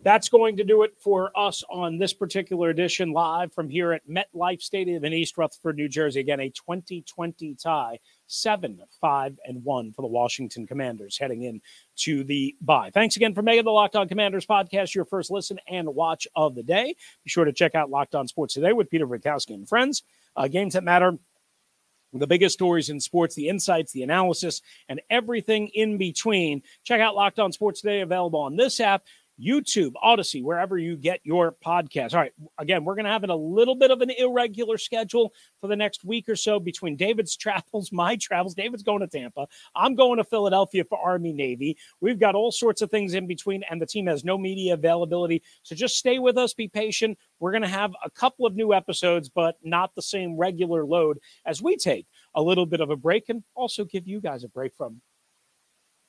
That's 0.03 0.27
going 0.27 0.57
to 0.57 0.65
do 0.65 0.83
it 0.83 0.93
for 0.99 1.31
us 1.39 1.63
on 1.69 1.99
this 1.99 2.13
particular 2.13 2.69
edition 2.69 3.13
live 3.13 3.53
from 3.53 3.69
here 3.69 3.93
at 3.93 4.01
MetLife 4.09 4.61
Stadium 4.61 5.05
in 5.05 5.13
East 5.13 5.37
Rutherford, 5.37 5.77
New 5.77 5.87
Jersey. 5.87 6.19
Again, 6.19 6.41
a 6.41 6.49
2020 6.49 7.55
tie, 7.55 7.97
7 8.27 8.79
5 9.01 9.39
and 9.45 9.63
1 9.63 9.93
for 9.93 10.01
the 10.01 10.07
Washington 10.07 10.67
Commanders 10.67 11.17
heading 11.17 11.43
in 11.43 11.61
to 11.97 12.23
the 12.23 12.55
bye. 12.61 12.91
Thanks 12.93 13.15
again 13.15 13.33
for 13.33 13.41
making 13.41 13.65
the 13.65 13.71
Locked 13.71 13.95
On 13.95 14.07
Commanders 14.07 14.45
podcast 14.45 14.95
your 14.95 15.05
first 15.05 15.31
listen 15.31 15.59
and 15.67 15.93
watch 15.93 16.27
of 16.35 16.55
the 16.55 16.63
day. 16.63 16.95
Be 17.23 17.29
sure 17.29 17.45
to 17.45 17.53
check 17.53 17.75
out 17.75 17.89
Locked 17.89 18.15
On 18.15 18.27
Sports 18.27 18.53
Today 18.53 18.73
with 18.73 18.89
Peter 18.89 19.07
Bukowski 19.07 19.53
and 19.53 19.67
friends. 19.67 20.03
Uh, 20.35 20.47
games 20.47 20.73
that 20.73 20.83
matter 20.83 21.17
the 22.19 22.27
biggest 22.27 22.53
stories 22.53 22.89
in 22.89 22.99
sports, 22.99 23.35
the 23.35 23.49
insights, 23.49 23.91
the 23.91 24.03
analysis, 24.03 24.61
and 24.89 25.01
everything 25.09 25.69
in 25.73 25.97
between. 25.97 26.61
Check 26.83 27.01
out 27.01 27.15
Locked 27.15 27.39
On 27.39 27.51
Sports 27.51 27.81
Today, 27.81 28.01
available 28.01 28.39
on 28.39 28.55
this 28.55 28.79
app, 28.79 29.03
YouTube, 29.41 29.93
Audacy, 30.03 30.43
wherever 30.43 30.77
you 30.77 30.95
get 30.95 31.19
your 31.23 31.55
podcast. 31.65 32.13
All 32.13 32.19
right, 32.19 32.31
again, 32.57 32.85
we're 32.85 32.95
going 32.95 33.05
to 33.05 33.11
have 33.11 33.23
a 33.23 33.35
little 33.35 33.75
bit 33.75 33.91
of 33.91 34.01
an 34.01 34.09
irregular 34.11 34.77
schedule 34.77 35.33
for 35.59 35.67
the 35.67 35.75
next 35.75 36.05
week 36.05 36.29
or 36.29 36.35
so 36.35 36.59
between 36.59 36.95
David's 36.95 37.35
travels, 37.45 37.91
my 37.91 38.15
travels. 38.15 38.55
David's 38.55 38.83
going 38.83 39.01
to 39.01 39.07
Tampa. 39.07 39.47
I'm 39.75 39.95
going 39.95 40.17
to 40.17 40.23
Philadelphia 40.23 40.83
for 40.85 40.97
Army 40.97 41.33
Navy. 41.33 41.77
We've 41.99 42.19
got 42.19 42.35
all 42.35 42.51
sorts 42.51 42.81
of 42.81 42.89
things 42.89 43.13
in 43.13 43.27
between, 43.27 43.63
and 43.69 43.81
the 43.81 43.85
team 43.85 44.07
has 44.07 44.23
no 44.23 44.37
media 44.37 44.73
availability. 44.73 45.43
So 45.63 45.75
just 45.75 45.97
stay 45.97 46.19
with 46.19 46.37
us, 46.37 46.53
be 46.53 46.67
patient. 46.67 47.17
We're 47.39 47.51
going 47.51 47.63
to 47.63 47.67
have 47.67 47.93
a 48.03 48.09
couple 48.09 48.45
of 48.45 48.55
new 48.55 48.73
episodes, 48.73 49.29
but 49.29 49.55
not 49.63 49.93
the 49.95 50.01
same 50.01 50.37
regular 50.37 50.85
load 50.85 51.19
as 51.45 51.61
we 51.61 51.75
take 51.75 52.07
a 52.35 52.41
little 52.41 52.65
bit 52.65 52.81
of 52.81 52.89
a 52.89 52.95
break 52.95 53.29
and 53.29 53.43
also 53.53 53.85
give 53.85 54.07
you 54.07 54.21
guys 54.21 54.43
a 54.43 54.49
break 54.49 54.73
from 54.75 55.01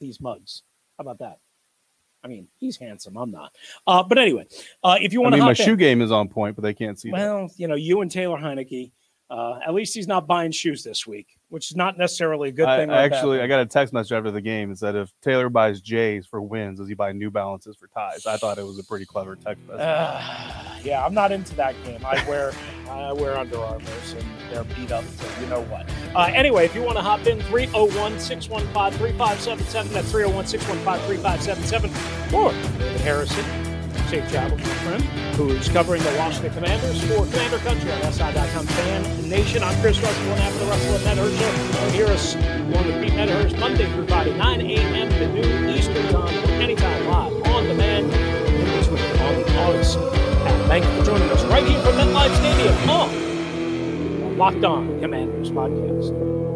these 0.00 0.20
mugs. 0.20 0.62
How 0.98 1.02
about 1.02 1.18
that? 1.18 1.38
I 2.26 2.28
mean, 2.28 2.48
he's 2.58 2.76
handsome. 2.76 3.16
I'm 3.16 3.30
not. 3.30 3.52
Uh, 3.86 4.02
but 4.02 4.18
anyway, 4.18 4.46
uh, 4.82 4.98
if 5.00 5.12
you 5.12 5.20
want 5.20 5.34
to 5.34 5.36
I 5.36 5.38
mean, 5.38 5.44
my 5.44 5.50
in- 5.50 5.54
shoe 5.54 5.76
game 5.76 6.02
is 6.02 6.10
on 6.10 6.28
point, 6.28 6.56
but 6.56 6.62
they 6.62 6.74
can't 6.74 6.98
see 6.98 7.10
that. 7.10 7.16
well, 7.16 7.48
you 7.56 7.68
know, 7.68 7.76
you 7.76 8.00
and 8.00 8.10
Taylor 8.10 8.36
Heinicke. 8.36 8.90
Uh, 9.28 9.58
at 9.66 9.74
least 9.74 9.92
he's 9.94 10.06
not 10.06 10.26
buying 10.28 10.52
shoes 10.52 10.84
this 10.84 11.04
week, 11.04 11.26
which 11.48 11.70
is 11.70 11.76
not 11.76 11.98
necessarily 11.98 12.50
a 12.50 12.52
good 12.52 12.68
I, 12.68 12.76
thing. 12.76 12.90
I 12.90 13.02
actually. 13.02 13.40
I 13.40 13.48
got 13.48 13.60
a 13.60 13.66
text 13.66 13.92
message 13.92 14.12
after 14.12 14.30
the 14.30 14.40
game 14.40 14.68
that 14.70 14.78
said 14.78 14.94
if 14.94 15.12
Taylor 15.20 15.48
buys 15.48 15.80
J's 15.80 16.26
for 16.26 16.40
wins, 16.40 16.78
does 16.78 16.88
he 16.88 16.94
buy 16.94 17.10
New 17.10 17.30
Balances 17.30 17.76
for 17.76 17.88
ties? 17.88 18.24
I 18.24 18.36
thought 18.36 18.58
it 18.58 18.64
was 18.64 18.78
a 18.78 18.84
pretty 18.84 19.04
clever 19.04 19.34
text 19.34 19.66
message. 19.66 19.80
Uh, 19.80 20.78
yeah, 20.84 21.04
I'm 21.04 21.12
not 21.12 21.32
into 21.32 21.56
that 21.56 21.74
game. 21.84 22.04
I 22.06 22.24
wear 22.28 22.52
I 22.88 23.12
wear 23.12 23.36
Under 23.36 23.58
Armours 23.58 24.12
and 24.12 24.24
they're 24.50 24.64
beat 24.64 24.92
up, 24.92 25.04
so 25.04 25.40
you 25.40 25.46
know 25.48 25.62
what. 25.64 25.90
Uh, 26.14 26.30
anyway, 26.32 26.64
if 26.64 26.74
you 26.74 26.82
want 26.82 26.96
to 26.96 27.02
hop 27.02 27.26
in, 27.26 27.40
301 27.42 28.20
615 28.20 28.98
3577. 28.98 29.92
That's 29.92 30.10
301 30.10 30.46
615 30.46 31.06
3577. 31.06 32.34
Or 32.34 32.52
David 32.78 33.00
Harrison, 33.00 33.44
safe 34.06 34.30
travels, 34.30 34.60
my 34.60 34.66
friend, 34.66 35.02
who's 35.34 35.68
covering 35.68 36.02
the 36.02 36.14
Washington 36.16 36.52
Commanders 36.54 37.02
for 37.02 37.26
Commander 37.26 37.58
Country 37.58 37.90
on 37.90 38.12
SI.com 38.12 38.66
FanNation. 38.66 39.62
I'm 39.62 39.80
Chris 39.80 39.98
Russell, 40.00 40.28
one 40.28 40.38
half 40.38 40.52
of 40.52 40.60
the 40.60 40.66
Russell 40.66 40.94
and 40.94 41.04
Medhurst 41.04 41.38
Show. 41.38 41.50
You 41.50 41.70
can 41.72 41.92
hear 41.92 42.06
us 42.06 42.34
along 42.36 42.86
with 42.86 43.02
Pete 43.02 43.14
Medhurst 43.14 43.58
Monday 43.58 43.90
through 43.92 44.06
Friday, 44.06 44.36
9 44.36 44.60
a.m. 44.60 45.08
to 45.08 45.32
noon 45.34 45.68
Eastern 45.70 46.06
Time, 46.12 46.34
anytime 46.60 47.06
live, 47.08 47.32
on 47.48 47.64
demand, 47.64 48.12
in 48.12 48.78
between, 48.78 49.20
on 49.20 49.34
the. 49.34 49.46
Thank 50.68 50.84
you 50.84 50.98
for 50.98 51.04
joining 51.04 51.28
us 51.30 51.44
right 51.44 51.66
here 51.66 51.80
from 51.80 51.94
MetLife 51.94 52.34
Stadium 52.36 52.90
on 52.90 54.38
Locked 54.38 54.64
On 54.64 55.00
Commanders 55.00 55.50
podcast. 55.50 56.55